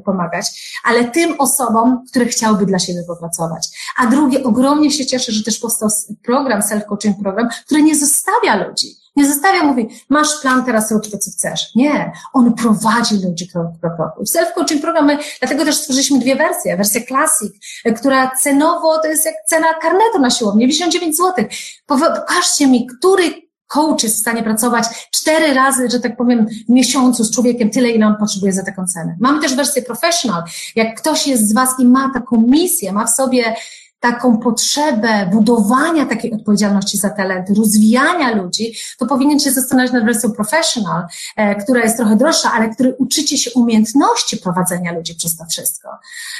pomagać, 0.06 0.80
ale 0.84 1.04
tym 1.04 1.36
osobom, 1.40 2.06
które 2.10 2.26
chciałyby 2.26 2.66
dla 2.66 2.80
siebie 2.80 3.04
popracować. 3.08 3.68
A 3.98 4.08
drugie, 4.08 4.44
ogromnie 4.44 4.92
się 4.92 5.06
cieszę, 5.06 5.32
że 5.32 5.44
też 5.44 5.60
powstał 5.60 5.90
program, 6.26 6.62
self-coaching 6.62 7.14
program, 7.24 7.50
który 7.66 7.82
nie 7.82 7.96
zostawia 7.96 8.68
ludzi. 8.68 9.07
Nie 9.18 9.28
zostawia, 9.28 9.64
mówi, 9.64 9.90
masz 10.10 10.42
plan, 10.42 10.66
teraz 10.66 10.92
rób 10.92 11.12
to, 11.12 11.18
co 11.18 11.32
chcesz. 11.32 11.76
Nie, 11.76 12.12
on 12.34 12.54
prowadzi 12.54 13.16
ludzi 13.16 13.48
krok 13.48 13.68
po 13.82 13.90
kroku. 13.90 14.24
Self-coaching 14.24 14.82
program, 14.82 15.06
my, 15.06 15.18
dlatego 15.40 15.66
też 15.66 15.76
stworzyliśmy 15.76 16.20
dwie 16.20 16.36
wersje. 16.36 16.78
Wersję 16.78 17.02
Classic, 17.06 17.54
która 17.98 18.32
cenowo 18.32 19.00
to 19.00 19.08
jest 19.08 19.26
jak 19.26 19.36
cena 19.48 19.68
karnetu 19.82 20.20
na 20.20 20.30
siłowni, 20.30 20.62
99 20.62 21.18
zł. 21.18 21.46
Pokażcie 21.86 22.68
mi, 22.68 22.88
który 22.88 23.48
coach 23.68 24.04
jest 24.04 24.16
w 24.16 24.20
stanie 24.20 24.44
pracować 24.44 24.86
cztery 25.12 25.54
razy, 25.54 25.90
że 25.90 26.00
tak 26.00 26.18
powiem, 26.18 26.48
w 26.70 26.70
miesiącu 26.70 27.24
z 27.24 27.32
człowiekiem 27.32 27.70
tyle, 27.70 27.90
ile 27.90 28.08
on 28.08 28.16
potrzebuje 28.20 28.54
za 28.54 28.64
taką 28.64 28.86
cenę. 28.86 29.18
Mamy 29.20 29.42
też 29.42 29.56
wersję 29.56 29.82
professional. 29.82 30.44
Jak 30.76 31.02
ktoś 31.02 31.28
jest 31.28 31.50
z 31.50 31.54
Was 31.54 31.70
i 31.80 31.86
ma 31.86 32.12
taką 32.14 32.42
misję, 32.42 32.92
ma 32.92 33.06
w 33.06 33.10
sobie 33.10 33.56
taką 34.00 34.38
potrzebę 34.38 35.30
budowania 35.32 36.06
takiej 36.06 36.34
odpowiedzialności 36.34 36.98
za 36.98 37.10
talenty, 37.10 37.54
rozwijania 37.54 38.36
ludzi, 38.36 38.74
to 39.00 39.06
powinien 39.06 39.40
się 39.40 39.52
zastanawiać 39.52 39.94
nad 39.94 40.06
wersją 40.06 40.32
professional, 40.32 41.04
e, 41.36 41.56
która 41.56 41.82
jest 41.82 41.98
trochę 41.98 42.16
droższa, 42.16 42.52
ale 42.54 42.70
który 42.70 42.96
uczycie 42.98 43.38
się 43.38 43.52
umiejętności 43.56 44.38
prowadzenia 44.38 44.94
ludzi 44.94 45.16
przez 45.16 45.38
to 45.38 45.46
wszystko. 45.46 45.90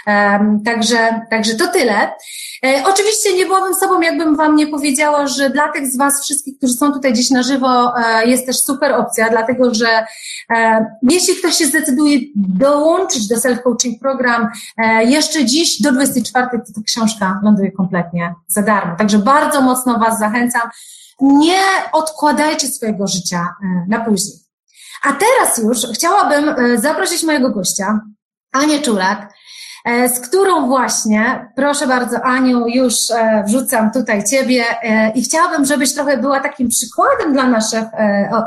E, 0.08 0.40
także, 0.66 1.22
także 1.30 1.56
to 1.56 1.68
tyle. 1.68 2.12
E, 2.66 2.84
oczywiście 2.86 3.36
nie 3.36 3.46
byłabym 3.46 3.74
sobą, 3.74 4.02
jakbym 4.02 4.36
Wam 4.36 4.56
nie 4.56 4.68
powiedziała, 4.68 5.28
że 5.28 5.50
dla 5.50 5.72
tych 5.72 5.88
z 5.88 5.98
Was 5.98 6.24
wszystkich, 6.24 6.58
którzy 6.58 6.74
są 6.74 6.92
tutaj 6.92 7.14
gdzieś 7.14 7.30
na 7.30 7.44
żywo, 7.44 7.94
e, 7.98 8.28
jest 8.28 8.46
też 8.46 8.60
super 8.64 8.94
opcja, 8.94 9.30
dlatego 9.30 9.74
że 9.74 10.06
e, 10.50 10.86
jeśli 11.02 11.36
ktoś 11.36 11.58
się 11.58 11.66
zdecyduje 11.66 12.20
dołączyć 12.36 13.28
do 13.28 13.36
self-coaching 13.36 14.00
program 14.02 14.48
jeszcze 15.06 15.46
dziś 15.46 15.82
do 15.82 15.92
24, 15.92 16.48
to 16.52 16.58
ta 16.58 16.82
książka 16.86 17.40
ląduje 17.44 17.72
kompletnie 17.72 18.36
za 18.48 18.62
darmo. 18.62 18.96
Także 18.98 19.20
bardzo 19.20 19.62
mocno 19.62 20.00
Was 20.00 20.20
zachęcam. 20.20 20.62
Nie 21.22 21.62
odkładajcie 21.92 22.68
swojego 22.68 23.08
życia 23.08 23.48
na 23.88 24.00
później. 24.00 24.38
A 25.04 25.14
teraz 25.14 25.58
już 25.58 25.78
chciałabym 25.94 26.56
zaprosić 26.78 27.24
mojego 27.24 27.50
gościa, 27.50 28.00
Anię 28.52 28.80
Czulak, 28.80 29.34
z 30.08 30.20
którą 30.28 30.68
właśnie, 30.68 31.50
proszę 31.56 31.88
bardzo 31.88 32.22
Aniu, 32.22 32.68
już 32.68 32.94
e, 33.12 33.44
wrzucam 33.48 33.92
tutaj 33.92 34.24
Ciebie 34.24 34.64
e, 34.84 35.12
i 35.12 35.22
chciałabym, 35.22 35.66
żebyś 35.66 35.94
trochę 35.94 36.18
była 36.18 36.40
takim 36.40 36.68
przykładem 36.68 37.34
dla 37.34 37.48
naszych 37.48 37.84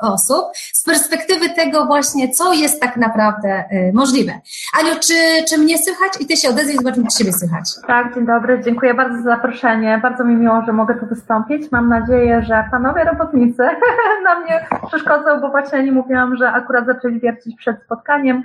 osób 0.03 0.45
z 0.73 0.85
perspektywy 0.85 1.51
tego 1.51 1.87
właśnie, 1.87 2.29
co 2.29 2.53
jest 2.53 2.81
tak 2.81 2.97
naprawdę 2.97 3.65
możliwe. 3.93 4.33
Aniu, 4.81 4.95
czy, 5.01 5.45
czy 5.49 5.59
mnie 5.59 5.79
słychać? 5.79 6.13
I 6.21 6.27
Ty 6.27 6.37
się 6.37 6.49
odezwij, 6.49 6.77
zobaczymy, 6.77 7.07
czy 7.07 7.19
Ciebie 7.19 7.33
słychać. 7.33 7.65
Tak, 7.87 8.15
dzień 8.15 8.27
dobry, 8.27 8.61
dziękuję 8.65 8.95
bardzo 8.95 9.23
za 9.23 9.31
zaproszenie. 9.31 9.99
Bardzo 10.03 10.25
mi 10.25 10.37
miło, 10.37 10.63
że 10.67 10.73
mogę 10.73 10.95
tu 10.95 11.07
wystąpić. 11.07 11.73
Mam 11.73 11.89
nadzieję, 11.89 12.43
że 12.43 12.65
panowie 12.71 13.05
robotnicy 13.05 13.63
na 14.25 14.41
mnie 14.41 14.67
przeszkodzą, 14.87 15.41
bo 15.41 15.51
właśnie 15.51 15.83
nie 15.83 15.93
mówiłam, 15.93 16.37
że 16.37 16.53
akurat 16.53 16.87
zaczęli 16.87 17.21
wiercić 17.21 17.57
przed 17.57 17.83
spotkaniem, 17.83 18.43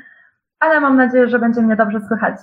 ale 0.60 0.80
mam 0.80 0.98
nadzieję, 0.98 1.30
że 1.30 1.40
będzie 1.40 1.62
mnie 1.62 1.76
dobrze 1.76 2.00
słychać. 2.08 2.36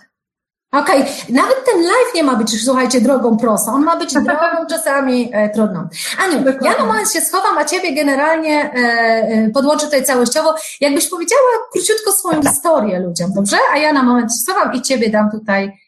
Okej, 0.72 1.02
okay. 1.02 1.34
nawet 1.34 1.64
ten 1.64 1.82
live 1.82 2.14
nie 2.14 2.24
ma 2.24 2.36
być, 2.36 2.64
słuchajcie, 2.64 3.00
drogą 3.00 3.36
prostą. 3.36 3.74
On 3.74 3.84
ma 3.84 3.96
być 3.96 4.14
drogą 4.14 4.66
czasami 4.70 5.30
e, 5.32 5.50
trudną. 5.50 5.88
Aniu, 6.24 6.38
Dokładnie. 6.38 6.70
ja 6.70 6.78
na 6.78 6.84
moment 6.84 7.12
się 7.12 7.20
schowam, 7.20 7.58
a 7.58 7.64
ciebie 7.64 7.94
generalnie 7.94 8.64
e, 8.64 8.76
e, 8.76 9.50
podłączę 9.50 9.84
tutaj 9.84 10.04
całościowo. 10.04 10.54
Jakbyś 10.80 11.10
powiedziała 11.10 11.40
króciutko 11.72 12.12
swoją 12.12 12.42
historię 12.42 13.00
ludziom, 13.00 13.32
dobrze? 13.34 13.56
A 13.74 13.78
ja 13.78 13.92
na 13.92 14.02
moment 14.02 14.32
się 14.32 14.38
schowam 14.38 14.74
i 14.74 14.82
ciebie 14.82 15.10
dam 15.10 15.30
tutaj. 15.30 15.78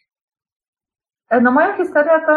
E, 1.30 1.40
no 1.40 1.50
moja 1.50 1.76
historia 1.76 2.20
to 2.26 2.34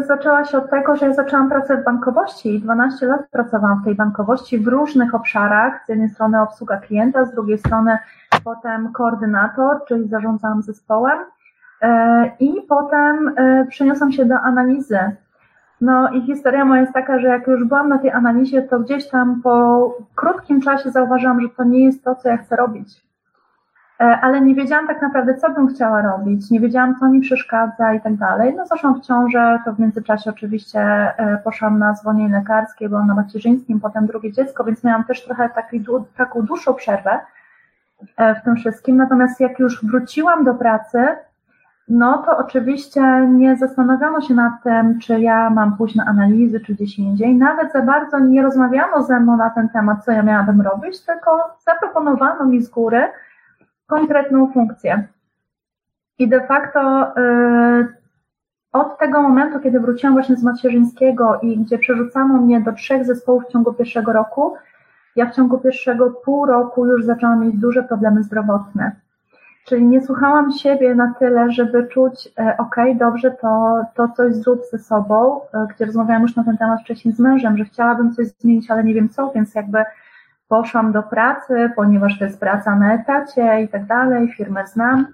y, 0.00 0.06
zaczęła 0.06 0.44
się 0.44 0.58
od 0.58 0.70
tego, 0.70 0.96
że 0.96 1.06
ja 1.06 1.14
zaczęłam 1.14 1.48
pracę 1.48 1.76
w 1.76 1.84
bankowości 1.84 2.54
i 2.54 2.60
12 2.60 3.06
lat 3.06 3.20
pracowałam 3.30 3.82
w 3.82 3.84
tej 3.84 3.94
bankowości 3.94 4.58
w 4.58 4.68
różnych 4.68 5.14
obszarach. 5.14 5.84
Z 5.86 5.88
jednej 5.88 6.08
strony 6.08 6.42
obsługa 6.42 6.76
klienta, 6.76 7.24
z 7.24 7.32
drugiej 7.32 7.58
strony 7.58 7.98
potem 8.44 8.92
koordynator, 8.92 9.84
czyli 9.88 10.08
zarządzałam 10.08 10.62
zespołem. 10.62 11.18
E, 11.82 12.30
I 12.40 12.62
potem 12.68 13.32
e, 13.36 13.66
przeniosłam 13.68 14.12
się 14.12 14.24
do 14.24 14.34
analizy. 14.34 14.98
No 15.80 16.10
i 16.10 16.22
historia 16.22 16.64
moja 16.64 16.80
jest 16.80 16.92
taka, 16.92 17.18
że 17.18 17.28
jak 17.28 17.46
już 17.46 17.64
byłam 17.64 17.88
na 17.88 17.98
tej 17.98 18.10
analizie, 18.10 18.62
to 18.62 18.80
gdzieś 18.80 19.08
tam 19.08 19.40
po 19.42 19.96
krótkim 20.14 20.60
czasie 20.60 20.90
zauważyłam, 20.90 21.40
że 21.40 21.48
to 21.48 21.64
nie 21.64 21.84
jest 21.84 22.04
to, 22.04 22.14
co 22.14 22.28
ja 22.28 22.36
chcę 22.36 22.56
robić. 22.56 23.02
E, 24.00 24.04
ale 24.04 24.40
nie 24.40 24.54
wiedziałam 24.54 24.86
tak 24.86 25.02
naprawdę, 25.02 25.34
co 25.34 25.50
bym 25.50 25.68
chciała 25.68 26.02
robić, 26.02 26.50
nie 26.50 26.60
wiedziałam, 26.60 26.96
co 26.96 27.08
mi 27.08 27.20
przeszkadza 27.20 27.94
i 27.94 28.00
tak 28.00 28.16
dalej. 28.16 28.54
No 28.56 28.66
zaszłam 28.66 29.00
w 29.00 29.06
ciążę, 29.06 29.58
to 29.64 29.72
w 29.72 29.78
międzyczasie 29.78 30.30
oczywiście 30.30 31.12
poszłam 31.44 31.78
na 31.78 31.94
zwolnienie 31.94 32.34
lekarskie, 32.34 32.88
byłam 32.88 33.06
na 33.06 33.14
macierzyńskim, 33.14 33.80
potem 33.80 34.06
drugie 34.06 34.32
dziecko, 34.32 34.64
więc 34.64 34.84
miałam 34.84 35.04
też 35.04 35.24
trochę 35.24 35.48
taki, 35.48 35.84
taką 36.16 36.42
dłuższą 36.42 36.74
przerwę 36.74 37.20
w 38.18 38.44
tym 38.44 38.56
wszystkim. 38.56 38.96
Natomiast 38.96 39.40
jak 39.40 39.58
już 39.58 39.84
wróciłam 39.84 40.44
do 40.44 40.54
pracy, 40.54 41.06
no 41.90 42.22
to 42.26 42.36
oczywiście 42.36 43.28
nie 43.28 43.56
zastanawiano 43.56 44.20
się 44.20 44.34
nad 44.34 44.52
tym, 44.62 44.98
czy 44.98 45.20
ja 45.20 45.50
mam 45.50 45.76
pójść 45.76 45.94
na 45.94 46.04
analizy, 46.04 46.60
czy 46.60 46.74
gdzieś 46.74 46.98
indziej. 46.98 47.34
Nawet 47.34 47.72
za 47.72 47.82
bardzo 47.82 48.18
nie 48.18 48.42
rozmawiano 48.42 49.02
ze 49.02 49.20
mną 49.20 49.36
na 49.36 49.50
ten 49.50 49.68
temat, 49.68 50.04
co 50.04 50.12
ja 50.12 50.22
miałabym 50.22 50.60
robić, 50.60 51.00
tylko 51.00 51.56
zaproponowano 51.66 52.44
mi 52.44 52.62
z 52.62 52.68
góry 52.68 53.02
konkretną 53.86 54.52
funkcję. 54.52 55.08
I 56.18 56.28
de 56.28 56.46
facto 56.46 57.12
yy, 57.16 57.86
od 58.72 58.98
tego 58.98 59.22
momentu, 59.22 59.60
kiedy 59.60 59.80
wróciłam 59.80 60.14
właśnie 60.14 60.36
z 60.36 60.42
macierzyńskiego 60.42 61.40
i 61.42 61.58
gdzie 61.58 61.78
przerzucano 61.78 62.34
mnie 62.34 62.60
do 62.60 62.72
trzech 62.72 63.04
zespołów 63.04 63.44
w 63.44 63.52
ciągu 63.52 63.72
pierwszego 63.72 64.12
roku, 64.12 64.54
ja 65.16 65.26
w 65.26 65.34
ciągu 65.34 65.58
pierwszego 65.58 66.10
pół 66.10 66.46
roku 66.46 66.86
już 66.86 67.04
zaczęłam 67.04 67.40
mieć 67.40 67.56
duże 67.56 67.82
problemy 67.82 68.22
zdrowotne. 68.22 68.92
Czyli 69.64 69.84
nie 69.84 70.00
słuchałam 70.00 70.52
siebie 70.52 70.94
na 70.94 71.14
tyle, 71.18 71.52
żeby 71.52 71.88
czuć, 71.88 72.28
e, 72.38 72.56
ok, 72.58 72.76
dobrze, 72.94 73.30
to, 73.30 73.82
to 73.94 74.08
coś 74.08 74.34
zrób 74.34 74.60
ze 74.72 74.78
sobą, 74.78 75.40
e, 75.54 75.66
gdzie 75.74 75.84
rozmawiałam 75.84 76.22
już 76.22 76.36
na 76.36 76.44
ten 76.44 76.58
temat 76.58 76.80
wcześniej 76.80 77.14
z 77.14 77.18
mężem, 77.18 77.56
że 77.56 77.64
chciałabym 77.64 78.14
coś 78.14 78.26
zmienić, 78.26 78.70
ale 78.70 78.84
nie 78.84 78.94
wiem 78.94 79.08
co, 79.08 79.32
więc 79.34 79.54
jakby 79.54 79.84
poszłam 80.48 80.92
do 80.92 81.02
pracy, 81.02 81.70
ponieważ 81.76 82.18
to 82.18 82.24
jest 82.24 82.40
praca 82.40 82.76
na 82.76 82.94
etacie 82.94 83.62
i 83.62 83.68
tak 83.68 83.86
dalej, 83.86 84.34
firmę 84.36 84.66
znam, 84.66 85.06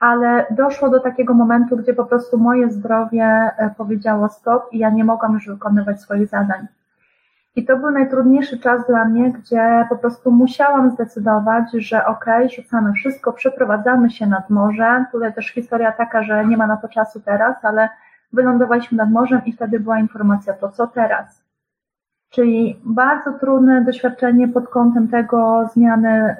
ale 0.00 0.46
doszło 0.50 0.90
do 0.90 1.00
takiego 1.00 1.34
momentu, 1.34 1.76
gdzie 1.76 1.94
po 1.94 2.04
prostu 2.04 2.38
moje 2.38 2.70
zdrowie 2.70 3.24
e, 3.24 3.74
powiedziało 3.76 4.28
stop 4.28 4.72
i 4.72 4.78
ja 4.78 4.90
nie 4.90 5.04
mogłam 5.04 5.34
już 5.34 5.46
wykonywać 5.48 6.00
swoich 6.00 6.28
zadań. 6.28 6.66
I 7.56 7.64
to 7.64 7.76
był 7.76 7.90
najtrudniejszy 7.90 8.58
czas 8.58 8.86
dla 8.86 9.04
mnie, 9.04 9.32
gdzie 9.32 9.86
po 9.88 9.96
prostu 9.96 10.30
musiałam 10.30 10.90
zdecydować, 10.90 11.64
że 11.72 12.06
okej, 12.06 12.46
okay, 12.46 12.56
rzucamy 12.56 12.92
wszystko, 12.92 13.32
przeprowadzamy 13.32 14.10
się 14.10 14.26
nad 14.26 14.50
morze. 14.50 15.04
Tutaj 15.12 15.34
też 15.34 15.46
historia 15.46 15.92
taka, 15.92 16.22
że 16.22 16.46
nie 16.46 16.56
ma 16.56 16.66
na 16.66 16.76
to 16.76 16.88
czasu 16.88 17.20
teraz, 17.20 17.64
ale 17.64 17.88
wylądowaliśmy 18.32 18.98
nad 18.98 19.10
morzem 19.10 19.40
i 19.46 19.52
wtedy 19.52 19.80
była 19.80 19.98
informacja, 19.98 20.52
to 20.52 20.68
co 20.68 20.86
teraz? 20.86 21.44
Czyli 22.30 22.80
bardzo 22.84 23.32
trudne 23.32 23.84
doświadczenie 23.84 24.48
pod 24.48 24.68
kątem 24.68 25.08
tego 25.08 25.68
zmiany 25.72 26.36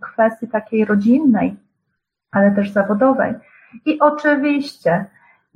kwestii 0.00 0.48
takiej 0.48 0.84
rodzinnej, 0.84 1.56
ale 2.32 2.50
też 2.50 2.70
zawodowej. 2.70 3.34
I 3.84 4.00
oczywiście 4.00 5.04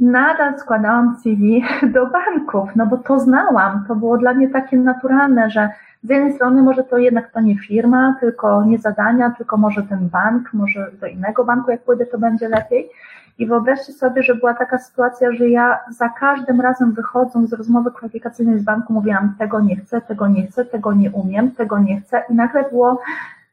nadal 0.03 0.59
składałam 0.59 1.17
CV 1.23 1.63
do 1.95 2.07
banków, 2.07 2.71
no 2.77 2.87
bo 2.87 2.97
to 2.97 3.21
znałam, 3.21 3.85
to 3.89 3.97
było 3.97 4.19
dla 4.19 4.35
mnie 4.35 4.49
takie 4.49 4.77
naturalne, 4.77 5.51
że 5.51 5.69
z 6.03 6.11
jednej 6.11 6.33
strony 6.33 6.63
może 6.63 6.85
to 6.85 6.99
jednak 6.99 7.31
to 7.31 7.41
nie 7.41 7.59
firma, 7.59 8.17
tylko 8.21 8.65
nie 8.65 8.79
zadania, 8.79 9.31
tylko 9.31 9.57
może 9.57 9.83
ten 9.83 10.09
bank, 10.09 10.53
może 10.53 10.91
do 11.01 11.07
innego 11.07 11.45
banku, 11.45 11.71
jak 11.71 11.83
pójdę, 11.83 12.07
to 12.07 12.19
będzie 12.19 12.49
lepiej. 12.49 12.91
I 13.39 13.47
wyobraźcie 13.47 13.93
sobie, 13.93 14.23
że 14.23 14.35
była 14.35 14.55
taka 14.55 14.79
sytuacja, 14.79 15.33
że 15.33 15.49
ja 15.49 15.79
za 15.91 16.09
każdym 16.09 16.61
razem 16.61 16.93
wychodząc 16.93 17.51
z 17.51 17.53
rozmowy 17.53 17.91
kwalifikacyjnej 17.91 18.59
z 18.59 18.63
banku 18.63 18.93
mówiłam, 18.93 19.35
tego 19.39 19.61
nie 19.61 19.77
chcę, 19.77 20.01
tego 20.01 20.29
nie 20.29 20.47
chcę, 20.47 20.65
tego 20.65 20.93
nie 20.93 21.11
umiem, 21.11 21.51
tego 21.51 21.79
nie 21.79 22.01
chcę 22.01 22.23
i 22.29 22.35
nagle 22.35 22.65
było 22.71 23.03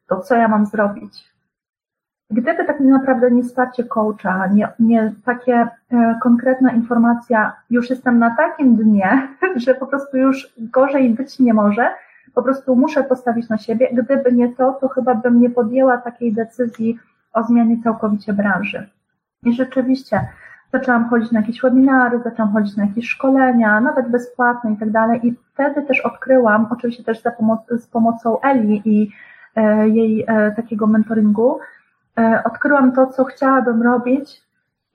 to, 0.07 0.19
co 0.19 0.35
ja 0.35 0.47
mam 0.47 0.65
zrobić. 0.65 1.29
Gdyby 2.31 2.65
tak 2.65 2.79
naprawdę 2.79 3.31
nie 3.31 3.43
wsparcie 3.43 3.83
coacha, 3.83 4.47
nie, 4.47 4.67
nie 4.79 5.13
takie 5.25 5.67
e, 5.91 6.19
konkretna 6.21 6.71
informacja, 6.71 7.53
już 7.69 7.89
jestem 7.89 8.19
na 8.19 8.35
takim 8.35 8.75
dnie, 8.75 9.27
że 9.65 9.75
po 9.75 9.87
prostu 9.87 10.17
już 10.17 10.53
gorzej 10.57 11.09
być 11.09 11.39
nie 11.39 11.53
może, 11.53 11.89
po 12.33 12.43
prostu 12.43 12.75
muszę 12.75 13.03
postawić 13.03 13.49
na 13.49 13.57
siebie. 13.57 13.89
Gdyby 13.93 14.31
nie 14.31 14.49
to, 14.49 14.73
to 14.73 14.87
chyba 14.87 15.15
bym 15.15 15.41
nie 15.41 15.49
podjęła 15.49 15.97
takiej 15.97 16.33
decyzji 16.33 16.99
o 17.33 17.43
zmianie 17.43 17.83
całkowicie 17.83 18.33
branży. 18.33 18.89
I 19.43 19.53
rzeczywiście 19.53 20.27
zaczęłam 20.73 21.09
chodzić 21.09 21.31
na 21.31 21.39
jakieś 21.39 21.61
webinary, 21.61 22.19
zaczęłam 22.23 22.53
chodzić 22.53 22.77
na 22.77 22.85
jakieś 22.85 23.09
szkolenia, 23.09 23.81
nawet 23.81 24.09
bezpłatne 24.09 24.71
i 24.71 24.77
tak 24.77 24.91
dalej. 24.91 25.27
I 25.27 25.35
wtedy 25.53 25.81
też 25.81 26.01
odkryłam, 26.01 26.67
oczywiście 26.71 27.03
też 27.03 27.21
za 27.21 27.31
pomoc, 27.31 27.59
z 27.69 27.87
pomocą 27.87 28.41
Eli 28.41 28.81
i 28.85 29.11
e, 29.55 29.89
jej 29.89 30.25
e, 30.27 30.51
takiego 30.51 30.87
mentoringu, 30.87 31.59
odkryłam 32.43 32.91
to, 32.91 33.07
co 33.07 33.25
chciałabym 33.25 33.83
robić 33.83 34.41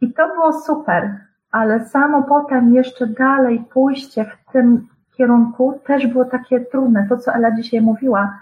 i 0.01 0.13
to 0.13 0.29
było 0.29 0.53
super, 0.53 1.19
ale 1.51 1.85
samo 1.85 2.23
potem 2.23 2.75
jeszcze 2.75 3.07
dalej 3.07 3.65
pójście 3.73 4.25
w 4.25 4.53
tym 4.53 4.89
kierunku 5.17 5.81
też 5.87 6.07
było 6.07 6.25
takie 6.25 6.61
trudne. 6.61 7.07
To, 7.09 7.17
co 7.17 7.35
Ela 7.35 7.51
dzisiaj 7.57 7.81
mówiła. 7.81 8.39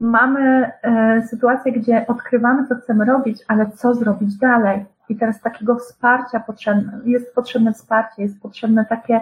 Mamy 0.00 0.72
e, 0.82 1.22
sytuację, 1.22 1.72
gdzie 1.72 2.06
odkrywamy, 2.06 2.66
co 2.66 2.74
chcemy 2.74 3.04
robić, 3.04 3.44
ale 3.48 3.70
co 3.70 3.94
zrobić 3.94 4.36
dalej. 4.36 4.84
I 5.08 5.16
teraz 5.16 5.40
takiego 5.40 5.76
wsparcia 5.76 6.40
potrzebne, 6.40 7.00
jest 7.04 7.34
potrzebne 7.34 7.72
wsparcie, 7.72 8.22
jest 8.22 8.42
potrzebne 8.42 8.84
takie, 8.84 9.20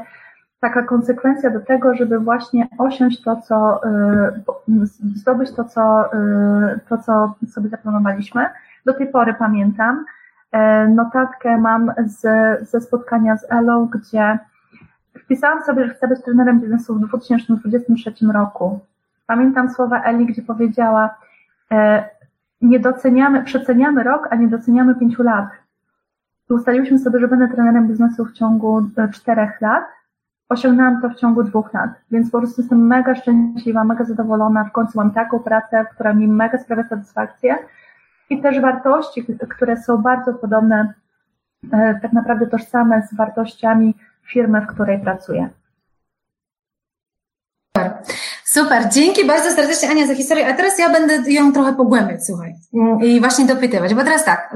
taka 0.61 0.83
konsekwencja 0.83 1.51
do 1.51 1.61
tego, 1.61 1.95
żeby 1.95 2.19
właśnie 2.19 2.69
osiąść 2.79 3.23
to, 3.23 3.37
co, 3.37 3.81
y, 3.85 4.87
zdobyć 5.15 5.53
to, 5.53 5.65
co, 5.65 6.15
y, 6.15 6.81
to, 6.89 6.99
co 6.99 7.35
sobie 7.49 7.69
zaplanowaliśmy. 7.69 8.47
Do 8.87 8.95
tej 8.95 9.07
pory 9.07 9.35
pamiętam, 9.35 10.05
e, 10.53 10.89
notatkę 10.89 11.59
mam 11.59 11.93
z, 12.07 12.21
ze 12.71 12.81
spotkania 12.81 13.37
z 13.37 13.47
Elą, 13.51 13.87
gdzie 13.87 14.39
wpisałam 15.19 15.63
sobie, 15.63 15.87
że 15.87 15.95
chcę 15.95 16.09
być 16.09 16.23
trenerem 16.23 16.61
biznesu 16.61 16.95
w 16.95 17.01
2023 17.01 18.33
roku. 18.33 18.81
Pamiętam 19.27 19.71
słowa 19.71 20.03
Eli, 20.03 20.27
gdzie 20.27 20.43
powiedziała, 20.43 21.15
e, 21.73 22.05
nie 22.61 22.81
doceniamy, 22.81 23.45
przeceniamy 23.45 24.03
rok, 24.03 24.29
a 24.31 24.37
nie 24.37 24.49
doceniamy 24.49 24.95
pięciu 24.95 25.23
lat. 25.23 25.49
Ustaliłyśmy 26.51 26.99
sobie, 26.99 27.21
że 27.21 27.29
będę 27.29 27.49
trenerem 27.49 27.89
biznesu 27.89 28.25
w 28.25 28.33
ciągu 28.33 28.87
e, 28.97 29.09
czterech 29.09 29.61
lat. 29.61 29.85
Osiągnęłam 30.49 31.03
to 31.03 31.09
w 31.09 31.15
ciągu 31.15 31.43
dwóch 31.43 31.75
lat, 31.75 31.91
więc 32.11 32.31
po 32.31 32.39
prostu 32.39 32.61
jestem 32.61 32.87
mega 32.87 33.15
szczęśliwa, 33.15 33.85
mega 33.85 34.05
zadowolona. 34.05 34.65
W 34.65 34.73
końcu 34.73 34.99
mam 34.99 35.11
taką 35.11 35.39
pracę, 35.39 35.87
która 35.95 36.13
mi 36.13 36.29
mega 36.29 36.59
sprawia 36.59 36.89
satysfakcję 36.89 37.59
i 38.31 38.43
też 38.43 38.61
wartości, 38.61 39.25
które 39.51 39.77
są 39.77 39.99
bardzo 39.99 40.35
podobne, 40.35 40.95
e, 41.73 41.99
tak 42.03 42.13
naprawdę 42.13 42.47
tożsame 42.47 43.03
z 43.03 43.17
wartościami 43.17 43.95
firmy, 44.27 44.61
w 44.61 44.67
której 44.67 44.99
pracuję. 44.99 45.49
Super. 47.77 47.93
Super, 48.45 48.89
dzięki 48.93 49.27
bardzo 49.27 49.51
serdecznie 49.51 49.91
Ania 49.91 50.07
za 50.07 50.15
historię, 50.15 50.49
a 50.49 50.53
teraz 50.53 50.79
ja 50.79 50.91
będę 50.93 51.33
ją 51.33 51.53
trochę 51.53 51.73
pogłębiać, 51.73 52.27
słuchaj, 52.27 52.55
i 53.05 53.21
właśnie 53.21 53.47
dopytywać, 53.47 53.95
bo 53.95 54.05
teraz 54.05 54.25
tak, 54.25 54.55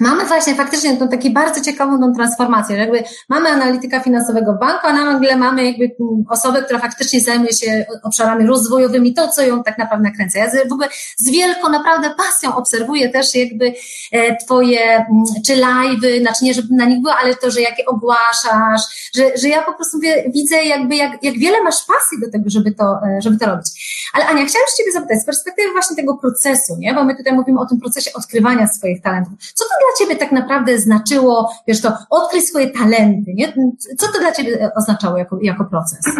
Mamy 0.00 0.24
właśnie 0.24 0.54
faktycznie 0.54 0.96
tą 0.96 1.08
taką 1.08 1.32
bardzo 1.32 1.60
ciekawą 1.60 2.00
tą 2.00 2.12
transformację, 2.14 2.76
jakby 2.76 3.04
mamy 3.28 3.48
analityka 3.48 4.00
finansowego 4.00 4.52
w 4.52 4.58
banku, 4.60 4.86
a 4.86 4.92
nagle 4.92 5.36
mamy 5.36 5.64
jakby 5.64 5.90
osobę, 6.28 6.62
która 6.62 6.78
faktycznie 6.78 7.20
zajmuje 7.20 7.52
się 7.52 7.86
obszarami 8.02 8.46
rozwojowymi, 8.46 9.14
to 9.14 9.28
co 9.28 9.42
ją 9.42 9.62
tak 9.62 9.78
naprawdę 9.78 10.08
nakręca. 10.08 10.38
Ja 10.38 10.50
w 10.68 10.72
ogóle 10.72 10.88
z 11.18 11.30
wielką 11.30 11.68
naprawdę 11.68 12.14
pasją 12.16 12.56
obserwuję 12.56 13.08
też 13.08 13.34
jakby 13.34 13.74
e, 14.12 14.36
twoje 14.36 15.06
czy 15.46 15.52
live'y, 15.52 16.20
znaczy 16.20 16.44
nie, 16.44 16.54
żeby 16.54 16.68
na 16.70 16.84
nich 16.84 17.02
było, 17.02 17.14
ale 17.14 17.34
to, 17.34 17.50
że 17.50 17.60
jakie 17.60 17.86
ogłaszasz, 17.86 19.10
że, 19.16 19.30
że 19.36 19.48
ja 19.48 19.62
po 19.62 19.74
prostu 19.74 19.98
widzę 20.28 20.56
jakby 20.64 20.96
jak, 20.96 21.22
jak 21.22 21.38
wiele 21.38 21.62
masz 21.62 21.84
pasji 21.84 22.20
do 22.20 22.30
tego, 22.32 22.44
żeby 22.50 22.72
to, 22.72 22.84
e, 22.84 23.22
żeby 23.22 23.38
to 23.38 23.46
robić. 23.46 23.66
Ale 24.14 24.26
Ania, 24.26 24.46
chciałam 24.46 24.66
się 24.66 24.76
Ciebie 24.76 24.92
zapytać 24.92 25.20
z 25.20 25.24
perspektywy 25.24 25.72
właśnie 25.72 25.96
tego 25.96 26.16
procesu, 26.16 26.76
nie? 26.78 26.94
Bo 26.94 27.04
my 27.04 27.16
tutaj 27.16 27.32
mówimy 27.32 27.60
o 27.60 27.66
tym 27.66 27.80
procesie 27.80 28.10
odkrywania 28.14 28.66
swoich 28.66 29.02
talentów. 29.02 29.32
Co 29.54 29.64
to 29.64 29.83
dla 29.84 30.06
Ciebie 30.06 30.20
tak 30.20 30.32
naprawdę 30.32 30.78
znaczyło, 30.78 31.50
wiesz, 31.68 31.80
to 31.80 31.92
odkryj 32.10 32.42
swoje 32.42 32.70
talenty, 32.70 33.34
nie? 33.34 33.52
Co 33.98 34.12
to 34.12 34.18
dla 34.20 34.32
Ciebie 34.32 34.70
oznaczało 34.76 35.18
jako, 35.18 35.38
jako 35.42 35.64
proces? 35.64 36.00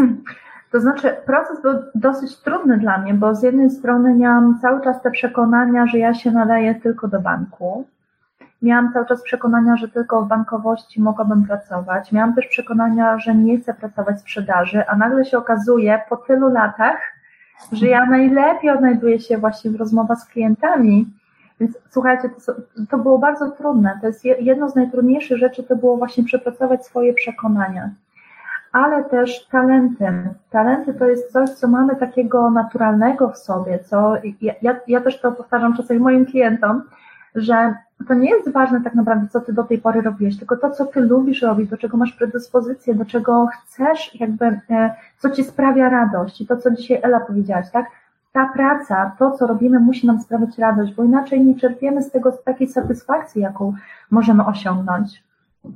To 0.74 0.80
znaczy, 0.80 1.16
proces 1.26 1.62
był 1.62 1.72
dosyć 1.94 2.36
trudny 2.36 2.78
dla 2.78 2.98
mnie, 2.98 3.14
bo 3.14 3.34
z 3.34 3.42
jednej 3.42 3.70
strony 3.70 4.14
miałam 4.14 4.58
cały 4.62 4.84
czas 4.84 5.02
te 5.02 5.10
przekonania, 5.10 5.86
że 5.86 5.98
ja 5.98 6.14
się 6.14 6.30
nadaję 6.30 6.74
tylko 6.74 7.08
do 7.08 7.20
banku. 7.20 7.86
Miałam 8.62 8.92
cały 8.92 9.06
czas 9.06 9.22
przekonania, 9.22 9.76
że 9.76 9.88
tylko 9.88 10.22
w 10.22 10.28
bankowości 10.28 11.02
mogłabym 11.02 11.46
pracować. 11.46 12.12
Miałam 12.12 12.34
też 12.34 12.46
przekonania, 12.46 13.18
że 13.18 13.34
nie 13.34 13.60
chcę 13.60 13.74
pracować 13.74 14.16
w 14.16 14.20
sprzedaży, 14.20 14.88
a 14.88 14.96
nagle 14.96 15.24
się 15.24 15.38
okazuje 15.38 16.00
po 16.08 16.16
tylu 16.16 16.48
latach, 16.48 16.98
że 17.72 17.86
ja 17.86 18.06
najlepiej 18.06 18.70
odnajduję 18.70 19.20
się 19.20 19.38
właśnie 19.38 19.70
w 19.70 19.76
rozmowach 19.76 20.18
z 20.18 20.24
klientami 20.24 21.06
więc 21.60 21.78
słuchajcie, 21.90 22.30
to, 22.46 22.54
to 22.90 22.98
było 22.98 23.18
bardzo 23.18 23.50
trudne. 23.50 23.98
To 24.00 24.06
jest 24.06 24.24
jedno 24.24 24.70
z 24.70 24.74
najtrudniejszych 24.74 25.38
rzeczy, 25.38 25.62
to 25.62 25.76
było 25.76 25.96
właśnie 25.96 26.24
przepracować 26.24 26.86
swoje 26.86 27.14
przekonania. 27.14 27.90
Ale 28.72 29.04
też 29.04 29.46
talenty. 29.46 30.04
Talenty 30.50 30.94
to 30.94 31.06
jest 31.06 31.32
coś, 31.32 31.50
co 31.50 31.68
mamy 31.68 31.96
takiego 31.96 32.50
naturalnego 32.50 33.30
w 33.30 33.38
sobie, 33.38 33.78
co 33.78 34.14
ja, 34.40 34.54
ja, 34.62 34.76
ja 34.88 35.00
też 35.00 35.20
to 35.20 35.32
powtarzam 35.32 35.76
czasami 35.76 36.00
moim 36.00 36.26
klientom, 36.26 36.82
że 37.34 37.74
to 38.08 38.14
nie 38.14 38.30
jest 38.30 38.52
ważne 38.52 38.80
tak 38.80 38.94
naprawdę, 38.94 39.28
co 39.28 39.40
ty 39.40 39.52
do 39.52 39.64
tej 39.64 39.78
pory 39.78 40.00
robisz, 40.02 40.38
tylko 40.38 40.56
to, 40.56 40.70
co 40.70 40.86
ty 40.86 41.00
lubisz 41.00 41.42
robić, 41.42 41.70
do 41.70 41.76
czego 41.76 41.96
masz 41.96 42.12
predyspozycję, 42.12 42.94
do 42.94 43.04
czego 43.04 43.46
chcesz, 43.46 44.20
jakby, 44.20 44.46
e, 44.70 44.94
co 45.18 45.30
ci 45.30 45.44
sprawia 45.44 45.88
radość. 45.88 46.40
I 46.40 46.46
to, 46.46 46.56
co 46.56 46.70
dzisiaj 46.70 47.00
Ela 47.02 47.20
powiedziałaś, 47.20 47.66
tak? 47.72 47.86
Ta 48.34 48.46
praca, 48.46 49.12
to 49.18 49.30
co 49.30 49.46
robimy, 49.46 49.80
musi 49.80 50.06
nam 50.06 50.20
sprawiać 50.20 50.58
radość, 50.58 50.94
bo 50.94 51.04
inaczej 51.04 51.44
nie 51.44 51.54
czerpiemy 51.60 52.02
z 52.02 52.10
tego 52.10 52.32
takiej 52.32 52.68
satysfakcji, 52.68 53.42
jaką 53.42 53.74
możemy 54.10 54.46
osiągnąć. 54.46 55.22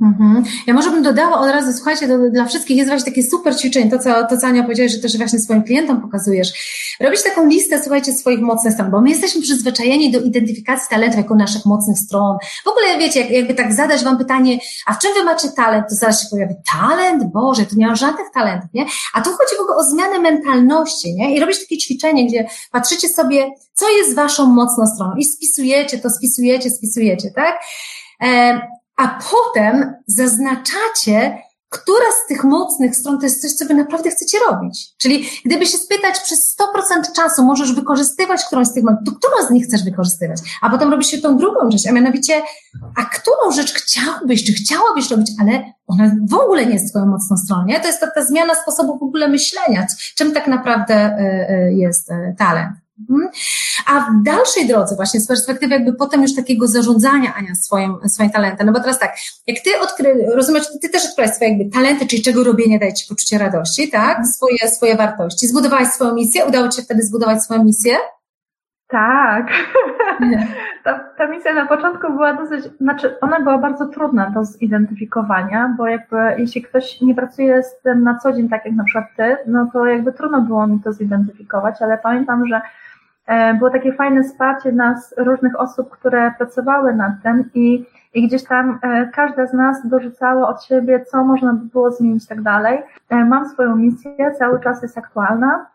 Mhm. 0.01 0.45
Ja 0.67 0.75
może 0.75 0.91
bym 0.91 1.03
dodała 1.03 1.41
od 1.41 1.51
razu, 1.51 1.73
słuchajcie, 1.73 2.09
dla 2.33 2.45
wszystkich 2.45 2.77
jest 2.77 2.89
właśnie 2.89 3.13
takie 3.13 3.23
super 3.23 3.57
ćwiczenie, 3.57 3.91
to 3.91 3.99
co, 3.99 4.27
to 4.27 4.39
co 4.39 4.47
Ania 4.47 4.63
powiedziałaś, 4.63 4.93
że 4.93 4.99
też 4.99 5.17
właśnie 5.19 5.39
swoim 5.39 5.63
klientom 5.63 6.01
pokazujesz. 6.01 6.53
Robić 7.01 7.23
taką 7.23 7.47
listę, 7.47 7.81
słuchajcie, 7.83 8.13
swoich 8.13 8.41
mocnych 8.41 8.73
stron, 8.73 8.91
bo 8.91 9.01
my 9.01 9.11
jesteśmy 9.11 9.43
przyzwyczajeni 9.43 10.13
do 10.13 10.21
identyfikacji 10.21 10.89
talentów 10.91 11.17
jako 11.17 11.35
naszych 11.35 11.67
mocnych 11.67 11.99
stron. 11.99 12.37
W 12.65 12.69
ogóle 12.69 12.99
wiecie, 12.99 13.21
jak, 13.21 13.31
jakby 13.31 13.55
tak 13.55 13.73
zadać 13.73 14.05
wam 14.05 14.19
pytanie, 14.19 14.59
a 14.87 14.95
w 14.95 14.99
czym 14.99 15.11
wy 15.15 15.25
macie 15.25 15.49
talent, 15.49 15.85
to 15.89 15.95
zaraz 15.95 16.23
się 16.23 16.29
pojawi 16.31 16.55
talent? 16.73 17.25
Boże, 17.33 17.67
tu 17.67 17.77
nie 17.77 17.87
ma 17.87 17.95
żadnych 17.95 18.27
talentów, 18.35 18.71
nie? 18.75 18.87
A 19.15 19.21
tu 19.21 19.31
chodzi 19.31 19.57
w 19.59 19.61
ogóle 19.61 19.77
o 19.77 19.85
zmianę 19.85 20.19
mentalności, 20.19 21.15
nie? 21.15 21.37
I 21.37 21.41
robić 21.41 21.61
takie 21.61 21.79
ćwiczenie, 21.79 22.27
gdzie 22.27 22.47
patrzycie 22.73 23.09
sobie, 23.09 23.51
co 23.75 23.91
jest 23.91 24.15
waszą 24.15 24.47
mocną 24.47 24.87
stroną 24.87 25.17
i 25.17 25.25
spisujecie 25.25 25.99
to, 25.99 26.11
spisujecie, 26.11 26.71
spisujecie, 26.71 27.31
tak? 27.31 27.61
A 28.99 29.19
potem 29.31 29.95
zaznaczacie, 30.07 31.39
która 31.69 32.07
z 32.25 32.29
tych 32.29 32.45
mocnych 32.45 32.97
stron 32.97 33.19
to 33.19 33.25
jest 33.25 33.43
coś, 33.43 33.53
co 33.53 33.65
wy 33.65 33.75
naprawdę 33.75 34.11
chcecie 34.11 34.39
robić. 34.51 34.89
Czyli 34.99 35.29
gdyby 35.45 35.67
się 35.67 35.79
spytać 35.79 36.21
przez 36.21 36.57
100% 36.59 37.13
czasu 37.17 37.45
możesz 37.45 37.73
wykorzystywać 37.73 38.45
którąś 38.45 38.67
z 38.67 38.73
tych 38.73 38.85
to 38.85 39.13
którą 39.13 39.47
z 39.49 39.51
nich 39.51 39.67
chcesz 39.67 39.85
wykorzystywać? 39.85 40.39
A 40.63 40.71
potem 40.71 40.91
robisz 40.91 41.07
się 41.07 41.19
tą 41.19 41.37
drugą 41.37 41.71
rzecz, 41.71 41.87
a 41.87 41.93
mianowicie, 41.93 42.43
a 42.97 43.05
którą 43.05 43.53
rzecz 43.53 43.73
chciałbyś, 43.73 44.45
czy 44.45 44.53
chciałabyś 44.53 45.11
robić, 45.11 45.31
ale 45.41 45.73
ona 45.87 46.11
w 46.29 46.35
ogóle 46.35 46.67
nie 46.67 46.73
jest 46.73 46.91
twoją 46.91 47.07
mocną 47.07 47.37
stroną, 47.37 47.65
nie? 47.65 47.81
To 47.81 47.87
jest 47.87 48.01
ta, 48.01 48.11
ta 48.11 48.25
zmiana 48.25 48.55
sposobu 48.55 48.99
w 48.99 49.03
ogóle 49.03 49.29
myślenia, 49.29 49.87
czym 50.17 50.33
tak 50.33 50.47
naprawdę 50.47 50.95
e, 50.95 51.47
e, 51.51 51.73
jest 51.73 52.11
e, 52.11 52.35
talent. 52.39 52.88
Mhm. 53.01 53.29
A 53.87 54.01
w 54.01 54.23
dalszej 54.23 54.69
drodze, 54.69 54.97
właśnie 54.97 55.21
z 55.21 55.27
perspektywy 55.27 55.75
jakby 55.75 55.93
potem 55.93 56.23
już 56.23 56.35
takiego 56.35 56.67
zarządzania 56.67 57.35
Ania 57.35 57.55
swoim, 57.55 57.97
swoim 58.09 58.31
talentem, 58.31 58.67
no 58.67 58.73
bo 58.73 58.81
teraz 58.81 58.99
tak, 58.99 59.17
jak 59.47 59.57
ty 59.65 59.71
odkry, 59.81 60.27
rozumiesz, 60.35 60.65
ty 60.83 60.89
też 60.89 61.07
odkryłaś 61.07 61.31
swoje 61.31 61.51
jakby 61.51 61.71
talenty, 61.71 62.07
czyli 62.07 62.23
czego 62.23 62.45
robienie 62.45 62.79
daje 62.79 62.95
ci 62.95 63.07
poczucie 63.09 63.39
radości, 63.39 63.91
tak? 63.91 64.27
Swoje, 64.27 64.59
swoje 64.59 64.97
wartości. 64.97 65.49
Zbudowałaś 65.49 65.89
swoją 65.89 66.15
misję, 66.15 66.45
udało 66.45 66.69
ci 66.69 66.77
się 66.77 66.83
wtedy 66.83 67.03
zbudować 67.03 67.43
swoją 67.43 67.65
misję? 67.65 67.97
Tak. 68.89 69.47
Ta, 70.85 70.99
ta 71.19 71.27
misja 71.27 71.55
na 71.55 71.67
początku 71.67 72.13
była 72.13 72.35
dosyć, 72.35 72.65
znaczy 72.81 73.21
ona 73.21 73.41
była 73.41 73.59
bardzo 73.59 73.87
trudna 73.87 74.31
do 74.31 74.45
zidentyfikowania, 74.45 75.75
bo 75.79 75.87
jakby 75.87 76.17
jeśli 76.39 76.63
ktoś 76.63 77.01
nie 77.01 77.15
pracuje 77.15 77.63
z 77.63 77.81
tym 77.83 78.03
na 78.03 78.19
co 78.19 78.33
dzień, 78.33 78.49
tak 78.49 78.65
jak 78.65 78.75
na 78.75 78.85
przykład 78.85 79.05
ty, 79.17 79.37
no 79.47 79.71
to 79.73 79.87
jakby 79.87 80.13
trudno 80.13 80.41
było 80.41 80.67
mi 80.67 80.81
to 80.81 80.93
zidentyfikować, 80.93 81.83
ale 81.83 81.99
pamiętam, 81.99 82.47
że 82.47 82.61
było 83.59 83.71
takie 83.71 83.93
fajne 83.93 84.23
wsparcie 84.23 84.73
nas, 84.73 85.15
różnych 85.17 85.61
osób, 85.61 85.91
które 85.91 86.33
pracowały 86.39 86.95
nad 86.95 87.13
tym 87.23 87.51
i, 87.55 87.87
i 88.15 88.27
gdzieś 88.27 88.45
tam 88.45 88.79
e, 88.83 89.11
każda 89.15 89.47
z 89.47 89.53
nas 89.53 89.89
dorzucała 89.89 90.49
od 90.49 90.65
siebie, 90.65 91.05
co 91.05 91.25
można 91.25 91.53
by 91.53 91.67
było 91.67 91.91
zmienić 91.91 92.25
i 92.25 92.29
tak 92.29 92.43
dalej. 92.43 92.83
E, 93.09 93.25
mam 93.25 93.49
swoją 93.49 93.77
misję, 93.77 94.35
cały 94.39 94.61
czas 94.61 94.83
jest 94.83 94.99
aktualna. 94.99 95.67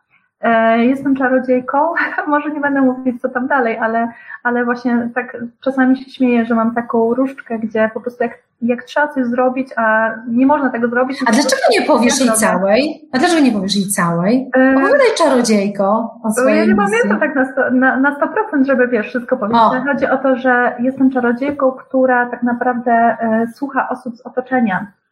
Jestem 0.78 1.16
czarodziejką, 1.16 1.78
może 2.28 2.52
nie 2.52 2.60
będę 2.60 2.82
mówić 2.82 3.22
co 3.22 3.30
tam 3.30 3.48
dalej, 3.48 3.78
ale, 3.78 4.08
ale 4.44 4.66
właśnie 4.66 5.10
tak 5.16 5.38
czasami 5.62 5.98
się 5.98 6.12
śmieję, 6.12 6.46
że 6.46 6.56
mam 6.56 6.76
taką 6.76 7.14
różdżkę, 7.14 7.60
gdzie 7.60 7.92
po 7.94 8.02
prostu 8.02 8.24
jak 8.24 8.34
jak 8.64 8.84
trzeba 8.84 9.08
coś 9.08 9.26
zrobić, 9.26 9.70
a 9.76 10.12
nie 10.28 10.46
można 10.46 10.70
tego 10.70 10.88
zrobić. 10.88 11.18
A 11.26 11.32
dlaczego 11.32 11.62
nie 11.72 11.82
powiesz 11.82 12.20
jej 12.20 12.30
całej? 12.30 13.10
A 13.12 13.18
dlaczego 13.18 13.42
nie 13.42 13.52
powiesz 13.52 13.76
jej 13.76 13.88
całej? 13.88 14.50
E, 14.58 14.76
Opowiadaj 14.78 15.08
czarodziejko 15.18 16.16
o 16.24 16.32
swojej 16.32 16.58
Ja 16.58 16.66
nie 16.66 16.76
pamiętam 16.76 17.20
tak 17.20 17.36
na 17.36 17.44
100%, 17.44 17.74
na, 17.74 18.00
na 18.00 18.16
100% 18.20 18.66
żeby 18.66 18.88
wiesz, 18.88 19.08
wszystko 19.08 19.38
powiedzieć. 19.38 19.62
O. 19.62 19.84
Chodzi 19.88 20.06
o 20.06 20.18
to, 20.18 20.36
że 20.36 20.76
jestem 20.80 21.12
czarodziejką, 21.12 21.72
która 21.72 22.26
tak 22.26 22.44
naprawdę 22.44 22.92
e, 22.92 23.48
słucha 23.56 23.90
osób 23.90 24.18
z 24.18 24.22
otoczenia 24.22 24.80
e, 24.80 25.03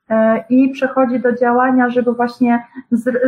i 0.49 0.69
przechodzi 0.69 1.19
do 1.19 1.35
działania, 1.35 1.89
żeby 1.89 2.13
właśnie 2.13 2.63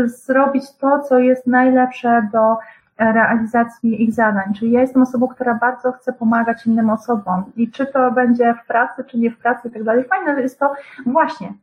zrobić 0.06 0.64
to, 0.78 1.00
co 1.00 1.20
jest 1.20 1.48
najlepsze 1.48 2.30
do 2.32 2.58
realizacji 3.00 4.04
ich 4.04 4.14
zadań. 4.14 4.54
Czyli 4.54 4.72
ja 4.72 4.82
jestem 4.82 5.02
osobą, 5.02 5.28
która 5.28 5.54
bardzo 5.54 5.92
chce 5.92 6.14
pomagać 6.14 6.66
innym 6.66 6.90
osobom 6.90 7.44
i 7.56 7.72
czy 7.72 7.86
to 7.86 8.12
będzie 8.12 8.56
w 8.64 8.68
pracy, 8.68 9.04
czy 9.04 9.20
nie 9.20 9.32
w 9.32 9.38
pracy 9.38 9.68
i 9.68 9.72
tak 9.72 9.84
dalej. 9.84 10.04
Fajne 10.04 10.42
jest 10.42 10.60
to 10.60 10.74
właśnie, 11.06 11.54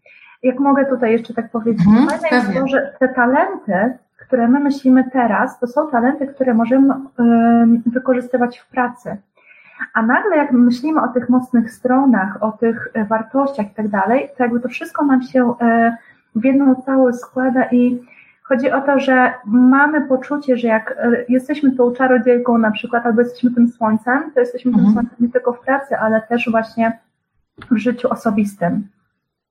jak 0.42 0.58
mogę 0.58 0.86
tutaj 0.86 1.12
jeszcze 1.12 1.34
tak 1.34 1.50
powiedzieć, 1.50 1.86
mhm, 1.86 2.08
fajne 2.08 2.28
pewnie. 2.28 2.38
jest 2.38 2.60
to, 2.60 2.66
że 2.66 2.92
te 2.98 3.08
talenty, 3.08 3.98
które 4.26 4.48
my 4.48 4.60
myślimy 4.60 5.04
teraz, 5.12 5.58
to 5.58 5.66
są 5.66 5.90
talenty, 5.90 6.26
które 6.26 6.54
możemy 6.54 6.94
wykorzystywać 7.86 8.58
w 8.58 8.68
pracy. 8.68 9.16
A 9.94 10.02
nagle 10.02 10.36
jak 10.36 10.52
myślimy 10.52 11.02
o 11.02 11.08
tych 11.08 11.28
mocnych 11.28 11.72
stronach, 11.72 12.42
o 12.42 12.52
tych 12.52 12.88
e, 12.94 13.04
wartościach 13.04 13.66
i 13.66 13.74
tak 13.74 13.88
dalej, 13.88 14.28
to 14.36 14.42
jakby 14.42 14.60
to 14.60 14.68
wszystko 14.68 15.04
nam 15.04 15.22
się 15.22 15.54
e, 15.60 15.96
w 16.34 16.44
jedną 16.44 16.74
całość 16.74 17.18
składa 17.18 17.64
i 17.64 18.02
chodzi 18.42 18.70
o 18.70 18.80
to, 18.80 19.00
że 19.00 19.32
mamy 19.46 20.00
poczucie, 20.00 20.56
że 20.56 20.68
jak 20.68 20.90
e, 20.98 21.24
jesteśmy 21.28 21.72
tą 21.76 21.92
czarodziejką 21.92 22.58
na 22.58 22.70
przykład, 22.70 23.06
albo 23.06 23.20
jesteśmy 23.20 23.50
tym 23.50 23.68
słońcem, 23.68 24.30
to 24.34 24.40
jesteśmy 24.40 24.68
mhm. 24.68 24.86
tym 24.86 24.94
słońcem 24.94 25.16
nie 25.20 25.28
tylko 25.28 25.52
w 25.52 25.60
pracy, 25.60 25.96
ale 25.96 26.22
też 26.22 26.50
właśnie 26.50 26.98
w 27.70 27.76
życiu 27.76 28.08
osobistym. 28.10 28.88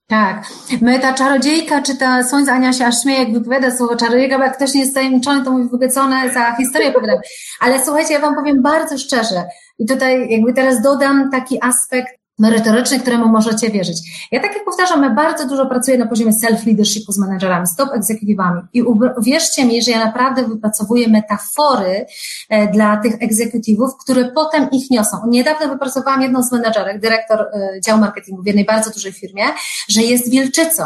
Tak. 0.10 0.44
My, 0.82 1.00
ta 1.00 1.14
czarodziejka, 1.14 1.82
czy 1.82 1.98
ta 1.98 2.24
słońce, 2.24 2.52
Ania 2.52 2.74
się 2.74 2.86
aż 2.86 3.02
śmieje, 3.02 3.20
jak 3.20 3.34
wypowiada 3.34 3.78
słowo 3.78 3.96
czarodziejka, 3.96 4.38
bo 4.38 4.44
jak 4.44 4.56
ktoś 4.56 4.74
nie 4.74 4.82
jest 4.82 4.96
tajemniczony, 4.96 5.46
to 5.46 5.52
mówi 5.52 5.70
wypiecone 5.70 6.34
za 6.34 6.56
historię 6.56 6.90
opowiadam. 6.90 7.18
Ale 7.60 7.86
słuchajcie, 7.86 8.14
ja 8.14 8.20
wam 8.20 8.36
powiem 8.36 8.62
bardzo 8.62 8.98
szczerze 8.98 9.44
i 9.80 9.86
tutaj 9.86 10.30
jakby 10.30 10.54
teraz 10.54 10.82
dodam 10.82 11.32
taki 11.32 11.64
aspekt 11.64 12.20
merytoryczny, 12.40 13.00
któremu 13.00 13.28
możecie 13.28 13.70
wierzyć. 13.70 14.28
Ja 14.32 14.40
tak 14.40 14.54
jak 14.54 14.66
powtarzam, 14.66 15.04
ja 15.04 15.10
bardzo 15.10 15.48
dużo 15.48 15.66
pracuję 15.66 15.98
na 15.98 16.08
poziomie 16.08 16.32
self-leadershipu 16.32 17.12
z 17.12 17.18
menedżerami, 17.18 17.68
z 17.68 17.76
top 17.76 17.90
executive'ami 17.90 18.62
i 18.74 18.84
uwierzcie 19.18 19.66
mi, 19.66 19.82
że 19.82 19.92
ja 19.92 20.06
naprawdę 20.06 20.44
wypracowuję 20.44 21.08
metafory 21.08 22.06
e, 22.50 22.72
dla 22.72 22.98
tych 22.98 23.20
executive'ów, 23.20 23.90
które 24.00 24.32
potem 24.32 24.70
ich 24.72 24.92
niosą. 24.92 25.18
Niedawno 25.28 25.68
wypracowałam 25.68 26.22
jedną 26.22 26.44
z 26.44 26.52
menedżerek, 26.52 27.00
dyrektor 27.00 27.40
e, 27.40 27.82
działu 27.86 28.00
marketingu 28.00 28.44
w 28.44 28.46
jednej 28.46 28.66
bardzo 28.66 28.92
dużej 28.92 29.14
firmie, 29.14 29.44
że 29.90 30.02
jest 30.02 30.32
wilczycą. 30.32 30.84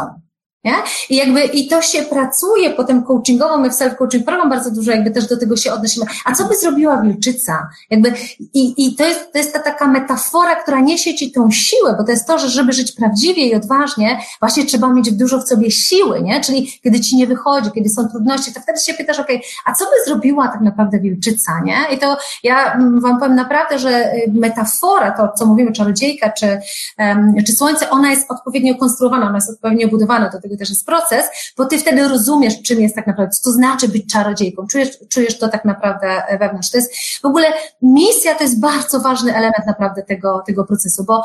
I 1.10 1.16
jakby 1.16 1.44
i 1.44 1.68
to 1.68 1.82
się 1.82 2.02
pracuje 2.02 2.70
potem 2.70 3.02
coachingowo, 3.02 3.58
my 3.58 3.70
w 3.70 3.72
self-coaching 3.72 4.24
program 4.24 4.50
bardzo 4.50 4.70
dużo 4.70 4.90
jakby 4.90 5.10
też 5.10 5.26
do 5.26 5.36
tego 5.36 5.56
się 5.56 5.72
odnosimy. 5.72 6.06
A 6.24 6.32
co 6.32 6.44
by 6.44 6.56
zrobiła 6.56 7.02
wilczyca? 7.02 7.68
Jakby 7.90 8.12
i, 8.54 8.86
i 8.86 8.96
to 8.96 9.04
jest, 9.04 9.32
to 9.32 9.38
jest 9.38 9.52
ta 9.52 9.58
taka 9.58 9.86
metafora, 9.86 10.56
która 10.56 10.80
niesie 10.80 11.14
ci 11.14 11.32
tą 11.32 11.50
siłę, 11.50 11.94
bo 11.98 12.04
to 12.04 12.10
jest 12.10 12.26
to, 12.26 12.38
że 12.38 12.48
żeby 12.48 12.72
żyć 12.72 12.92
prawdziwie 12.92 13.46
i 13.46 13.54
odważnie, 13.54 14.18
właśnie 14.40 14.66
trzeba 14.66 14.92
mieć 14.92 15.12
dużo 15.12 15.38
w 15.38 15.48
sobie 15.48 15.70
siły, 15.70 16.22
nie? 16.22 16.40
Czyli 16.40 16.80
kiedy 16.84 17.00
ci 17.00 17.16
nie 17.16 17.26
wychodzi, 17.26 17.70
kiedy 17.74 17.88
są 17.88 18.08
trudności, 18.08 18.52
to 18.54 18.60
wtedy 18.60 18.80
się 18.80 18.94
pytasz, 18.94 19.18
okej, 19.18 19.36
okay, 19.36 19.48
a 19.64 19.72
co 19.72 19.84
by 19.84 19.90
zrobiła 20.06 20.48
tak 20.48 20.60
naprawdę 20.60 20.98
wilczyca, 20.98 21.60
nie? 21.64 21.76
I 21.94 21.98
to 21.98 22.16
ja 22.42 22.72
mm, 22.72 23.00
wam 23.00 23.20
powiem 23.20 23.34
naprawdę, 23.34 23.78
że 23.78 24.14
y, 24.14 24.32
metafora, 24.32 25.10
to 25.10 25.32
co 25.38 25.46
mówimy, 25.46 25.72
czarodziejka 25.72 26.32
czy, 26.32 26.58
um, 26.98 27.34
czy 27.46 27.52
słońce, 27.52 27.90
ona 27.90 28.10
jest 28.10 28.30
odpowiednio 28.30 28.74
konstruowana, 28.74 29.26
ona 29.26 29.36
jest 29.36 29.50
odpowiednio 29.50 29.88
budowana 29.88 30.28
do 30.28 30.40
tego 30.40 30.53
też 30.58 30.68
jest 30.68 30.86
proces, 30.86 31.26
bo 31.56 31.64
ty 31.64 31.78
wtedy 31.78 32.08
rozumiesz, 32.08 32.62
czym 32.62 32.80
jest 32.80 32.94
tak 32.94 33.06
naprawdę, 33.06 33.32
co 33.32 33.42
to 33.42 33.52
znaczy 33.52 33.88
być 33.88 34.12
czarodziejką, 34.12 34.66
czujesz, 34.66 34.88
czujesz 35.08 35.38
to 35.38 35.48
tak 35.48 35.64
naprawdę 35.64 36.22
wewnątrz. 36.40 36.70
To 36.70 36.76
jest 36.76 36.94
w 37.22 37.24
ogóle 37.24 37.46
misja 37.82 38.34
to 38.34 38.44
jest 38.44 38.60
bardzo 38.60 39.00
ważny 39.00 39.36
element 39.36 39.66
naprawdę 39.66 40.02
tego, 40.02 40.42
tego 40.46 40.64
procesu, 40.64 41.04
bo 41.04 41.22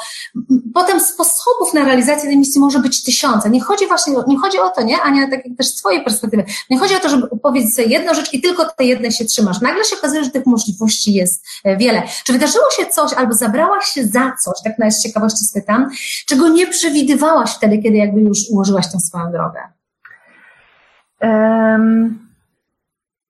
potem 0.74 1.00
sposobów 1.00 1.74
na 1.74 1.86
realizację 1.86 2.30
tej 2.30 2.38
misji 2.38 2.62
może 2.62 2.80
być 2.80 3.04
tysiące. 3.04 3.50
Nie 3.50 3.62
chodzi 3.62 3.88
właśnie, 3.88 4.14
nie 4.28 4.40
chodzi 4.40 4.60
o 4.60 4.70
to, 4.70 4.82
nie, 4.82 5.02
Ania, 5.02 5.30
tak 5.30 5.46
jak 5.46 5.58
też 5.58 5.68
z 5.68 5.76
twojej 5.76 6.04
perspektywy, 6.04 6.44
nie 6.70 6.80
chodzi 6.80 6.96
o 6.96 7.00
to, 7.00 7.10
żeby 7.10 7.28
powiedzieć 7.28 7.76
sobie 7.76 7.88
jedną 7.88 8.14
rzecz 8.14 8.34
i 8.34 8.42
tylko 8.42 8.66
tej 8.66 8.88
jednej 8.88 9.12
się 9.12 9.26
trzymasz. 9.26 9.62
Nagle 9.62 9.84
się 9.84 9.96
okazuje, 9.96 10.24
że 10.24 10.30
tych 10.30 10.46
możliwości 10.46 11.14
jest 11.14 11.46
e, 11.64 11.78
wiele. 11.78 12.04
Czy 12.24 12.34
wydarzyło 12.34 12.66
się 12.72 12.86
coś, 12.86 13.14
albo 13.14 13.34
zabrałaś 13.34 13.86
się 13.86 14.08
za 14.08 14.34
coś, 14.44 14.58
tak 14.64 14.80
na 14.80 14.92
z 14.92 15.04
ciekawości 15.04 15.46
spytam, 15.46 15.90
czego 16.26 16.50
nie 16.50 16.68
przewidywałaś 16.68 17.52
wtedy, 17.52 17.78
kiedy 17.78 17.98
jakby 17.98 18.22
już 18.22 18.40
ułożyłaś 18.50 18.92
tą 18.92 19.00
swoją 19.00 19.19
swoją 19.20 19.32
drogę? 19.32 19.60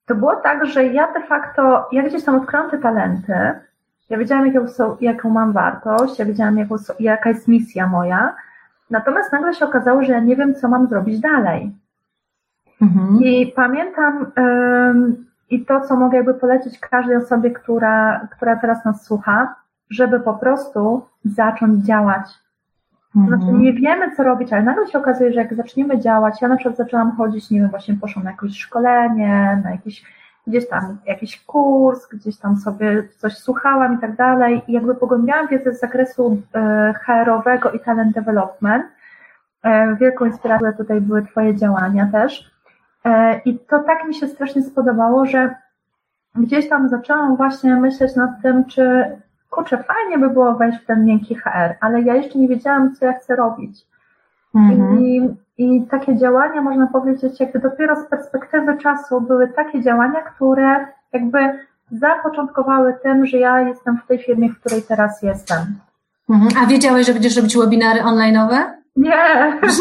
To 0.05 0.15
było 0.15 0.35
tak, 0.35 0.65
że 0.65 0.85
ja 0.85 1.13
de 1.13 1.21
facto, 1.27 1.89
ja 1.91 2.03
gdzieś 2.03 2.23
tam 2.23 2.35
odkryłam 2.35 2.69
te 2.69 2.77
talenty, 2.77 3.33
ja 4.09 4.17
wiedziałam, 4.17 4.47
jaką, 4.47 4.67
są, 4.67 4.97
jaką 5.01 5.29
mam 5.29 5.51
wartość, 5.51 6.19
ja 6.19 6.25
wiedziałam, 6.25 6.57
jaką, 6.57 6.75
jaka 6.99 7.29
jest 7.29 7.47
misja 7.47 7.87
moja, 7.87 8.35
natomiast 8.89 9.31
nagle 9.31 9.53
się 9.53 9.65
okazało, 9.65 10.03
że 10.03 10.13
ja 10.13 10.19
nie 10.19 10.35
wiem, 10.35 10.55
co 10.55 10.67
mam 10.67 10.87
zrobić 10.87 11.19
dalej. 11.19 11.71
Mhm. 12.81 13.19
I 13.21 13.53
pamiętam 13.55 14.31
i 15.49 15.65
to, 15.65 15.81
co 15.81 15.95
mogę 15.95 16.17
jakby 16.17 16.33
polecić 16.33 16.79
każdej 16.79 17.15
osobie, 17.15 17.51
która, 17.51 18.27
która 18.31 18.55
teraz 18.55 18.85
nas 18.85 19.05
słucha, 19.05 19.55
żeby 19.89 20.19
po 20.19 20.33
prostu 20.33 21.05
zacząć 21.25 21.85
działać. 21.85 22.29
Znaczy 23.15 23.43
mhm. 23.43 23.61
nie 23.61 23.73
wiemy, 23.73 24.15
co 24.15 24.23
robić, 24.23 24.53
ale 24.53 24.63
nagle 24.63 24.87
się 24.87 24.97
okazuje, 24.97 25.33
że 25.33 25.39
jak 25.39 25.53
zaczniemy 25.53 25.99
działać, 25.99 26.41
ja 26.41 26.47
na 26.47 26.55
przykład 26.55 26.77
zaczęłam 26.77 27.11
chodzić, 27.11 27.51
nie 27.51 27.59
wiem, 27.59 27.69
właśnie 27.69 27.95
poszłam 27.95 28.25
na 28.25 28.31
jakieś 28.31 28.57
szkolenie, 28.57 29.61
na 29.63 29.71
jakiś 29.71 30.03
gdzieś 30.47 30.69
tam 30.69 30.97
jakiś 31.05 31.45
kurs, 31.45 32.07
gdzieś 32.07 32.37
tam 32.37 32.57
sobie 32.57 33.03
coś 33.17 33.37
słuchałam 33.37 33.97
i 33.97 33.97
tak 33.97 34.15
dalej 34.15 34.61
i 34.67 34.73
jakby 34.73 34.95
pogłębiałam 34.95 35.47
wiedzę 35.47 35.73
z 35.73 35.79
zakresu 35.79 36.41
e, 36.55 36.93
HR-owego 37.05 37.71
i 37.71 37.79
talent 37.79 38.15
development. 38.15 38.85
E, 39.63 39.95
wielką 39.95 40.25
inspiracją 40.25 40.73
tutaj 40.73 41.01
były 41.01 41.25
Twoje 41.25 41.55
działania 41.55 42.09
też. 42.11 42.51
E, 43.05 43.41
I 43.45 43.59
to 43.59 43.79
tak 43.79 44.07
mi 44.07 44.15
się 44.15 44.27
strasznie 44.27 44.61
spodobało, 44.61 45.25
że 45.25 45.55
gdzieś 46.35 46.69
tam 46.69 46.89
zaczęłam 46.89 47.35
właśnie 47.35 47.75
myśleć 47.75 48.15
nad 48.15 48.41
tym, 48.41 48.65
czy 48.65 49.05
kurczę, 49.59 49.83
fajnie 49.83 50.17
by 50.17 50.29
było 50.33 50.53
wejść 50.53 50.79
w 50.79 50.85
ten 50.85 51.05
miękki 51.05 51.35
HR, 51.35 51.75
ale 51.81 52.01
ja 52.01 52.15
jeszcze 52.15 52.39
nie 52.39 52.47
wiedziałam, 52.47 52.95
co 52.95 53.05
ja 53.05 53.13
chcę 53.13 53.35
robić. 53.35 53.85
Mhm. 54.55 54.99
I, 54.99 55.29
I 55.57 55.87
takie 55.91 56.17
działania, 56.17 56.61
można 56.61 56.87
powiedzieć, 56.87 57.39
jakby 57.39 57.59
dopiero 57.59 57.95
z 57.95 58.09
perspektywy 58.09 58.77
czasu 58.77 59.21
były 59.21 59.47
takie 59.47 59.81
działania, 59.81 60.21
które 60.21 60.87
jakby 61.13 61.39
zapoczątkowały 61.91 62.93
tym, 63.03 63.25
że 63.25 63.37
ja 63.37 63.61
jestem 63.61 63.97
w 63.97 64.07
tej 64.07 64.19
firmie, 64.19 64.49
w 64.49 64.59
której 64.59 64.81
teraz 64.81 65.21
jestem. 65.21 65.59
Mhm. 66.29 66.51
A 66.63 66.67
wiedziałeś, 66.67 67.07
że 67.07 67.13
będziesz 67.13 67.37
robić 67.37 67.57
webinary 67.57 68.01
online'owe? 68.01 68.79
Nie. 68.95 69.59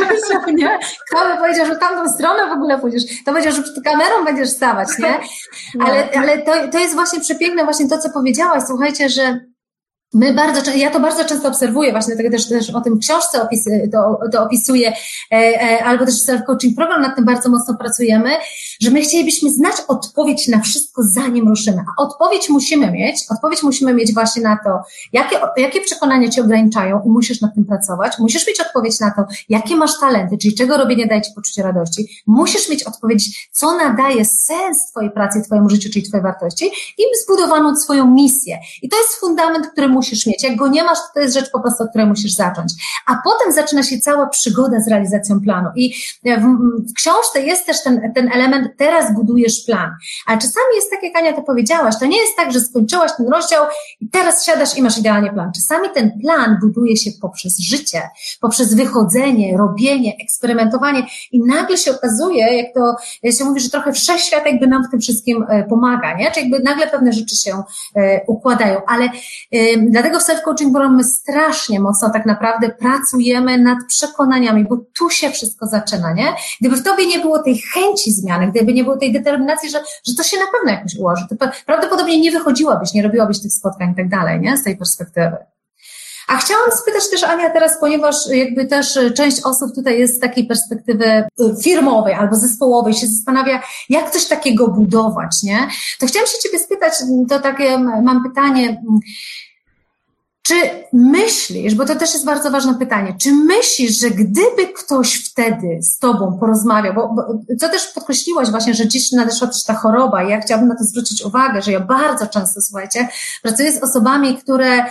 Że 0.47 0.53
nie? 0.53 0.79
Kto 1.11 1.29
by 1.29 1.39
powiedział, 1.39 1.67
że 1.67 1.77
tamtą 1.77 2.09
stronę 2.09 2.49
w 2.49 2.53
ogóle 2.53 2.79
pójdziesz? 2.79 3.25
To 3.25 3.33
powiedział, 3.33 3.53
że 3.53 3.63
przed 3.63 3.85
kamerą 3.85 4.25
będziesz 4.25 4.49
stawać, 4.49 4.89
nie? 4.99 5.19
Ale, 5.87 6.09
ale 6.17 6.39
to, 6.39 6.53
to 6.73 6.79
jest 6.79 6.95
właśnie 6.95 7.21
przepiękne, 7.21 7.65
właśnie 7.65 7.89
to, 7.89 7.99
co 7.99 8.11
powiedziałaś. 8.11 8.63
Słuchajcie, 8.67 9.09
że 9.09 9.41
My 10.15 10.35
bardzo, 10.35 10.71
ja 10.71 10.91
to 10.91 11.01
bardzo 11.01 11.25
często 11.25 11.49
obserwuję, 11.49 11.93
właśnie 11.93 12.15
dlatego 12.15 12.37
też, 12.37 12.49
też 12.49 12.71
o 12.71 12.81
tym 12.81 12.97
w 12.97 13.01
książce 13.01 13.43
opis, 13.43 13.65
to, 13.93 14.19
to 14.33 14.45
opisuję, 14.45 14.93
e, 15.33 15.35
e, 15.35 15.85
albo 15.85 16.07
też 16.07 16.15
self-coaching 16.15 16.75
program, 16.77 17.03
nad 17.03 17.17
tym 17.17 17.25
bardzo 17.25 17.49
mocno 17.49 17.75
pracujemy, 17.75 18.31
że 18.81 18.91
my 18.91 19.01
chcielibyśmy 19.01 19.51
znać 19.51 19.75
odpowiedź 19.89 20.49
na 20.49 20.61
wszystko, 20.61 21.03
zanim 21.03 21.49
ruszymy. 21.49 21.85
A 21.99 22.03
odpowiedź 22.03 22.49
musimy 22.49 22.91
mieć, 22.91 23.25
odpowiedź 23.31 23.63
musimy 23.63 23.95
mieć 23.95 24.15
właśnie 24.15 24.43
na 24.43 24.59
to, 24.65 24.71
jakie, 25.13 25.37
jakie 25.57 25.81
przekonania 25.81 26.29
cię 26.29 26.43
ograniczają 26.43 27.03
i 27.07 27.09
musisz 27.09 27.41
nad 27.41 27.55
tym 27.55 27.65
pracować. 27.65 28.19
Musisz 28.19 28.47
mieć 28.47 28.61
odpowiedź 28.61 29.01
na 29.01 29.11
to, 29.11 29.25
jakie 29.49 29.77
masz 29.77 30.01
talenty, 30.01 30.39
czyli 30.39 30.55
czego 30.55 30.77
robienie 30.77 31.07
daje 31.07 31.23
ci 31.23 31.31
poczucie 31.35 31.63
radości. 31.63 32.23
Musisz 32.27 32.69
mieć 32.69 32.85
odpowiedź, 32.85 33.49
co 33.53 33.77
nadaje 33.77 34.25
sens 34.25 34.87
twojej 34.91 35.11
pracy 35.11 35.43
twojemu 35.43 35.69
życiu, 35.69 35.91
czyli 35.93 36.09
twojej 36.09 36.23
wartości 36.23 36.71
i 36.99 37.03
zbudowaną 37.25 37.77
swoją 37.77 38.11
misję. 38.11 38.59
I 38.83 38.89
to 38.89 38.97
jest 38.97 39.15
fundament, 39.21 39.67
który 39.67 39.98
musisz 39.99 40.27
mieć. 40.27 40.43
Jak 40.43 40.57
go 40.57 40.69
nie 40.69 40.85
masz, 40.85 40.99
to 41.15 41.21
jest 41.21 41.35
rzecz 41.35 41.51
po 41.51 41.61
prostu, 41.61 41.83
od 41.83 41.89
której 41.89 42.07
musisz 42.07 42.33
zacząć. 42.33 42.73
A 43.07 43.21
potem 43.25 43.53
zaczyna 43.53 43.83
się 43.83 43.99
cała 43.99 44.27
przygoda 44.27 44.81
z 44.81 44.89
realizacją 44.89 45.41
planu. 45.41 45.69
I 45.77 45.95
w, 46.25 46.91
w 46.91 46.95
książce 46.95 47.41
jest 47.41 47.67
też 47.67 47.83
ten, 47.83 48.13
ten 48.15 48.33
element, 48.33 48.69
teraz 48.77 49.15
budujesz 49.15 49.65
plan. 49.67 49.91
Ale 50.27 50.39
czasami 50.39 50.67
jest 50.75 50.91
tak, 50.91 51.03
jak 51.03 51.17
Ania 51.17 51.33
to 51.33 51.43
powiedziałaś, 51.43 51.95
to 52.01 52.07
nie 52.07 52.19
jest 52.19 52.37
tak, 52.37 52.53
że 52.53 52.61
skończyłaś 52.61 53.11
ten 53.17 53.29
rozdział 53.29 53.65
i 54.01 54.09
teraz 54.11 54.47
siadasz 54.47 54.79
i 54.79 54.83
masz 54.83 54.99
idealnie 54.99 55.33
plan. 55.33 55.53
Czasami 55.55 55.89
ten 55.95 56.21
plan 56.21 56.59
buduje 56.61 56.97
się 56.97 57.11
poprzez 57.21 57.59
życie, 57.59 58.03
poprzez 58.41 58.75
wychodzenie, 58.75 59.57
robienie, 59.57 60.17
eksperymentowanie 60.23 61.07
i 61.33 61.41
nagle 61.45 61.77
się 61.77 61.91
okazuje, 61.91 62.57
jak 62.57 62.75
to 62.75 62.97
się 63.39 63.45
mówi, 63.45 63.61
że 63.61 63.71
trochę 63.71 63.93
wszechświat 63.93 64.47
jakby 64.47 64.67
nam 64.67 64.85
w 64.85 64.91
tym 64.91 65.01
wszystkim 65.01 65.45
e, 65.49 65.65
pomaga, 65.65 66.17
nie? 66.17 66.31
Czy 66.31 66.41
jakby 66.41 66.61
nagle 66.61 66.87
pewne 66.87 67.13
rzeczy 67.13 67.37
się 67.37 67.63
e, 67.97 68.21
układają, 68.27 68.81
ale 68.87 69.09
Dlatego 69.91 70.21
w 70.21 70.23
self-coaching 70.23 70.73
program 70.73 70.97
my 70.97 71.05
strasznie 71.05 71.81
mocno 71.81 72.11
tak 72.11 72.27
naprawdę 72.27 72.69
pracujemy 72.69 73.59
nad 73.59 73.79
przekonaniami, 73.89 74.65
bo 74.65 74.77
tu 74.99 75.11
się 75.11 75.31
wszystko 75.31 75.67
zaczyna, 75.67 76.13
nie? 76.13 76.35
Gdyby 76.61 76.77
w 76.77 76.83
tobie 76.83 77.07
nie 77.07 77.19
było 77.19 77.43
tej 77.43 77.59
chęci 77.59 78.13
zmiany, 78.13 78.51
gdyby 78.51 78.73
nie 78.73 78.85
było 78.85 78.97
tej 78.97 79.13
determinacji, 79.13 79.71
że, 79.71 79.79
że 80.07 80.15
to 80.15 80.23
się 80.23 80.37
na 80.37 80.47
pewno 80.53 80.73
jakoś 80.73 80.97
ułoży, 80.97 81.27
to 81.31 81.49
prawdopodobnie 81.67 82.21
nie 82.21 82.31
wychodziłabyś, 82.31 82.93
nie 82.95 83.03
robiłabyś 83.03 83.43
tych 83.43 83.53
spotkań 83.53 83.91
i 83.91 83.97
tak 83.97 84.09
dalej, 84.09 84.41
nie? 84.41 84.57
Z 84.57 84.65
tej 84.65 84.77
perspektywy. 84.77 85.37
A 86.29 86.37
chciałam 86.37 86.73
spytać 86.73 87.11
też 87.11 87.23
Ania 87.23 87.51
teraz, 87.51 87.81
ponieważ 87.81 88.17
jakby 88.31 88.67
też 88.67 88.99
część 89.17 89.41
osób 89.45 89.75
tutaj 89.75 89.99
jest 89.99 90.17
z 90.17 90.21
takiej 90.21 90.47
perspektywy 90.47 91.25
firmowej 91.63 92.15
albo 92.15 92.37
zespołowej, 92.37 92.95
się 92.95 93.07
zastanawia, 93.07 93.63
jak 93.89 94.11
coś 94.11 94.27
takiego 94.27 94.69
budować, 94.69 95.43
nie? 95.43 95.69
To 96.01 96.07
chciałam 96.07 96.29
się 96.29 96.39
Ciebie 96.43 96.59
spytać, 96.59 96.93
to 97.29 97.41
takie 97.41 97.79
mam 97.79 98.23
pytanie, 98.23 98.83
czy 100.49 100.55
myślisz, 100.93 101.75
bo 101.75 101.85
to 101.85 101.95
też 101.95 102.13
jest 102.15 102.25
bardzo 102.25 102.51
ważne 102.51 102.75
pytanie, 102.75 103.15
czy 103.21 103.33
myślisz, 103.33 104.01
że 104.01 104.11
gdyby 104.11 104.67
ktoś 104.77 105.15
wtedy 105.15 105.79
z 105.83 105.99
tobą 105.99 106.39
porozmawiał, 106.41 106.95
bo, 106.95 107.09
bo 107.09 107.23
co 107.61 107.69
też 107.69 107.87
podkreśliłaś 107.87 108.51
właśnie, 108.51 108.75
że 108.75 108.89
dziś 108.89 109.13
nadeszła 109.13 109.49
też 109.49 109.65
ta 109.65 109.75
choroba 109.75 110.23
ja 110.23 110.41
chciałabym 110.41 110.69
na 110.69 110.77
to 110.77 110.85
zwrócić 110.85 111.25
uwagę, 111.25 111.63
że 111.63 111.73
ja 111.73 111.81
bardzo 111.81 112.27
często, 112.27 112.61
słuchajcie, 112.61 113.09
pracuję 113.43 113.73
z 113.73 113.83
osobami, 113.83 114.37
które 114.37 114.85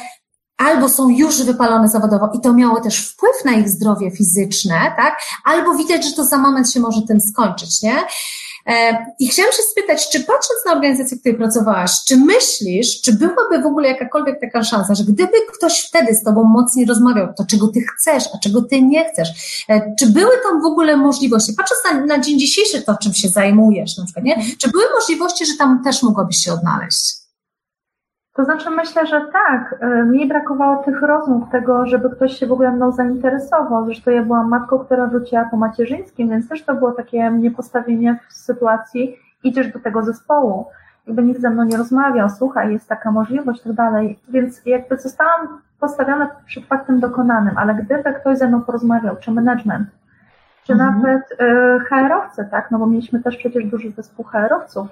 albo 0.58 0.90
są 0.90 1.10
już 1.10 1.44
wypalone 1.44 1.90
zawodowo 1.90 2.30
i 2.34 2.42
to 2.42 2.54
miało 2.54 2.82
też 2.82 3.10
wpływ 3.10 3.46
na 3.46 3.52
ich 3.52 3.70
zdrowie 3.70 4.12
fizyczne, 4.12 4.94
tak? 4.98 5.20
Albo 5.44 5.76
widać, 5.76 6.06
że 6.06 6.12
to 6.16 6.26
za 6.26 6.38
moment 6.38 6.72
się 6.72 6.80
może 6.80 7.02
tym 7.02 7.22
skończyć, 7.22 7.82
nie? 7.82 7.96
E, 8.68 9.06
I 9.20 9.28
chciałam 9.28 9.52
się 9.52 9.64
spytać, 9.72 10.10
czy 10.10 10.20
patrząc 10.20 10.66
na 10.66 10.72
organizację, 10.74 11.18
w 11.18 11.20
której 11.20 11.38
pracowałaś, 11.38 11.92
czy 12.08 12.18
myślisz, 12.18 13.02
czy 13.02 13.14
byłaby 13.14 13.62
w 13.64 13.66
ogóle 13.66 13.88
jakakolwiek 13.88 14.42
taka 14.42 14.64
szansa, 14.64 14.96
że 14.96 15.04
gdyby 15.04 15.34
ktoś 15.58 15.80
wtedy 15.80 16.16
z 16.16 16.24
tobą 16.24 16.44
mocniej 16.44 16.86
rozmawiał, 16.86 17.28
to 17.38 17.46
czego 17.46 17.68
ty 17.68 17.82
chcesz, 17.82 18.24
a 18.36 18.38
czego 18.38 18.62
ty 18.62 18.82
nie 18.82 19.10
chcesz, 19.10 19.30
e, 19.70 19.96
czy 20.00 20.08
były 20.08 20.32
tam 20.44 20.62
w 20.62 20.66
ogóle 20.66 20.98
możliwości, 20.98 21.54
patrząc 21.54 21.82
na, 21.84 22.06
na 22.06 22.24
dzień 22.24 22.40
dzisiejszy, 22.40 22.82
to 22.82 22.98
czym 23.02 23.14
się 23.14 23.30
zajmujesz 23.30 23.98
na 23.98 24.04
przykład, 24.04 24.26
nie? 24.26 24.46
Czy 24.58 24.70
były 24.70 24.84
możliwości, 25.00 25.46
że 25.46 25.54
tam 25.58 25.84
też 25.84 26.04
mogłabyś 26.04 26.38
się 26.38 26.54
odnaleźć? 26.54 27.27
To 28.38 28.46
znaczy 28.46 28.70
myślę, 28.70 29.08
że 29.08 29.22
tak. 29.22 29.76
E, 29.80 30.04
mi 30.04 30.28
brakowało 30.28 30.84
tych 30.84 31.02
rozmów, 31.02 31.50
tego, 31.52 31.86
żeby 31.86 32.10
ktoś 32.10 32.34
się 32.40 32.48
w 32.48 32.52
ogóle 32.52 32.72
mną 32.72 32.92
zainteresował. 32.92 33.86
Zresztą 33.86 34.12
ja 34.12 34.24
byłam 34.24 34.50
matką, 34.50 34.80
która 34.80 35.08
wróciła 35.08 35.48
po 35.52 35.58
macierzyńskim, 35.58 36.30
więc 36.30 36.50
też 36.50 36.64
to 36.64 36.76
było 36.76 36.92
takie 36.92 37.32
mnie 37.32 37.52
postawienie 37.52 38.20
w 38.30 38.34
sytuacji, 38.34 39.16
idziesz 39.44 39.74
do 39.74 39.80
tego 39.80 40.04
zespołu. 40.04 40.66
Jakby 41.08 41.24
nikt 41.24 41.42
ze 41.42 41.50
mną 41.50 41.64
nie 41.64 41.78
rozmawiał, 41.78 42.30
słuchaj, 42.30 42.74
jest 42.74 42.90
taka 42.90 43.12
możliwość, 43.12 43.62
tak 43.62 43.74
dalej. 43.74 44.20
Więc 44.30 44.66
jakby 44.66 44.98
zostałam 44.98 45.62
postawiona 45.80 46.30
przed 46.46 46.66
faktem 46.66 47.00
dokonanym, 47.00 47.58
ale 47.58 47.76
gdyby 47.76 48.14
ktoś 48.14 48.38
ze 48.38 48.48
mną 48.48 48.62
porozmawiał, 48.62 49.16
czy 49.20 49.32
management, 49.32 49.90
czy 50.64 50.74
mhm. 50.74 50.96
nawet 50.96 51.32
y, 51.32 51.80
HR-owcy, 51.80 52.48
tak, 52.52 52.72
no 52.72 52.80
bo 52.80 52.88
mieliśmy 52.88 53.24
też 53.24 53.38
przecież 53.38 53.66
duży 53.66 53.92
zespół 53.92 54.26
HR-owców, 54.26 54.88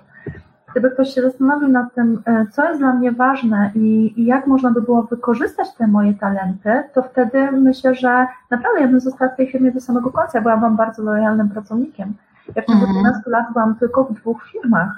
gdyby 0.75 0.91
ktoś 0.91 1.13
się 1.13 1.21
zastanowił 1.21 1.67
nad 1.67 1.93
tym, 1.93 2.21
e, 2.25 2.45
co 2.51 2.65
jest 2.67 2.79
dla 2.79 2.93
mnie 2.93 3.11
ważne 3.11 3.71
i, 3.75 4.13
i, 4.17 4.25
jak 4.25 4.47
można 4.47 4.71
by 4.71 4.81
było 4.81 5.03
wykorzystać 5.03 5.73
te 5.77 5.87
moje 5.87 6.13
talenty, 6.13 6.83
to 6.93 7.03
wtedy 7.03 7.51
myślę, 7.51 7.95
że 7.95 8.27
naprawdę 8.51 8.81
ja 8.81 8.87
bym 8.87 8.99
została 8.99 9.31
w 9.31 9.35
tej 9.37 9.51
firmie 9.51 9.71
do 9.71 9.81
samego 9.81 10.11
końca. 10.11 10.41
Byłam 10.41 10.75
bardzo 10.75 11.03
lojalnym 11.03 11.49
pracownikiem. 11.49 12.13
Ja 12.55 12.61
w 12.61 12.65
ciągu 12.65 12.85
mm 12.85 13.01
12 13.01 13.21
lat 13.29 13.45
byłam 13.53 13.75
tylko 13.75 14.03
w 14.03 14.13
dwóch 14.13 14.47
firmach. 14.51 14.89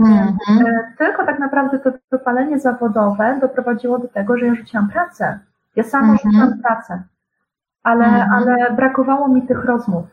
Mm 0.00 0.28
-hmm. 0.28 0.64
Tylko 0.98 1.26
tak 1.26 1.38
naprawdę 1.38 1.78
to 1.78 1.90
wypalenie 2.12 2.58
zawodowe 2.58 3.38
doprowadziło 3.40 3.98
do 3.98 4.08
tego, 4.08 4.38
że 4.38 4.46
ja 4.46 4.54
rzuciłam 4.54 4.88
pracę. 4.88 5.38
Ja 5.76 5.84
sama 5.84 6.04
mm 6.04 6.16
-hmm. 6.16 6.22
rzuciłam 6.22 6.58
pracę, 6.62 7.02
ale, 7.82 8.04
mm 8.04 8.20
-hmm. 8.20 8.34
ale 8.34 8.72
brakowało 8.76 9.28
mi 9.28 9.42
tych 9.42 9.64
rozmów. 9.64 10.04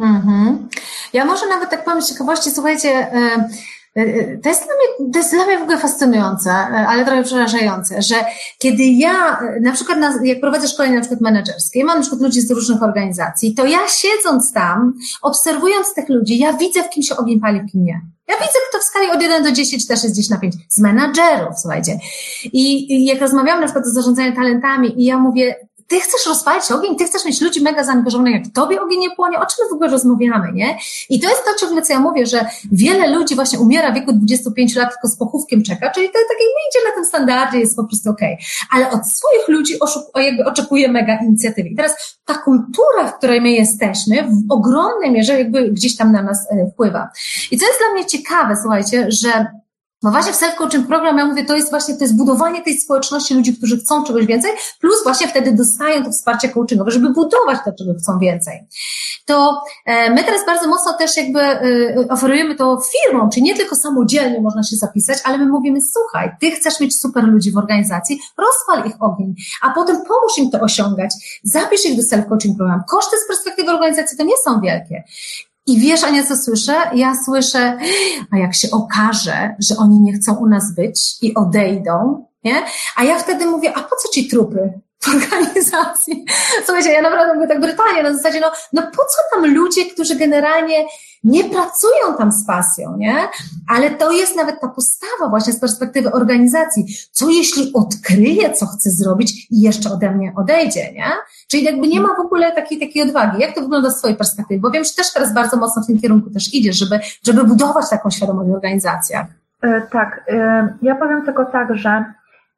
Mhm. 0.00 0.68
Ja 1.12 1.24
może 1.24 1.48
nawet 1.48 1.70
tak 1.70 1.84
powiem 1.84 2.02
z 2.02 2.12
ciekawości, 2.12 2.50
słuchajcie, 2.50 2.88
e, 2.88 3.48
to 4.42 4.48
jest, 4.48 4.64
dla 4.64 4.74
mnie, 4.74 5.12
to 5.12 5.18
jest 5.18 5.30
dla 5.30 5.46
mnie 5.46 5.58
w 5.58 5.62
ogóle 5.62 5.78
fascynujące, 5.78 6.50
e, 6.50 6.86
ale 6.88 7.04
trochę 7.04 7.22
przerażające, 7.22 8.02
że 8.02 8.14
kiedy 8.58 8.82
ja, 8.84 9.40
na 9.60 9.72
przykład 9.72 9.98
na, 9.98 10.18
jak 10.24 10.40
prowadzę 10.40 10.68
szkolenie 10.68 10.94
na 10.94 11.00
przykład 11.00 11.20
menedżerskie, 11.20 11.84
mam 11.84 11.96
na 11.96 12.02
przykład 12.02 12.22
ludzi 12.22 12.40
z 12.40 12.50
różnych 12.50 12.82
organizacji, 12.82 13.54
to 13.54 13.66
ja 13.66 13.78
siedząc 13.88 14.52
tam, 14.52 14.94
obserwując 15.22 15.94
tych 15.94 16.08
ludzi, 16.08 16.38
ja 16.38 16.52
widzę 16.52 16.82
w 16.82 16.90
kim 16.90 17.02
się 17.02 17.16
ogień 17.16 17.40
pali, 17.40 17.60
w 17.60 17.72
kim 17.72 17.84
nie. 17.84 18.00
Ja 18.28 18.34
widzę, 18.34 18.58
kto 18.70 18.78
w 18.78 18.82
skali 18.82 19.10
od 19.10 19.22
1 19.22 19.42
do 19.42 19.52
10 19.52 19.86
też 19.86 20.02
jest 20.02 20.14
gdzieś 20.14 20.30
na 20.30 20.38
5. 20.38 20.54
Z 20.68 20.78
menadżerów, 20.78 21.58
słuchajcie. 21.60 21.98
I, 22.44 22.94
I 22.94 23.04
jak 23.04 23.20
rozmawiam 23.20 23.60
na 23.60 23.66
przykład 23.66 23.86
o 23.86 23.90
zarządzaniu 23.90 24.36
talentami 24.36 25.02
i 25.02 25.04
ja 25.04 25.18
mówię, 25.18 25.54
ty 25.92 26.00
chcesz 26.00 26.26
rozpalić 26.26 26.72
ogień, 26.72 26.96
ty 26.96 27.04
chcesz 27.04 27.24
mieć 27.24 27.40
ludzi 27.40 27.62
mega 27.62 27.84
zaangażowanych, 27.84 28.34
jak 28.34 28.54
tobie 28.54 28.82
ogień 28.82 29.00
nie 29.00 29.10
płonie, 29.10 29.38
o 29.38 29.46
czym 29.46 29.68
w 29.70 29.72
ogóle 29.72 29.90
rozmawiamy, 29.90 30.52
nie? 30.52 30.78
I 31.10 31.20
to 31.20 31.28
jest 31.28 31.44
to 31.44 31.50
ciągle, 31.60 31.82
co 31.82 31.92
ja 31.92 32.00
mówię, 32.00 32.26
że 32.26 32.46
wiele 32.72 33.08
ludzi 33.08 33.34
właśnie 33.34 33.58
umiera 33.58 33.90
w 33.90 33.94
wieku 33.94 34.12
25 34.12 34.76
lat, 34.76 34.92
tylko 34.92 35.08
z 35.08 35.16
pochówkiem 35.16 35.62
czeka, 35.62 35.90
czyli 35.90 36.06
to 36.06 36.12
takie 36.12 36.44
nie 36.44 36.68
idzie 36.70 36.88
na 36.88 36.94
tym 36.94 37.04
standardzie, 37.04 37.58
jest 37.58 37.76
po 37.76 37.84
prostu 37.84 38.10
okej. 38.10 38.34
Okay. 38.34 38.46
Ale 38.70 38.90
od 38.90 39.06
swoich 39.06 39.48
ludzi 39.48 39.74
oczekuje 40.46 40.88
mega 40.88 41.18
inicjatywy. 41.22 41.68
I 41.68 41.76
teraz 41.76 42.18
ta 42.24 42.34
kultura, 42.34 43.08
w 43.08 43.18
której 43.18 43.40
my 43.40 43.50
jesteśmy, 43.50 44.22
w 44.22 44.52
ogromnej 44.52 45.10
mierze 45.10 45.38
jakby 45.38 45.70
gdzieś 45.70 45.96
tam 45.96 46.12
na 46.12 46.22
nas 46.22 46.46
e, 46.50 46.70
wpływa. 46.72 47.08
I 47.50 47.58
co 47.58 47.66
jest 47.66 47.78
dla 47.78 47.94
mnie 47.94 48.06
ciekawe, 48.06 48.56
słuchajcie, 48.62 49.06
że 49.08 49.46
no 50.02 50.10
właśnie 50.10 50.32
w 50.32 50.36
self-coaching 50.36 50.86
program, 50.86 51.18
ja 51.18 51.26
mówię, 51.26 51.44
to 51.44 51.56
jest 51.56 51.70
właśnie, 51.70 51.94
to 51.94 52.04
jest 52.04 52.16
budowanie 52.16 52.62
tej 52.62 52.78
społeczności 52.78 53.34
ludzi, 53.34 53.56
którzy 53.56 53.78
chcą 53.78 54.04
czegoś 54.04 54.26
więcej, 54.26 54.52
plus 54.80 55.02
właśnie 55.04 55.28
wtedy 55.28 55.52
dostają 55.52 56.04
to 56.04 56.10
wsparcie 56.10 56.48
coachingowe, 56.48 56.90
żeby 56.90 57.10
budować 57.10 57.58
to, 57.64 57.72
czego 57.78 57.94
chcą 57.94 58.18
więcej. 58.18 58.66
To 59.26 59.62
e, 59.86 60.10
my 60.10 60.24
teraz 60.24 60.46
bardzo 60.46 60.68
mocno 60.68 60.92
też 60.92 61.16
jakby 61.16 61.40
e, 61.40 61.60
oferujemy 62.08 62.54
to 62.54 62.80
firmom, 62.92 63.30
czyli 63.30 63.42
nie 63.42 63.56
tylko 63.56 63.76
samodzielnie 63.76 64.40
można 64.40 64.62
się 64.62 64.76
zapisać, 64.76 65.18
ale 65.24 65.38
my 65.38 65.46
mówimy, 65.46 65.78
słuchaj, 65.80 66.30
ty 66.40 66.50
chcesz 66.50 66.80
mieć 66.80 67.00
super 67.00 67.24
ludzi 67.24 67.52
w 67.52 67.56
organizacji, 67.56 68.20
rozpal 68.38 68.90
ich 68.90 69.02
ogień, 69.02 69.34
a 69.62 69.70
potem 69.70 69.96
pomóż 69.96 70.38
im 70.38 70.50
to 70.50 70.60
osiągać, 70.60 71.14
zapisz 71.42 71.84
ich 71.84 71.96
do 71.96 72.02
self-coaching 72.02 72.56
program. 72.56 72.82
Koszty 72.88 73.16
z 73.16 73.26
perspektywy 73.28 73.70
organizacji 73.70 74.18
to 74.18 74.24
nie 74.24 74.36
są 74.44 74.60
wielkie. 74.60 75.04
I 75.66 75.80
wiesz, 75.80 76.04
Ania, 76.04 76.24
co 76.24 76.36
słyszę? 76.36 76.74
Ja 76.94 77.14
słyszę, 77.24 77.78
a 78.30 78.38
jak 78.38 78.54
się 78.54 78.68
okaże, 78.70 79.54
że 79.58 79.76
oni 79.76 80.00
nie 80.00 80.12
chcą 80.12 80.34
u 80.36 80.46
nas 80.46 80.74
być 80.74 81.22
i 81.22 81.34
odejdą, 81.34 82.26
nie? 82.44 82.54
A 82.96 83.04
ja 83.04 83.18
wtedy 83.18 83.46
mówię, 83.46 83.72
a 83.76 83.82
po 83.82 83.96
co 83.96 84.08
ci 84.12 84.28
trupy? 84.28 84.80
Organizacji. 85.08 86.24
Słuchajcie, 86.64 86.92
ja 86.92 87.02
naprawdę 87.02 87.34
mówię 87.34 87.48
tak 87.48 87.60
brutalnie, 87.60 88.02
na 88.02 88.14
zasadzie, 88.14 88.40
no, 88.40 88.50
no 88.72 88.82
po 88.82 89.02
co 89.02 89.34
tam 89.34 89.54
ludzie, 89.54 89.84
którzy 89.84 90.16
generalnie 90.16 90.86
nie 91.24 91.44
pracują 91.44 92.16
tam 92.18 92.32
z 92.32 92.46
pasją, 92.46 92.96
nie? 92.96 93.14
Ale 93.68 93.90
to 93.90 94.12
jest 94.12 94.36
nawet 94.36 94.60
ta 94.60 94.68
postawa 94.68 95.28
właśnie 95.30 95.52
z 95.52 95.60
perspektywy 95.60 96.12
organizacji. 96.12 96.86
Co 97.12 97.30
jeśli 97.30 97.72
odkryje, 97.74 98.52
co 98.52 98.66
chce 98.66 98.90
zrobić 98.90 99.46
i 99.50 99.60
jeszcze 99.60 99.90
ode 99.90 100.10
mnie 100.10 100.32
odejdzie, 100.36 100.92
nie? 100.92 101.06
Czyli 101.48 101.64
jakby 101.64 101.88
nie 101.88 102.00
ma 102.00 102.08
w 102.16 102.20
ogóle 102.20 102.52
takiej, 102.52 102.80
takiej 102.80 103.02
odwagi. 103.02 103.40
Jak 103.42 103.54
to 103.54 103.60
wygląda 103.60 103.90
z 103.90 103.98
Twojej 103.98 104.16
perspektywy? 104.16 104.60
Bo 104.60 104.70
wiem, 104.70 104.84
że 104.84 104.90
też 104.96 105.12
teraz 105.12 105.34
bardzo 105.34 105.56
mocno 105.56 105.82
w 105.82 105.86
tym 105.86 106.00
kierunku 106.00 106.30
też 106.30 106.54
idziesz, 106.54 106.76
żeby, 106.76 107.00
żeby 107.26 107.44
budować 107.44 107.90
taką 107.90 108.10
świadomość 108.10 108.50
w 108.50 108.54
organizacjach. 108.54 109.26
E, 109.62 109.80
tak, 109.80 110.24
e, 110.28 110.68
ja 110.82 110.94
powiem 110.94 111.24
tylko 111.24 111.44
tak, 111.44 111.76
że 111.76 112.04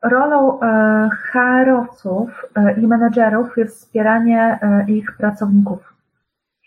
rolą 0.04 0.60
e, 0.60 1.08
HR-owców 1.32 2.44
e, 2.54 2.80
i 2.80 2.86
menedżerów 2.86 3.56
jest 3.56 3.76
wspieranie 3.76 4.58
e, 4.62 4.84
ich 4.88 5.16
pracowników. 5.16 5.94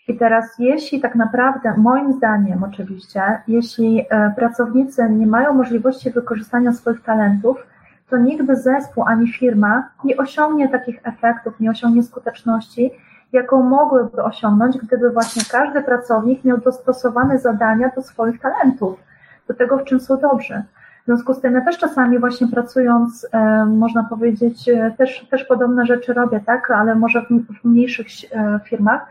I 0.08 0.16
teraz, 0.16 0.58
jeśli 0.58 1.00
tak 1.00 1.14
naprawdę, 1.14 1.74
moim 1.76 2.12
zdaniem 2.12 2.64
oczywiście, 2.64 3.22
jeśli 3.48 4.06
pracownicy 4.36 5.10
nie 5.10 5.26
mają 5.26 5.54
możliwości 5.54 6.10
wykorzystania 6.10 6.72
swoich 6.72 7.02
talentów, 7.02 7.66
to 8.10 8.16
nigdy 8.16 8.56
zespół 8.56 9.04
ani 9.04 9.32
firma 9.32 9.88
nie 10.04 10.16
osiągnie 10.16 10.68
takich 10.68 11.00
efektów, 11.04 11.60
nie 11.60 11.70
osiągnie 11.70 12.02
skuteczności, 12.02 12.90
jaką 13.32 13.62
mogłyby 13.62 14.22
osiągnąć, 14.22 14.78
gdyby 14.78 15.10
właśnie 15.10 15.42
każdy 15.50 15.82
pracownik 15.82 16.44
miał 16.44 16.58
dostosowane 16.58 17.38
zadania 17.38 17.90
do 17.96 18.02
swoich 18.02 18.40
talentów, 18.40 19.00
do 19.48 19.54
tego, 19.54 19.78
w 19.78 19.84
czym 19.84 20.00
są 20.00 20.16
dobrzy. 20.16 20.62
Związku 21.08 21.34
z 21.34 21.40
tym 21.40 21.54
ja 21.54 21.60
też 21.60 21.78
czasami 21.78 22.18
właśnie 22.18 22.48
pracując, 22.48 23.26
e, 23.32 23.64
można 23.64 24.04
powiedzieć, 24.04 24.68
e, 24.68 24.94
też, 24.98 25.26
też 25.30 25.44
podobne 25.44 25.86
rzeczy 25.86 26.14
robię, 26.14 26.40
tak, 26.46 26.70
ale 26.70 26.94
może 26.94 27.22
w, 27.22 27.64
mniejszych 27.64 28.06
e, 28.32 28.60
firmach, 28.64 29.06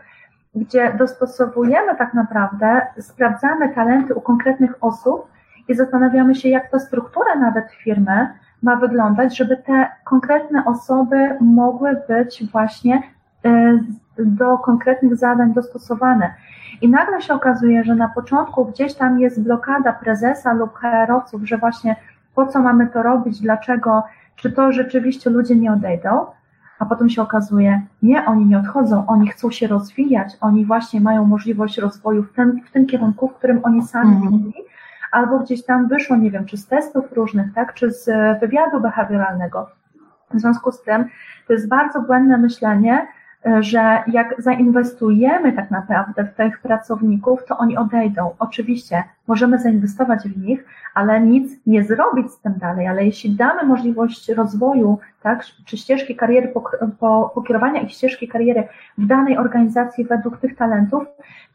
gdzie 0.54 0.94
dostosowujemy 0.98 1.96
tak 1.96 2.14
naprawdę, 2.14 2.80
sprawdzamy 3.00 3.74
talenty 3.74 4.14
u 4.14 4.20
konkretnych 4.20 4.74
osób 4.80 5.26
i 5.68 5.74
zastanawiamy 5.74 6.34
się, 6.34 6.48
jak 6.48 6.70
ta 6.70 6.78
struktura 6.78 7.34
nawet 7.34 7.64
firmy 7.70 8.28
ma 8.62 8.76
wyglądać, 8.76 9.36
żeby 9.36 9.56
te 9.56 9.88
konkretne 10.04 10.64
osoby 10.64 11.36
mogły 11.40 11.96
być 12.08 12.50
właśnie 12.52 13.02
do 14.26 14.58
konkretnych 14.58 15.16
zadań 15.16 15.52
dostosowane. 15.52 16.34
I 16.82 16.88
nagle 16.88 17.22
się 17.22 17.34
okazuje, 17.34 17.84
że 17.84 17.94
na 17.94 18.08
początku 18.08 18.64
gdzieś 18.64 18.94
tam 18.94 19.20
jest 19.20 19.42
blokada 19.42 19.92
prezesa 19.92 20.52
lub 20.52 20.78
HR-owców, 20.78 21.42
że 21.44 21.58
właśnie 21.58 21.96
po 22.34 22.46
co 22.46 22.60
mamy 22.60 22.86
to 22.86 23.02
robić, 23.02 23.40
dlaczego, 23.40 24.02
czy 24.36 24.52
to 24.52 24.72
rzeczywiście 24.72 25.30
ludzie 25.30 25.56
nie 25.56 25.72
odejdą, 25.72 26.26
a 26.78 26.86
potem 26.86 27.10
się 27.10 27.22
okazuje, 27.22 27.82
nie, 28.02 28.26
oni 28.26 28.46
nie 28.46 28.58
odchodzą, 28.58 29.06
oni 29.06 29.28
chcą 29.28 29.50
się 29.50 29.66
rozwijać, 29.66 30.36
oni 30.40 30.66
właśnie 30.66 31.00
mają 31.00 31.24
możliwość 31.24 31.78
rozwoju 31.78 32.22
w 32.22 32.32
tym, 32.32 32.60
w 32.68 32.70
tym 32.70 32.86
kierunku, 32.86 33.28
w 33.28 33.34
którym 33.34 33.60
oni 33.62 33.82
sami 33.82 34.16
mhm. 34.16 34.52
albo 35.12 35.38
gdzieś 35.38 35.64
tam 35.64 35.88
wyszło, 35.88 36.16
nie 36.16 36.30
wiem, 36.30 36.44
czy 36.44 36.56
z 36.56 36.66
testów 36.66 37.12
różnych, 37.12 37.54
tak, 37.54 37.74
czy 37.74 37.90
z 37.90 38.10
wywiadu 38.40 38.80
behawioralnego, 38.80 39.70
W 40.34 40.40
związku 40.40 40.72
z 40.72 40.82
tym 40.82 41.04
to 41.46 41.52
jest 41.52 41.68
bardzo 41.68 42.00
błędne 42.00 42.38
myślenie, 42.38 43.06
że 43.60 44.02
jak 44.06 44.42
zainwestujemy 44.42 45.52
tak 45.52 45.70
naprawdę 45.70 46.24
w 46.24 46.34
tych 46.34 46.60
pracowników, 46.60 47.44
to 47.44 47.58
oni 47.58 47.76
odejdą. 47.76 48.30
Oczywiście 48.38 49.04
możemy 49.26 49.58
zainwestować 49.58 50.28
w 50.28 50.42
nich, 50.46 50.64
ale 50.94 51.20
nic 51.20 51.52
nie 51.66 51.84
zrobić 51.84 52.30
z 52.30 52.40
tym 52.40 52.54
dalej. 52.58 52.86
Ale 52.86 53.04
jeśli 53.04 53.30
damy 53.30 53.62
możliwość 53.62 54.28
rozwoju, 54.28 54.98
tak, 55.22 55.44
czy 55.64 55.76
ścieżki 55.76 56.16
kariery, 56.16 56.52
pokierowania 57.34 57.80
ich 57.80 57.92
ścieżki 57.92 58.28
kariery 58.28 58.68
w 58.98 59.06
danej 59.06 59.38
organizacji 59.38 60.04
według 60.04 60.38
tych 60.38 60.56
talentów, 60.56 61.04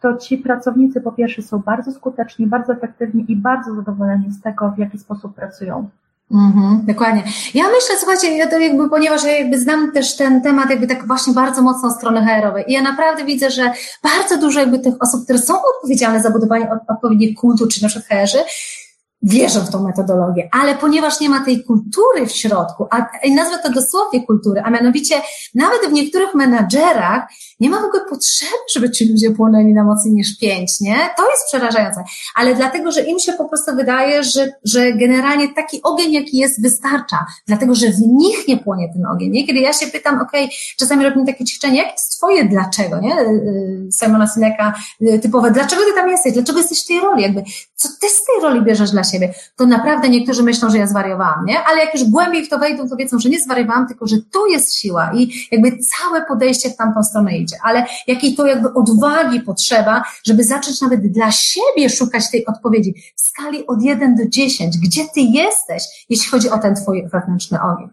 to 0.01 0.17
ci 0.17 0.37
pracownicy 0.37 1.01
po 1.01 1.11
pierwsze 1.11 1.41
są 1.41 1.59
bardzo 1.59 1.91
skuteczni, 1.91 2.47
bardzo 2.47 2.73
efektywni 2.73 3.25
i 3.31 3.35
bardzo 3.35 3.75
zadowoleni 3.75 4.31
z 4.31 4.41
tego, 4.41 4.71
w 4.71 4.77
jaki 4.77 4.97
sposób 4.97 5.35
pracują. 5.35 5.89
Mhm, 6.31 6.85
dokładnie. 6.87 7.23
Ja 7.53 7.63
myślę, 7.63 7.95
słuchajcie, 7.97 8.37
ja 8.37 8.47
to 8.47 8.59
jakby, 8.59 8.89
ponieważ 8.89 9.23
ja 9.23 9.37
jakby 9.37 9.59
znam 9.59 9.91
też 9.91 10.15
ten 10.15 10.41
temat 10.41 10.69
jakby 10.69 10.87
tak 10.87 11.07
właśnie 11.07 11.33
bardzo 11.33 11.61
mocno 11.61 11.91
strony 11.91 12.25
HR-owej 12.25 12.63
i 12.67 12.73
ja 12.73 12.81
naprawdę 12.81 13.25
widzę, 13.25 13.51
że 13.51 13.73
bardzo 14.03 14.37
dużo 14.37 14.59
jakby 14.59 14.79
tych 14.79 14.93
osób, 14.99 15.23
które 15.23 15.39
są 15.39 15.53
odpowiedzialne 15.75 16.21
za 16.21 16.29
budowanie 16.29 16.67
odpowiednich 16.89 17.37
kultur, 17.37 17.67
czy 17.69 17.83
na 17.83 17.89
przykład 17.89 18.21
HR-zy, 18.21 18.39
wierzą 19.23 19.59
w 19.59 19.69
tą 19.69 19.83
metodologię, 19.83 20.49
ale 20.51 20.75
ponieważ 20.75 21.19
nie 21.19 21.29
ma 21.29 21.45
tej 21.45 21.63
kultury 21.63 22.25
w 22.27 22.31
środku, 22.31 22.87
a 22.91 22.97
nazwę 23.35 23.59
to 23.63 23.71
dosłownie 23.71 24.25
kultury, 24.25 24.61
a 24.65 24.69
mianowicie 24.69 25.15
nawet 25.55 25.81
w 25.89 25.91
niektórych 25.91 26.35
menadżerach 26.35 27.23
nie 27.59 27.69
ma 27.69 27.81
w 27.81 27.85
ogóle 27.85 28.03
potrzeby, 28.09 28.51
żeby 28.73 28.91
ci 28.91 29.09
ludzie 29.09 29.31
płonęli 29.31 29.73
na 29.73 29.83
mocniej 29.83 30.13
niż 30.13 30.37
pięć, 30.37 30.79
nie? 30.81 30.95
To 31.17 31.29
jest 31.29 31.45
przerażające, 31.47 32.03
ale 32.35 32.55
dlatego, 32.55 32.91
że 32.91 33.03
im 33.03 33.19
się 33.19 33.33
po 33.33 33.45
prostu 33.49 33.75
wydaje, 33.75 34.23
że, 34.23 34.51
że 34.63 34.93
generalnie 34.93 35.53
taki 35.53 35.83
ogień, 35.83 36.11
jaki 36.11 36.37
jest, 36.37 36.61
wystarcza, 36.61 37.25
dlatego, 37.47 37.75
że 37.75 37.87
w 37.87 37.99
nich 38.07 38.47
nie 38.47 38.57
płonie 38.57 38.93
ten 38.93 39.05
ogień, 39.05 39.31
nie? 39.31 39.47
Kiedy 39.47 39.59
ja 39.59 39.73
się 39.73 39.87
pytam, 39.87 40.21
okej, 40.21 40.43
okay, 40.43 40.55
czasami 40.79 41.03
robimy 41.03 41.25
takie 41.25 41.45
ćwiczenie, 41.45 41.77
jak 41.77 41.91
jest 41.91 42.17
twoje 42.17 42.45
dlaczego, 42.45 42.99
nie? 42.99 43.19
Y, 43.19 43.25
y, 43.25 43.89
Simona 43.99 44.27
Sineka 44.27 44.73
y, 45.01 45.19
typowe, 45.19 45.51
dlaczego 45.51 45.81
ty 45.85 45.93
tam 45.95 46.09
jesteś, 46.09 46.33
dlaczego 46.33 46.59
jesteś 46.59 46.83
w 46.83 46.87
tej 46.87 46.99
roli, 46.99 47.23
jakby, 47.23 47.43
co 47.75 47.89
ty 48.01 48.09
z 48.09 48.23
tej 48.25 48.41
roli 48.41 48.61
bierzesz 48.61 48.91
dla 48.91 49.03
siebie, 49.03 49.12
to 49.55 49.65
naprawdę 49.65 50.09
niektórzy 50.09 50.43
myślą, 50.43 50.69
że 50.69 50.77
ja 50.77 50.87
zwariowałam, 50.87 51.45
nie? 51.45 51.63
Ale 51.63 51.79
jak 51.79 51.93
już 51.93 52.03
głębiej 52.03 52.45
w 52.45 52.49
to 52.49 52.59
wejdą, 52.59 52.89
to 52.89 52.95
wiedzą, 52.95 53.19
że 53.19 53.29
nie 53.29 53.39
zwariowałam, 53.39 53.87
tylko 53.87 54.07
że 54.07 54.15
tu 54.31 54.47
jest 54.47 54.75
siła 54.75 55.11
i 55.15 55.47
jakby 55.51 55.77
całe 55.77 56.25
podejście 56.25 56.69
w 56.69 56.75
tamtą 56.75 57.03
stronę 57.03 57.37
idzie. 57.37 57.55
Ale 57.63 57.85
jakiej 58.07 58.35
to 58.35 58.47
jakby 58.47 58.73
odwagi 58.73 59.39
potrzeba, 59.39 60.03
żeby 60.25 60.43
zacząć 60.43 60.81
nawet 60.81 61.11
dla 61.11 61.31
siebie 61.31 61.89
szukać 61.89 62.31
tej 62.31 62.45
odpowiedzi 62.45 62.93
w 63.15 63.21
skali 63.21 63.67
od 63.67 63.81
1 63.81 64.15
do 64.15 64.23
10. 64.29 64.77
Gdzie 64.77 65.05
ty 65.13 65.21
jesteś, 65.21 65.83
jeśli 66.09 66.29
chodzi 66.29 66.49
o 66.49 66.57
ten 66.57 66.75
twój 66.75 67.07
wewnętrzny 67.07 67.61
ogień? 67.61 67.89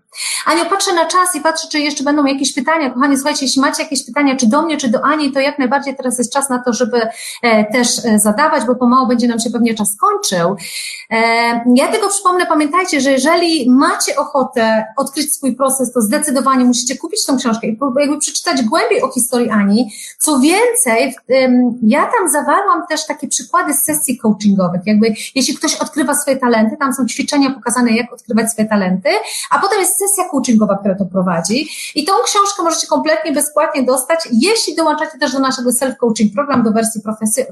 Aniu, 0.46 0.66
patrzę 0.70 0.92
na 0.94 1.06
czas 1.06 1.34
i 1.34 1.40
patrzę, 1.40 1.68
czy 1.68 1.78
jeszcze 1.78 2.04
będą 2.04 2.24
jakieś 2.24 2.54
pytania. 2.54 2.90
Kochani, 2.90 3.16
słuchajcie, 3.16 3.46
jeśli 3.46 3.62
macie 3.62 3.82
jakieś 3.82 4.06
pytania, 4.06 4.36
czy 4.36 4.46
do 4.46 4.62
mnie, 4.62 4.76
czy 4.76 4.88
do 4.88 5.04
Ani, 5.04 5.32
to 5.32 5.40
jak 5.40 5.58
najbardziej 5.58 5.96
teraz 5.96 6.18
jest 6.18 6.32
czas 6.32 6.50
na 6.50 6.62
to, 6.62 6.72
żeby 6.72 7.00
e, 7.42 7.72
też 7.72 8.04
e, 8.04 8.18
zadawać, 8.18 8.64
bo 8.64 8.74
pomału 8.74 9.08
będzie 9.08 9.28
nam 9.28 9.38
się 9.38 9.50
pewnie 9.50 9.74
czas 9.74 9.96
kończył. 10.00 10.56
E, 11.10 11.16
ja 11.74 11.88
tylko 11.88 12.08
przypomnę, 12.08 12.46
pamiętajcie, 12.46 13.00
że 13.00 13.12
jeżeli 13.12 13.70
macie 13.70 14.16
ochotę 14.16 14.86
odkryć 14.96 15.34
swój 15.34 15.56
proces, 15.56 15.92
to 15.92 16.00
zdecydowanie 16.00 16.64
musicie 16.64 16.96
kupić 16.96 17.26
tą 17.26 17.38
książkę 17.38 17.66
i 17.66 17.78
jakby 18.00 18.18
przeczytać 18.18 18.62
głębiej 18.62 19.02
o 19.02 19.12
historii 19.12 19.50
Ani. 19.50 19.92
Co 20.18 20.38
więcej, 20.38 21.16
ja 21.82 22.00
tam 22.18 22.28
zawarłam 22.28 22.86
też 22.88 23.06
takie 23.06 23.28
przykłady 23.28 23.74
z 23.74 23.84
sesji 23.84 24.18
coachingowych. 24.18 24.80
Jakby, 24.86 25.14
jeśli 25.34 25.56
ktoś 25.56 25.74
odkrywa 25.76 26.14
swoje 26.14 26.36
talenty, 26.36 26.76
tam 26.76 26.94
są 26.94 27.06
ćwiczenia 27.06 27.50
pokazane, 27.50 27.90
jak 27.90 28.12
odkrywać 28.12 28.52
swoje 28.52 28.68
talenty, 28.68 29.08
a 29.50 29.58
potem 29.58 29.80
jest 29.80 29.99
sesja 30.08 30.28
coachingowa, 30.30 30.78
która 30.78 30.94
to 30.94 31.04
prowadzi. 31.04 31.68
I 31.94 32.04
tą 32.04 32.12
książkę 32.24 32.62
możecie 32.62 32.86
kompletnie 32.86 33.32
bezpłatnie 33.32 33.82
dostać, 33.82 34.28
jeśli 34.32 34.74
dołączacie 34.74 35.18
też 35.18 35.32
do 35.32 35.38
naszego 35.38 35.70
self-coaching 35.70 36.34
program, 36.34 36.62
do 36.62 36.72
wersji 36.72 37.00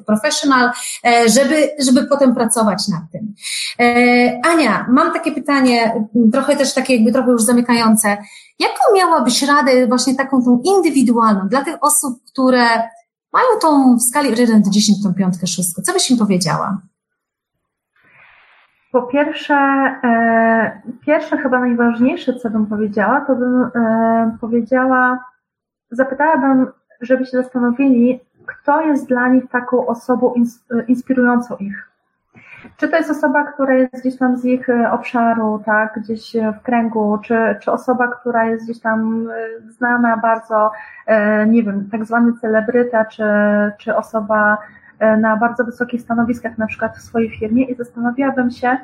professional, 0.06 0.70
e, 1.06 1.28
żeby, 1.28 1.70
żeby 1.78 2.06
potem 2.06 2.34
pracować 2.34 2.88
nad 2.88 3.02
tym. 3.12 3.34
E, 3.80 4.40
Ania, 4.44 4.86
mam 4.90 5.12
takie 5.12 5.32
pytanie, 5.32 6.06
trochę 6.32 6.56
też 6.56 6.74
takie 6.74 6.96
jakby 6.96 7.12
trochę 7.12 7.30
już 7.30 7.42
zamykające. 7.42 8.16
Jaką 8.58 8.94
miałabyś 8.94 9.42
radę 9.42 9.86
właśnie 9.86 10.14
taką 10.14 10.42
tą 10.44 10.62
indywidualną 10.64 11.48
dla 11.48 11.64
tych 11.64 11.76
osób, 11.80 12.18
które 12.32 12.64
mają 13.32 13.48
tą 13.60 13.96
w 13.96 14.02
skali 14.02 14.30
1 14.30 14.62
do 14.62 14.70
10 14.70 15.02
tą 15.02 15.14
piątkę, 15.14 15.46
szóstkę? 15.46 15.82
Co 15.82 15.92
byś 15.92 16.10
im 16.10 16.18
powiedziała? 16.18 16.78
Po 18.92 19.02
pierwsze, 19.02 19.54
e, 19.54 20.80
pierwsze 21.06 21.36
chyba 21.36 21.60
najważniejsze, 21.60 22.34
co 22.34 22.50
bym 22.50 22.66
powiedziała, 22.66 23.20
to 23.20 23.36
bym 23.36 23.70
e, 23.74 24.36
powiedziała, 24.40 25.24
zapytałabym, 25.90 26.66
żeby 27.00 27.26
się 27.26 27.36
zastanowili, 27.36 28.20
kto 28.46 28.80
jest 28.80 29.08
dla 29.08 29.28
nich 29.28 29.48
taką 29.50 29.86
osobą 29.86 30.34
inspirującą 30.88 31.56
ich. 31.56 31.88
Czy 32.76 32.88
to 32.88 32.96
jest 32.96 33.10
osoba, 33.10 33.44
która 33.44 33.74
jest 33.74 34.00
gdzieś 34.00 34.18
tam 34.18 34.36
z 34.36 34.44
ich 34.44 34.68
e, 34.68 34.90
obszaru, 34.90 35.62
tak, 35.66 36.00
gdzieś 36.00 36.32
w 36.58 36.62
kręgu, 36.62 37.18
czy, 37.22 37.56
czy 37.60 37.72
osoba, 37.72 38.08
która 38.08 38.44
jest 38.44 38.64
gdzieś 38.64 38.80
tam 38.80 39.30
e, 39.30 39.70
znana 39.70 40.16
bardzo, 40.16 40.70
e, 41.06 41.46
nie 41.46 41.62
wiem, 41.62 41.88
tak 41.92 42.04
zwany 42.04 42.32
celebryta, 42.40 43.04
czy, 43.04 43.24
czy 43.78 43.96
osoba 43.96 44.58
na 45.00 45.36
bardzo 45.36 45.64
wysokich 45.64 46.00
stanowiskach, 46.00 46.58
na 46.58 46.66
przykład 46.66 46.96
w 46.96 47.02
swojej 47.02 47.30
firmie 47.30 47.64
i 47.64 47.74
zastanawiałabym 47.74 48.50
się, 48.50 48.76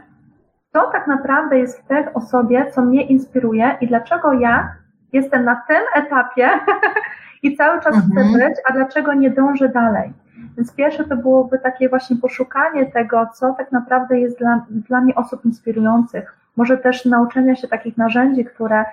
to 0.73 0.91
tak 0.93 1.07
naprawdę 1.07 1.59
jest 1.59 1.81
w 1.81 1.87
tej 1.87 2.15
osobie, 2.15 2.71
co 2.71 2.83
mnie 2.83 3.07
inspiruje 3.07 3.77
i 3.81 3.87
dlaczego 3.87 4.33
ja 4.33 4.75
jestem 5.13 5.45
na 5.45 5.63
tym 5.69 5.83
etapie 5.95 6.51
i 7.43 7.57
cały 7.57 7.81
czas 7.81 7.97
mhm. 7.97 8.29
chcę 8.29 8.39
być, 8.39 8.59
a 8.71 8.73
dlaczego 8.73 9.15
nie 9.15 9.31
dążę 9.31 9.69
dalej. 9.69 10.13
Więc 10.57 10.75
pierwsze 10.75 11.05
to 11.05 11.17
byłoby 11.17 11.59
takie 11.59 11.89
właśnie 11.89 12.17
poszukanie 12.17 12.87
tego, 12.87 13.27
co 13.35 13.53
tak 13.53 13.73
naprawdę 13.73 14.21
jest 14.21 14.39
dla, 14.39 14.67
dla 14.71 15.01
mnie 15.01 15.15
osób 15.15 15.45
inspirujących. 15.45 16.37
Może 16.57 16.79
też 16.79 17.05
nauczenia 17.05 17.57
się 17.57 17.69
takich 17.69 17.97
narzędzi, 17.97 18.45
które 18.45 18.85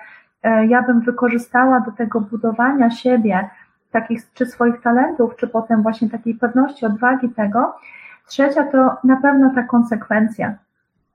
e, 0.42 0.66
ja 0.66 0.82
bym 0.82 1.00
wykorzystała 1.00 1.80
do 1.80 1.92
tego 1.92 2.20
budowania 2.20 2.90
siebie, 2.90 3.50
takich 3.92 4.32
czy 4.34 4.46
swoich 4.46 4.80
talentów, 4.80 5.36
czy 5.36 5.48
potem 5.48 5.82
właśnie 5.82 6.10
takiej 6.10 6.34
pewności, 6.34 6.86
odwagi 6.86 7.28
tego. 7.28 7.74
Trzecia 8.26 8.64
to 8.64 8.96
na 9.04 9.16
pewno 9.16 9.52
ta 9.54 9.62
konsekwencja. 9.62 10.54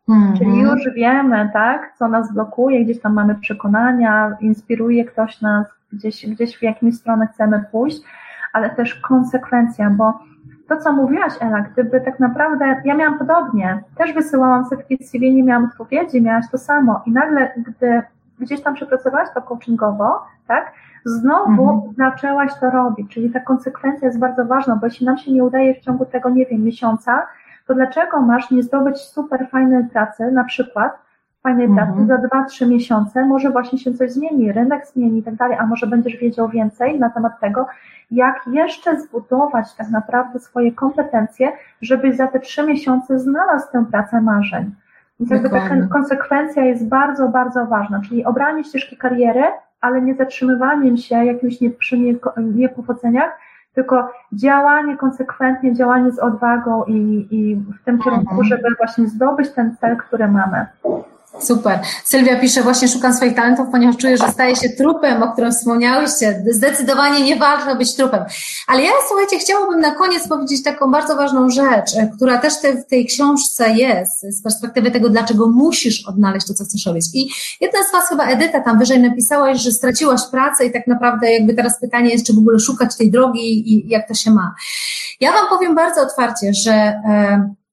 Mm-hmm. 0.09 0.37
Czyli 0.37 0.59
już 0.59 0.93
wiemy, 0.95 1.49
tak, 1.53 1.93
co 1.99 2.07
nas 2.07 2.33
blokuje, 2.33 2.85
gdzieś 2.85 3.01
tam 3.01 3.13
mamy 3.13 3.35
przekonania, 3.35 4.37
inspiruje 4.39 5.05
ktoś 5.05 5.41
nas, 5.41 5.67
gdzieś, 5.93 6.27
gdzieś 6.27 6.57
w 6.57 6.61
jakimś 6.61 6.95
stronę 6.95 7.27
chcemy 7.33 7.65
pójść, 7.71 8.01
ale 8.53 8.69
też 8.69 8.95
konsekwencja, 8.95 9.89
bo 9.89 10.19
to, 10.67 10.77
co 10.77 10.93
mówiłaś, 10.93 11.33
Ela, 11.39 11.61
gdyby 11.61 12.01
tak 12.01 12.19
naprawdę, 12.19 12.81
ja 12.85 12.95
miałam 12.95 13.19
podobnie, 13.19 13.83
też 13.97 14.13
wysyłałam 14.13 14.65
setki 14.65 14.97
CV, 15.03 15.35
nie 15.35 15.43
miałam 15.43 15.65
odpowiedzi, 15.65 16.21
miałaś 16.21 16.45
to 16.51 16.57
samo 16.57 17.03
i 17.05 17.11
nagle, 17.11 17.51
gdy 17.57 18.01
gdzieś 18.39 18.61
tam 18.61 18.73
przepracowałaś 18.73 19.29
to 19.33 19.41
coachingowo, 19.41 20.21
tak, 20.47 20.71
znowu 21.05 21.69
mhm. 21.69 21.93
zaczęłaś 21.97 22.51
to 22.59 22.69
robić, 22.69 23.13
czyli 23.13 23.31
ta 23.31 23.39
konsekwencja 23.39 24.07
jest 24.07 24.19
bardzo 24.19 24.45
ważna, 24.45 24.75
bo 24.75 24.87
jeśli 24.87 25.05
nam 25.05 25.17
się 25.17 25.31
nie 25.31 25.43
udaje 25.43 25.75
w 25.75 25.79
ciągu 25.79 26.05
tego, 26.05 26.29
nie 26.29 26.45
wiem, 26.45 26.63
miesiąca, 26.63 27.27
to 27.67 27.73
dlaczego 27.73 28.21
masz 28.21 28.51
nie 28.51 28.63
zdobyć 28.63 28.97
super 28.97 29.47
fajnej 29.51 29.83
pracy, 29.83 30.31
na 30.31 30.43
przykład 30.43 31.07
fajnej 31.43 31.65
mhm. 31.65 31.87
pracy 31.87 32.07
za 32.07 32.17
dwa, 32.17 32.43
trzy 32.43 32.65
miesiące, 32.67 33.25
może 33.25 33.49
właśnie 33.49 33.79
się 33.79 33.93
coś 33.93 34.11
zmieni, 34.11 34.51
rynek 34.51 34.87
zmieni 34.87 35.19
i 35.19 35.23
tak 35.23 35.35
dalej, 35.35 35.57
a 35.59 35.65
może 35.65 35.87
będziesz 35.87 36.17
wiedział 36.17 36.49
więcej 36.49 36.99
na 36.99 37.09
temat 37.09 37.39
tego, 37.39 37.65
jak 38.11 38.47
jeszcze 38.47 39.01
zbudować 39.01 39.75
tak 39.75 39.89
naprawdę 39.89 40.39
swoje 40.39 40.71
kompetencje, 40.71 41.51
żebyś 41.81 42.15
za 42.15 42.27
te 42.27 42.39
trzy 42.39 42.63
miesiące 42.63 43.19
znalazł 43.19 43.71
tę 43.71 43.85
pracę 43.91 44.21
marzeń. 44.21 44.71
Więc 45.19 45.31
jakby 45.31 45.49
ta 45.49 45.87
konsekwencja 45.91 46.65
jest 46.65 46.87
bardzo, 46.87 47.27
bardzo 47.29 47.65
ważna, 47.65 48.01
czyli 48.07 48.25
obranie 48.25 48.63
ścieżki 48.63 48.97
kariery, 48.97 49.43
ale 49.81 50.01
nie 50.01 50.15
zatrzymywaniem 50.15 50.97
się 50.97 51.25
jakimś 51.25 51.61
nie, 51.61 51.69
przy 51.69 51.97
niepowodzeniach, 52.37 53.39
tylko 53.73 54.11
działanie 54.33 54.97
konsekwentnie, 54.97 55.73
działanie 55.73 56.11
z 56.11 56.19
odwagą 56.19 56.83
i, 56.83 57.27
i 57.31 57.55
w 57.55 57.83
tym 57.85 57.99
kierunku, 57.99 58.31
mhm. 58.31 58.43
żeby 58.43 58.67
właśnie 58.77 59.07
zdobyć 59.07 59.51
ten 59.51 59.75
cel, 59.75 59.97
który 59.97 60.27
mamy. 60.27 60.65
Super. 61.39 61.79
Sylwia 62.03 62.39
pisze, 62.39 62.63
właśnie 62.63 62.87
szukam 62.87 63.13
swoich 63.13 63.35
talentów, 63.35 63.67
ponieważ 63.71 63.97
czuję, 63.97 64.17
że 64.17 64.31
staję 64.31 64.55
się 64.55 64.69
trupem, 64.69 65.23
o 65.23 65.31
którym 65.33 65.51
wspomniałyście. 65.51 66.43
Zdecydowanie 66.51 67.23
nie 67.23 67.35
warto 67.35 67.75
być 67.75 67.95
trupem. 67.95 68.23
Ale 68.67 68.83
ja, 68.83 68.91
słuchajcie, 69.07 69.39
chciałabym 69.39 69.79
na 69.79 69.91
koniec 69.91 70.27
powiedzieć 70.27 70.63
taką 70.63 70.91
bardzo 70.91 71.15
ważną 71.15 71.49
rzecz, 71.49 71.95
e, 71.97 72.11
która 72.15 72.37
też 72.37 72.61
te, 72.61 72.73
w 72.73 72.85
tej 72.85 73.05
książce 73.05 73.69
jest, 73.69 74.21
z 74.21 74.43
perspektywy 74.43 74.91
tego, 74.91 75.09
dlaczego 75.09 75.47
musisz 75.47 76.07
odnaleźć 76.07 76.47
to, 76.47 76.53
co 76.53 76.63
chcesz 76.63 76.85
robić. 76.85 77.05
I 77.13 77.29
jedna 77.61 77.79
z 77.89 77.91
Was, 77.91 78.09
chyba 78.09 78.25
Edyta, 78.25 78.61
tam 78.61 78.79
wyżej 78.79 78.99
napisałaś, 78.99 79.61
że 79.61 79.71
straciłaś 79.71 80.21
pracę 80.31 80.65
i 80.65 80.71
tak 80.71 80.87
naprawdę 80.87 81.33
jakby 81.33 81.53
teraz 81.53 81.79
pytanie 81.79 82.09
jest, 82.09 82.25
czy 82.25 82.33
w 82.33 82.37
ogóle 82.37 82.59
szukać 82.59 82.97
tej 82.97 83.11
drogi 83.11 83.73
i 83.73 83.89
jak 83.89 84.07
to 84.07 84.13
się 84.13 84.31
ma. 84.31 84.55
Ja 85.19 85.31
Wam 85.31 85.49
powiem 85.49 85.75
bardzo 85.75 86.01
otwarcie, 86.01 86.53
że... 86.53 86.71
E, 86.71 87.66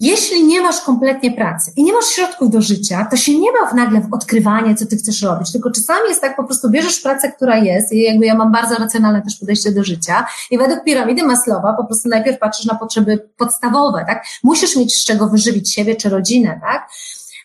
jeśli 0.00 0.44
nie 0.44 0.60
masz 0.60 0.80
kompletnie 0.80 1.30
pracy 1.30 1.72
i 1.76 1.84
nie 1.84 1.92
masz 1.92 2.06
środków 2.06 2.50
do 2.50 2.62
życia, 2.62 3.06
to 3.10 3.16
się 3.16 3.38
nie 3.38 3.52
ma 3.52 3.70
w 3.70 3.74
nagle 3.74 4.00
w 4.00 4.14
odkrywanie, 4.14 4.74
co 4.74 4.86
ty 4.86 4.96
chcesz 4.96 5.22
robić, 5.22 5.52
tylko 5.52 5.70
czasami 5.70 6.08
jest 6.08 6.20
tak, 6.20 6.36
po 6.36 6.44
prostu 6.44 6.70
bierzesz 6.70 7.00
pracę, 7.00 7.32
która 7.32 7.56
jest 7.56 7.92
i 7.92 8.02
jakby 8.02 8.26
ja 8.26 8.34
mam 8.34 8.52
bardzo 8.52 8.74
racjonalne 8.74 9.22
też 9.22 9.36
podejście 9.36 9.72
do 9.72 9.84
życia 9.84 10.26
i 10.50 10.58
według 10.58 10.84
piramidy 10.84 11.22
Maslowa 11.22 11.72
po 11.72 11.84
prostu 11.84 12.08
najpierw 12.08 12.38
patrzysz 12.38 12.66
na 12.66 12.74
potrzeby 12.74 13.28
podstawowe, 13.36 14.04
tak? 14.06 14.24
Musisz 14.42 14.76
mieć 14.76 14.94
z 14.94 15.04
czego 15.04 15.28
wyżywić 15.28 15.74
siebie 15.74 15.96
czy 15.96 16.08
rodzinę, 16.08 16.60
tak? 16.62 16.88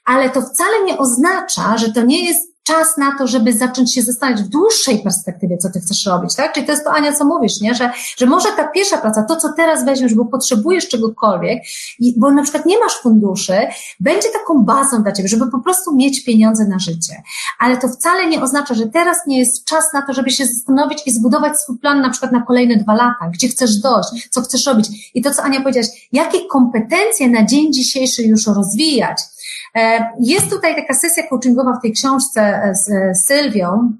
Ale 0.06 0.30
to 0.30 0.42
wcale 0.42 0.84
nie 0.86 0.98
oznacza, 0.98 1.78
że 1.78 1.94
to 1.94 2.02
nie 2.02 2.26
jest 2.26 2.49
czas 2.70 2.98
na 2.98 3.18
to, 3.18 3.28
żeby 3.28 3.54
zacząć 3.54 3.94
się 3.94 4.02
zastanawiać 4.02 4.44
w 4.44 4.48
dłuższej 4.48 5.00
perspektywie, 5.00 5.58
co 5.58 5.70
ty 5.70 5.80
chcesz 5.80 6.06
robić, 6.06 6.36
tak? 6.36 6.54
Czyli 6.54 6.66
to 6.66 6.72
jest 6.72 6.84
to, 6.84 6.92
Ania, 6.92 7.14
co 7.14 7.26
mówisz, 7.26 7.62
nie? 7.62 7.76
Że, 7.76 7.92
że 8.18 8.26
może 8.26 8.50
ta 8.58 8.68
pierwsza 8.68 8.98
praca, 8.98 9.24
to, 9.24 9.36
co 9.36 9.54
teraz 9.54 9.86
weźmiesz, 9.86 10.14
bo 10.16 10.26
potrzebujesz 10.26 10.88
czegokolwiek, 10.88 11.64
bo 12.18 12.32
na 12.32 12.44
przykład 12.44 12.66
nie 12.66 12.80
masz 12.80 12.94
funduszy, 13.02 13.54
będzie 14.00 14.30
taką 14.30 14.64
bazą 14.64 15.04
dla 15.04 15.12
ciebie, 15.12 15.30
żeby 15.30 15.52
po 15.52 15.60
prostu 15.60 15.96
mieć 15.96 16.24
pieniądze 16.24 16.66
na 16.66 16.80
życie. 16.80 17.24
Ale 17.60 17.78
to 17.78 17.88
wcale 17.88 18.28
nie 18.28 18.42
oznacza, 18.42 18.74
że 18.74 18.88
teraz 18.88 19.18
nie 19.28 19.40
jest 19.40 19.66
czas 19.66 19.94
na 19.94 20.02
to, 20.02 20.14
żeby 20.14 20.30
się 20.32 20.46
zastanowić 20.46 21.00
i 21.06 21.12
zbudować 21.12 21.60
swój 21.60 21.78
plan 21.78 22.02
na 22.02 22.10
przykład 22.10 22.32
na 22.32 22.42
kolejne 22.42 22.76
dwa 22.76 22.94
lata, 22.94 23.30
gdzie 23.34 23.48
chcesz 23.48 23.76
dojść, 23.76 24.30
co 24.30 24.42
chcesz 24.42 24.66
robić. 24.66 25.12
I 25.14 25.22
to, 25.22 25.34
co 25.34 25.44
Ania 25.44 25.62
powiedziałaś, 25.62 26.08
jakie 26.12 26.46
kompetencje 26.46 27.30
na 27.30 27.46
dzień 27.46 27.74
dzisiejszy 27.74 28.24
już 28.24 28.48
rozwijać, 28.48 29.18
jest 30.20 30.50
tutaj 30.50 30.76
taka 30.76 30.94
sesja 30.94 31.24
coachingowa 31.28 31.74
w 31.74 31.82
tej 31.82 31.92
książce 31.92 32.42
e, 32.42 32.76
z 32.76 32.92
e, 32.92 33.16
Sylwią, 33.16 33.94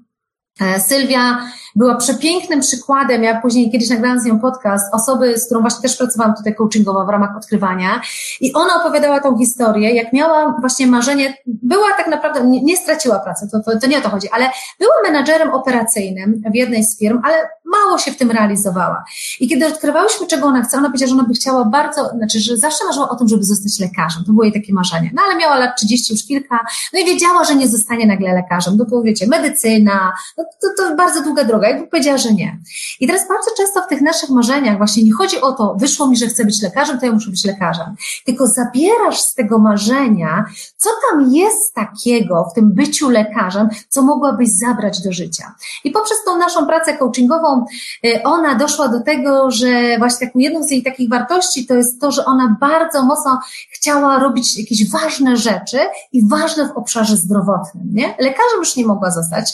E, 0.60 0.80
Sylwia 0.80 1.38
była 1.76 1.94
przepięknym 1.94 2.60
przykładem, 2.60 3.22
ja 3.22 3.40
później 3.40 3.70
kiedyś 3.70 3.90
nagrałam 3.90 4.20
z 4.20 4.24
nią 4.24 4.40
podcast, 4.40 4.94
osoby, 4.94 5.38
z 5.38 5.46
którą 5.46 5.60
właśnie 5.60 5.82
też 5.82 5.96
pracowałam 5.96 6.34
tutaj 6.34 6.54
coachingowo 6.54 7.06
w 7.06 7.08
ramach 7.08 7.36
odkrywania. 7.36 8.00
I 8.40 8.52
ona 8.52 8.80
opowiadała 8.80 9.20
tą 9.20 9.38
historię, 9.38 9.94
jak 9.94 10.12
miała 10.12 10.56
właśnie 10.60 10.86
marzenie, 10.86 11.34
była 11.46 11.92
tak 11.96 12.06
naprawdę, 12.06 12.46
nie, 12.46 12.62
nie 12.62 12.76
straciła 12.76 13.18
pracy, 13.18 13.48
to, 13.52 13.60
to, 13.60 13.78
to, 13.78 13.86
nie 13.86 13.98
o 13.98 14.00
to 14.00 14.08
chodzi, 14.08 14.28
ale 14.32 14.50
była 14.78 14.92
menadżerem 15.06 15.50
operacyjnym 15.50 16.42
w 16.52 16.54
jednej 16.54 16.84
z 16.84 16.98
firm, 16.98 17.20
ale 17.24 17.34
mało 17.70 17.98
się 17.98 18.12
w 18.12 18.16
tym 18.16 18.30
realizowała. 18.30 19.04
I 19.40 19.48
kiedy 19.48 19.66
odkrywałyśmy, 19.66 20.26
czego 20.26 20.46
ona 20.46 20.62
chce, 20.62 20.78
ona 20.78 20.88
powiedziała, 20.88 21.08
że 21.08 21.14
ona 21.14 21.24
by 21.24 21.34
chciała 21.34 21.64
bardzo, 21.64 22.08
znaczy, 22.16 22.40
że 22.40 22.56
zawsze 22.56 22.84
marzyła 22.84 23.08
o 23.08 23.16
tym, 23.16 23.28
żeby 23.28 23.44
zostać 23.44 23.80
lekarzem, 23.80 24.24
to 24.26 24.32
było 24.32 24.44
jej 24.44 24.52
takie 24.52 24.72
marzenie, 24.72 25.10
no 25.14 25.22
ale 25.26 25.36
miała 25.36 25.58
lat 25.58 25.76
30 25.76 26.12
już 26.12 26.26
kilka, 26.26 26.58
no 26.92 27.00
i 27.00 27.04
wiedziała, 27.04 27.44
że 27.44 27.54
nie 27.54 27.68
zostanie 27.68 28.06
nagle 28.06 28.34
lekarzem, 28.34 28.76
no 28.76 28.84
bo 28.84 29.02
wiecie, 29.02 29.26
medycyna, 29.26 30.12
no 30.38 30.44
to, 30.60 30.68
to 30.76 30.96
bardzo 30.96 31.22
długa 31.22 31.44
droga. 31.44 31.68
Jakby 31.68 31.86
powiedziała, 31.86 32.18
że 32.18 32.32
nie. 32.34 32.58
I 33.00 33.06
teraz 33.06 33.28
bardzo 33.28 33.50
często 33.56 33.82
w 33.82 33.88
tych 33.88 34.00
naszych 34.00 34.30
marzeniach 34.30 34.78
właśnie 34.78 35.04
nie 35.04 35.12
chodzi 35.12 35.40
o 35.40 35.52
to, 35.52 35.74
wyszło 35.78 36.06
mi, 36.06 36.16
że 36.16 36.26
chcę 36.26 36.44
być 36.44 36.62
lekarzem, 36.62 37.00
to 37.00 37.06
ja 37.06 37.12
muszę 37.12 37.30
być 37.30 37.44
lekarzem. 37.44 37.94
Tylko 38.26 38.46
zabierasz 38.46 39.20
z 39.20 39.34
tego 39.34 39.58
marzenia, 39.58 40.44
co 40.76 40.90
tam 41.10 41.32
jest 41.32 41.74
takiego 41.74 42.48
w 42.50 42.54
tym 42.54 42.72
byciu 42.72 43.10
lekarzem, 43.10 43.68
co 43.88 44.02
mogłabyś 44.02 44.48
zabrać 44.48 45.02
do 45.02 45.12
życia. 45.12 45.54
I 45.84 45.90
poprzez 45.90 46.24
tą 46.24 46.38
naszą 46.38 46.66
pracę 46.66 46.98
coachingową 46.98 47.59
y, 48.06 48.22
ona 48.22 48.54
doszła 48.54 48.88
do 48.88 49.00
tego, 49.00 49.50
że 49.50 49.98
właśnie 49.98 50.26
taką 50.26 50.38
jedną 50.38 50.62
z 50.62 50.70
jej 50.70 50.82
takich 50.82 51.08
wartości 51.08 51.66
to 51.66 51.74
jest 51.74 52.00
to, 52.00 52.10
że 52.10 52.24
ona 52.24 52.56
bardzo 52.60 53.02
mocno 53.02 53.40
chciała 53.70 54.18
robić 54.18 54.58
jakieś 54.58 54.90
ważne 54.90 55.36
rzeczy 55.36 55.78
i 56.12 56.28
ważne 56.28 56.68
w 56.68 56.76
obszarze 56.76 57.16
zdrowotnym. 57.16 57.84
Nie? 57.92 58.06
Lekarzem 58.08 58.58
już 58.58 58.76
nie 58.76 58.86
mogła 58.86 59.10
zostać, 59.10 59.50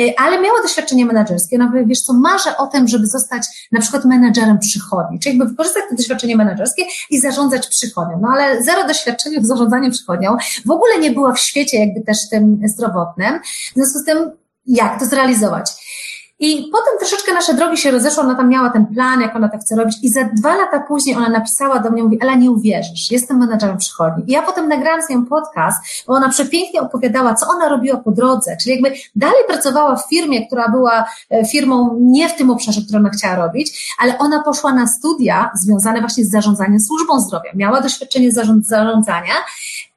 y, 0.00 0.12
ale 0.18 0.40
miała 0.40 0.62
doświadczenie 0.62 1.06
menedżerskie. 1.06 1.56
Ona 1.56 1.72
wiesz 1.86 2.00
co, 2.00 2.12
marzę 2.12 2.56
o 2.56 2.66
tym, 2.66 2.88
żeby 2.88 3.06
zostać 3.06 3.68
na 3.72 3.80
przykład 3.80 4.04
menedżerem 4.04 4.58
przychodni, 4.58 5.18
czyli 5.18 5.38
jakby 5.38 5.50
wykorzystać 5.50 5.82
to 5.90 5.96
doświadczenie 5.96 6.36
menedżerskie 6.36 6.82
i 7.10 7.20
zarządzać 7.20 7.68
przychodnią. 7.68 8.18
No 8.22 8.28
ale 8.32 8.62
zero 8.62 8.86
doświadczenia 8.86 9.40
w 9.40 9.46
zarządzaniu 9.46 9.90
przychodnią, 9.90 10.36
w 10.66 10.70
ogóle 10.70 10.98
nie 10.98 11.10
była 11.10 11.32
w 11.32 11.40
świecie 11.40 11.78
jakby 11.78 12.00
też 12.00 12.28
tym 12.28 12.60
zdrowotnym. 12.64 13.40
W 13.70 13.74
związku 13.74 13.98
z 13.98 14.04
tym, 14.04 14.30
jak 14.66 15.00
to 15.00 15.06
zrealizować? 15.06 15.70
I 16.40 16.68
potem 16.72 16.98
troszeczkę 16.98 17.34
nasze 17.34 17.54
drogi 17.54 17.76
się 17.76 17.90
rozeszły, 17.90 18.22
ona 18.22 18.34
tam 18.34 18.48
miała 18.48 18.70
ten 18.70 18.86
plan, 18.86 19.20
jak 19.20 19.36
ona 19.36 19.48
to 19.48 19.58
chce 19.58 19.76
robić 19.76 19.96
i 20.02 20.08
za 20.08 20.24
dwa 20.24 20.56
lata 20.56 20.80
później 20.80 21.16
ona 21.16 21.28
napisała 21.28 21.78
do 21.78 21.90
mnie, 21.90 22.02
mówi, 22.02 22.18
Ela, 22.20 22.34
nie 22.34 22.50
uwierzysz, 22.50 23.10
jestem 23.10 23.38
menadżerem 23.38 23.78
przychodni. 23.78 24.24
I 24.26 24.32
ja 24.32 24.42
potem 24.42 24.68
nagrałam 24.68 25.02
z 25.02 25.08
nią 25.08 25.26
podcast, 25.26 26.04
bo 26.06 26.14
ona 26.14 26.28
przepięknie 26.28 26.80
opowiadała, 26.80 27.34
co 27.34 27.46
ona 27.48 27.68
robiła 27.68 27.96
po 27.96 28.10
drodze, 28.10 28.56
czyli 28.56 28.74
jakby 28.74 28.98
dalej 29.16 29.44
pracowała 29.48 29.96
w 29.96 30.08
firmie, 30.08 30.46
która 30.46 30.68
była 30.68 31.04
e, 31.30 31.44
firmą 31.44 31.96
nie 32.00 32.28
w 32.28 32.36
tym 32.36 32.50
obszarze, 32.50 32.80
który 32.80 32.98
ona 32.98 33.10
chciała 33.10 33.36
robić, 33.36 33.94
ale 33.98 34.18
ona 34.18 34.42
poszła 34.42 34.72
na 34.72 34.86
studia 34.86 35.50
związane 35.54 36.00
właśnie 36.00 36.24
z 36.24 36.30
zarządzaniem 36.30 36.80
służbą 36.80 37.20
zdrowia. 37.20 37.50
Miała 37.54 37.80
doświadczenie 37.80 38.32
zarządzania, 38.32 39.34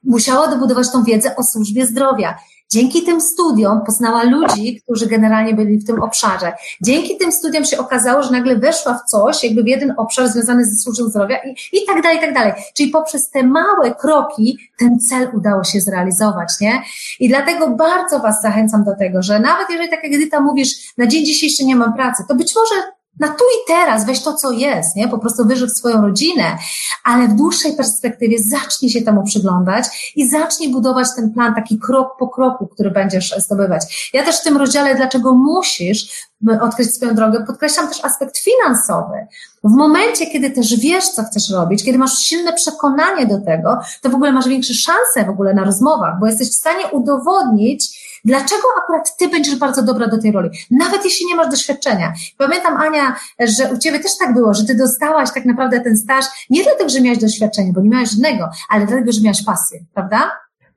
musiała 0.04 0.48
dobudować 0.48 0.92
tą 0.92 1.04
wiedzę 1.04 1.36
o 1.36 1.44
służbie 1.44 1.86
zdrowia. 1.86 2.36
Dzięki 2.72 3.04
tym 3.04 3.22
studiom 3.22 3.82
poznała 3.86 4.24
ludzi, 4.24 4.82
którzy 4.82 5.08
generalnie 5.08 5.54
byli 5.54 5.78
w 5.78 5.86
tym 5.88 6.04
obszarze. 6.04 6.54
Dzięki 6.82 7.18
tym 7.18 7.32
studiom 7.32 7.66
się 7.66 7.78
okazało, 7.78 8.24
że 8.24 8.32
nagle 8.32 8.56
weszła 8.56 8.94
w 8.94 9.10
coś, 9.10 9.44
jakby 9.44 9.64
w 9.64 9.68
jeden 9.68 9.94
obszar 9.98 10.28
związany 10.28 10.66
ze 10.66 10.76
służbą 10.76 11.06
zdrowia 11.06 11.38
i, 11.38 11.78
i 11.78 11.86
tak 11.86 12.02
dalej, 12.02 12.18
i 12.18 12.22
tak 12.22 12.34
dalej. 12.34 12.54
Czyli 12.76 12.90
poprzez 12.90 13.30
te 13.30 13.44
małe 13.44 13.96
kroki 13.96 14.58
ten 14.78 15.00
cel 15.00 15.30
udało 15.34 15.64
się 15.64 15.82
zrealizować, 15.82 16.50
nie? 16.62 16.82
I 17.20 17.30
dlatego 17.30 17.70
bardzo 17.70 18.20
Was 18.20 18.42
zachęcam 18.42 18.84
do 18.84 18.96
tego, 18.96 19.22
że 19.22 19.40
nawet 19.40 19.70
jeżeli 19.70 19.90
tak 19.90 20.04
jak 20.04 20.14
Edyta 20.14 20.40
mówisz, 20.40 20.94
na 20.98 21.08
dzień 21.08 21.26
dzisiejszy 21.26 21.66
nie 21.66 21.76
mam 21.76 21.94
pracy, 21.94 22.24
to 22.28 22.36
być 22.36 22.56
może 22.56 22.84
na 23.20 23.28
tu 23.28 23.44
i 23.44 23.68
teraz 23.68 24.06
weź 24.06 24.24
to, 24.24 24.34
co 24.34 24.52
jest, 24.52 24.96
nie? 24.96 25.08
Po 25.08 25.18
prostu 25.18 25.46
wyżyw 25.46 25.72
swoją 25.72 26.02
rodzinę, 26.02 26.58
ale 27.04 27.28
w 27.28 27.34
dłuższej 27.36 27.76
perspektywie 27.76 28.38
zacznij 28.40 28.92
się 28.92 29.02
temu 29.02 29.24
przyglądać 29.24 30.14
i 30.16 30.30
zacznij 30.30 30.72
budować 30.72 31.08
ten 31.16 31.34
plan 31.34 31.56
taki 31.56 31.80
krok 31.80 32.18
po 32.20 32.28
kroku, 32.28 32.68
który 32.68 32.92
będziesz 32.92 33.36
zdobywać. 33.38 34.10
Ja 34.14 34.24
też 34.24 34.40
w 34.40 34.44
tym 34.44 34.58
rozdziale, 34.58 34.96
dlaczego 34.96 35.34
musisz 35.34 36.30
odkryć 36.62 36.96
swoją 36.96 37.16
drogę, 37.16 37.44
podkreślam 37.48 37.88
też 37.88 38.06
aspekt 38.06 38.38
finansowy. 38.38 39.28
W 39.64 39.72
momencie, 39.72 40.28
kiedy 40.28 40.52
też 40.52 40.80
wiesz, 40.80 41.10
co 41.10 41.24
chcesz 41.24 41.50
robić, 41.50 41.84
kiedy 41.84 41.98
masz 41.98 42.18
silne 42.18 42.54
przekonanie 42.54 43.26
do 43.26 43.42
tego, 43.42 43.80
to 44.02 44.10
w 44.10 44.16
ogóle 44.16 44.32
masz 44.32 44.48
większe 44.48 44.74
szanse 44.74 45.26
w 45.26 45.30
ogóle 45.30 45.54
na 45.54 45.64
rozmowach, 45.64 46.20
bo 46.20 46.28
jesteś 46.28 46.50
w 46.50 46.54
stanie 46.54 46.88
udowodnić, 46.92 48.03
Dlaczego 48.26 48.64
akurat 48.84 49.18
ty 49.18 49.28
będziesz 49.28 49.60
bardzo 49.60 49.84
dobra 49.84 50.08
do 50.08 50.22
tej 50.22 50.32
roli? 50.32 50.50
Nawet 50.72 51.06
jeśli 51.06 51.26
nie 51.26 51.36
masz 51.36 51.48
doświadczenia. 51.48 52.14
Pamiętam, 52.38 52.78
Ania, 52.78 53.16
że 53.40 53.74
u 53.74 53.78
ciebie 53.78 54.00
też 54.00 54.18
tak 54.18 54.34
było, 54.34 54.54
że 54.54 54.66
ty 54.66 54.76
dostałaś 54.76 55.34
tak 55.34 55.46
naprawdę 55.46 55.80
ten 55.80 55.98
staż 55.98 56.26
nie 56.50 56.64
dlatego, 56.64 56.90
że 56.90 57.02
miałaś 57.02 57.20
doświadczenie, 57.20 57.74
bo 57.74 57.82
nie 57.82 57.90
miałaś 57.90 58.10
żadnego, 58.10 58.50
ale 58.70 58.86
dlatego, 58.86 59.12
że 59.12 59.22
miałaś 59.22 59.46
pasję, 59.46 59.80
prawda? 59.94 60.32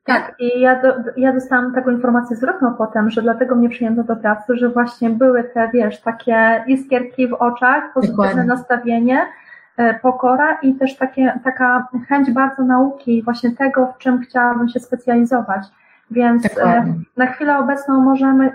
Tak, 0.07 0.35
i 0.39 0.61
ja, 0.61 0.83
do, 0.83 0.89
ja 1.17 1.33
dostałam 1.33 1.75
taką 1.75 1.91
informację 1.91 2.37
zwrotną 2.37 2.75
potem, 2.75 3.11
że 3.11 3.23
dlatego 3.23 3.55
mnie 3.55 3.69
przyjęto 3.69 4.03
do 4.03 4.17
pracy, 4.17 4.57
że 4.57 4.69
właśnie 4.69 5.11
były 5.11 5.45
te, 5.45 5.71
wiesz, 5.75 6.01
takie 6.01 6.65
iskierki 6.67 7.29
w 7.29 7.35
oczach, 7.35 7.93
pozytywne 7.95 8.25
Dokładnie. 8.25 8.45
nastawienie, 8.45 9.27
e, 9.77 9.95
pokora 9.95 10.59
i 10.63 10.75
też 10.75 10.97
takie, 10.97 11.39
taka 11.45 11.89
chęć 12.09 12.31
bardzo 12.31 12.63
nauki, 12.63 13.23
właśnie 13.23 13.51
tego, 13.51 13.93
w 13.97 13.99
czym 13.99 14.21
chciałabym 14.21 14.69
się 14.69 14.81
specjalizować. 14.81 15.63
Więc 16.11 16.59
e, 16.59 16.95
na 17.17 17.27
chwilę 17.27 17.59
obecną 17.59 18.01
możemy, 18.01 18.53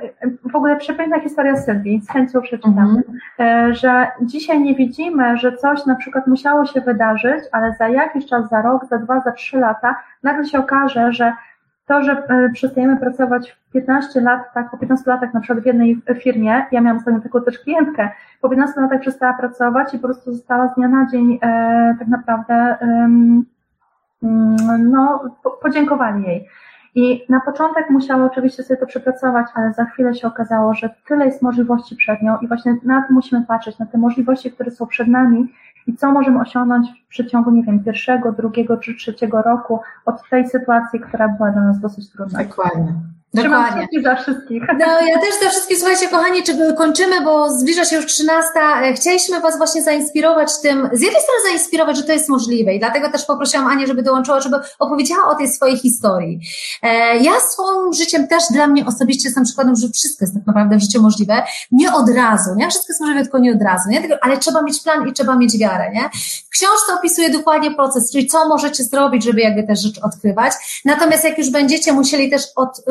w 0.52 0.56
ogóle 0.56 0.76
przepiękna 0.76 1.20
historia 1.20 1.56
Sylwii, 1.56 2.02
z 2.02 2.10
chęcią 2.10 2.42
przeczytam, 2.42 2.80
mhm. 2.80 3.04
E, 3.40 3.74
że 3.74 4.08
dzisiaj 4.22 4.62
nie 4.62 4.76
widzimy, 4.76 5.38
że 5.38 5.58
coś 5.58 5.86
na 5.86 5.96
przykład 5.96 6.28
musiało 6.28 6.66
się 6.66 6.82
wydarzyć, 6.82 7.44
ale 7.52 7.76
za 7.80 7.88
jakiś 7.88 8.26
czas, 8.26 8.50
za 8.50 8.62
rok, 8.62 8.86
za 8.86 8.98
dwa, 8.98 9.20
za 9.20 9.32
trzy 9.32 9.58
lata, 9.60 9.96
nagle 10.24 10.46
się 10.46 10.60
okaże, 10.60 11.14
że 11.14 11.34
to, 11.86 12.04
że 12.04 12.12
e, 12.12 12.50
przestajemy 12.54 12.98
pracować 12.98 13.52
w 13.52 13.72
15 13.72 14.22
lat, 14.22 14.54
tak, 14.54 14.72
po 14.72 14.78
15 14.78 15.12
latach 15.12 15.34
na 15.34 15.40
przykład 15.40 15.64
w 15.64 15.68
jednej 15.68 16.02
firmie, 16.20 16.66
ja 16.72 16.82
miałam 16.82 17.00
sobie 17.00 17.22
taką 17.22 17.42
też 17.42 17.60
klientkę, 17.60 18.10
po 18.42 18.50
15 18.50 18.82
latach 18.82 19.02
przestała 19.02 19.34
pracować 19.34 19.94
i 19.94 20.00
po 20.00 20.08
prostu 20.08 20.34
została 20.34 20.68
z 20.68 20.76
dnia 20.76 20.88
na 20.88 21.08
dzień 21.12 21.40
e, 21.42 21.96
tak 22.00 22.08
naprawdę 22.08 22.54
e, 22.54 23.10
no, 24.80 25.24
podziękowali 25.62 26.24
jej. 26.24 26.48
I 26.96 27.26
na 27.30 27.40
początek 27.40 27.90
musiała 27.90 28.26
oczywiście 28.26 28.64
sobie 28.64 28.80
to 28.80 28.86
przepracować, 28.86 29.48
ale 29.54 29.74
za 29.74 29.86
chwilę 29.86 30.16
się 30.16 30.28
okazało, 30.28 30.74
że 30.74 30.90
tyle 31.08 31.26
jest 31.26 31.42
możliwości 31.42 31.96
przed 31.96 32.22
nią 32.22 32.38
i 32.38 32.48
właśnie 32.48 32.78
na 32.84 33.02
to 33.08 33.14
musimy 33.14 33.46
patrzeć, 33.46 33.80
na 33.80 33.86
te 33.86 33.98
możliwości, 33.98 34.52
które 34.52 34.72
są 34.72 34.88
przed 34.88 35.08
nami 35.08 35.48
i 35.88 35.96
co 35.96 36.12
możemy 36.12 36.40
osiągnąć 36.40 36.88
w 37.06 37.08
przeciągu, 37.08 37.52
nie 37.52 37.64
wiem, 37.64 37.84
pierwszego, 37.84 38.32
drugiego 38.32 38.78
czy 38.78 38.96
trzeciego 38.96 39.42
roku 39.42 39.80
od 40.06 40.30
tej 40.30 40.50
sytuacji, 40.50 41.00
która 41.00 41.28
była 41.28 41.52
dla 41.52 41.62
nas 41.62 41.80
dosyć 41.80 42.12
trudna. 42.12 42.44
Dokładnie. 42.44 42.94
Dokładnie. 43.34 43.88
za 44.04 44.16
wszystkich. 44.16 44.64
No, 44.80 44.86
ja 45.08 45.20
też 45.20 45.40
za 45.44 45.50
wszystkich, 45.50 45.78
słuchajcie, 45.78 46.08
kochani, 46.08 46.44
czy 46.44 46.74
kończymy, 46.78 47.22
bo 47.22 47.50
zbliża 47.50 47.86
się 47.86 47.96
już 47.96 48.06
13. 48.06 48.50
E, 48.84 48.94
chcieliśmy 48.94 49.40
Was 49.40 49.58
właśnie 49.58 49.82
zainspirować 49.82 50.62
tym, 50.62 50.90
z 50.94 51.02
jednej 51.02 51.22
strony 51.22 51.40
zainspirować, 51.50 51.98
że 51.98 52.04
to 52.04 52.12
jest 52.12 52.30
możliwe 52.30 52.74
i 52.74 52.80
dlatego 52.80 53.10
też 53.10 53.26
poprosiłam 53.26 53.68
Anię, 53.68 53.88
żeby 53.88 54.04
dołączyła, 54.04 54.42
żeby 54.42 54.58
opowiedziała 54.80 55.24
o 55.26 55.36
tej 55.36 55.48
swojej 55.48 55.78
historii. 55.78 56.40
E, 56.82 57.18
ja 57.18 57.32
swoim 57.40 57.94
życiem 57.94 58.28
też 58.28 58.44
dla 58.52 58.68
mnie 58.68 58.86
osobiście 58.86 59.28
jestem 59.28 59.44
przykładem, 59.44 59.76
że 59.76 59.88
wszystko 59.90 60.26
jest 60.26 60.36
tak 60.36 60.48
naprawdę 60.48 60.78
w 60.78 60.82
życiu 60.82 61.02
możliwe. 61.02 61.44
Nie 61.72 61.94
od 61.94 62.10
razu, 62.10 62.50
nie? 62.56 62.70
Wszystko 62.70 62.94
jest 62.94 63.02
możliwe, 63.02 63.22
tylko 63.22 63.40
nie 63.40 63.52
od 63.52 63.62
razu, 63.62 63.90
nie? 63.90 64.18
Ale 64.22 64.38
trzeba 64.38 64.62
mieć 64.62 64.84
plan 64.84 65.08
i 65.08 65.14
trzeba 65.14 65.36
mieć 65.36 65.58
wiarę, 65.58 65.92
nie? 65.94 66.10
W 66.46 66.50
książce 66.50 66.94
opisuje 67.00 67.30
dokładnie 67.30 67.72
proces, 67.72 68.12
czyli 68.12 68.28
co 68.28 68.48
możecie 68.48 68.84
zrobić, 68.84 69.24
żeby 69.24 69.42
jakby 69.42 69.64
te 69.64 69.76
rzeczy 69.76 70.02
odkrywać. 70.02 70.54
Natomiast 70.86 71.24
jak 71.24 71.38
już 71.38 71.50
będziecie 71.50 71.94
musieli 71.94 72.30
też 72.30 72.42
od, 72.56 72.82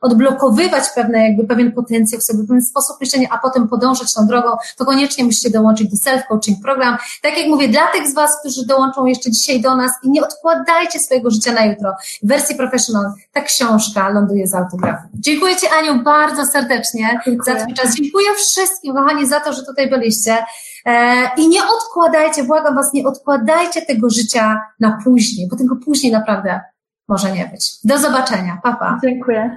odblokowywać 0.00 0.84
pewne, 0.94 1.28
jakby 1.28 1.44
pewien 1.44 1.72
potencjał 1.72 2.20
w 2.20 2.24
sobie, 2.24 2.44
pewien 2.44 2.62
sposób 2.62 2.96
myślenia, 3.00 3.28
a 3.30 3.38
potem 3.38 3.68
podążać 3.68 4.14
tą 4.14 4.26
drogą, 4.26 4.48
to 4.76 4.84
koniecznie 4.84 5.24
musicie 5.24 5.50
dołączyć 5.50 5.90
do 5.90 5.96
self-coaching 5.96 6.54
program. 6.62 6.96
Tak 7.22 7.38
jak 7.38 7.48
mówię, 7.48 7.68
dla 7.68 7.86
tych 7.86 8.08
z 8.08 8.14
Was, 8.14 8.40
którzy 8.40 8.66
dołączą 8.66 9.06
jeszcze 9.06 9.30
dzisiaj 9.30 9.60
do 9.60 9.76
nas 9.76 9.92
i 10.02 10.10
nie 10.10 10.22
odkładajcie 10.22 11.00
swojego 11.00 11.30
życia 11.30 11.52
na 11.52 11.64
jutro. 11.64 11.92
W 12.22 12.28
wersji 12.28 12.56
professional 12.56 13.12
ta 13.32 13.40
książka 13.40 14.08
ląduje 14.08 14.46
z 14.46 14.54
autografem. 14.54 15.08
Dziękuję 15.14 15.56
Ci 15.56 15.66
Aniu 15.66 16.02
bardzo 16.02 16.46
serdecznie 16.46 17.20
Dziękuję. 17.26 17.56
za 17.56 17.62
Twój 17.62 17.74
czas. 17.74 17.94
Dziękuję 17.94 18.26
wszystkim, 18.34 18.94
kochani, 18.94 19.26
za 19.26 19.40
to, 19.40 19.52
że 19.52 19.62
tutaj 19.62 19.90
byliście. 19.90 20.38
E, 20.86 21.30
I 21.36 21.48
nie 21.48 21.60
odkładajcie, 21.64 22.44
błagam 22.44 22.74
Was, 22.74 22.92
nie 22.92 23.06
odkładajcie 23.06 23.82
tego 23.82 24.10
życia 24.10 24.60
na 24.80 24.98
później, 25.04 25.48
bo 25.48 25.56
tego 25.56 25.76
później 25.76 26.12
naprawdę 26.12 26.60
może 27.08 27.32
nie 27.32 27.46
być. 27.46 27.78
Do 27.84 27.98
zobaczenia. 27.98 28.60
Papa. 28.62 28.78
Pa. 28.78 28.98
Dziękuję. 29.04 29.56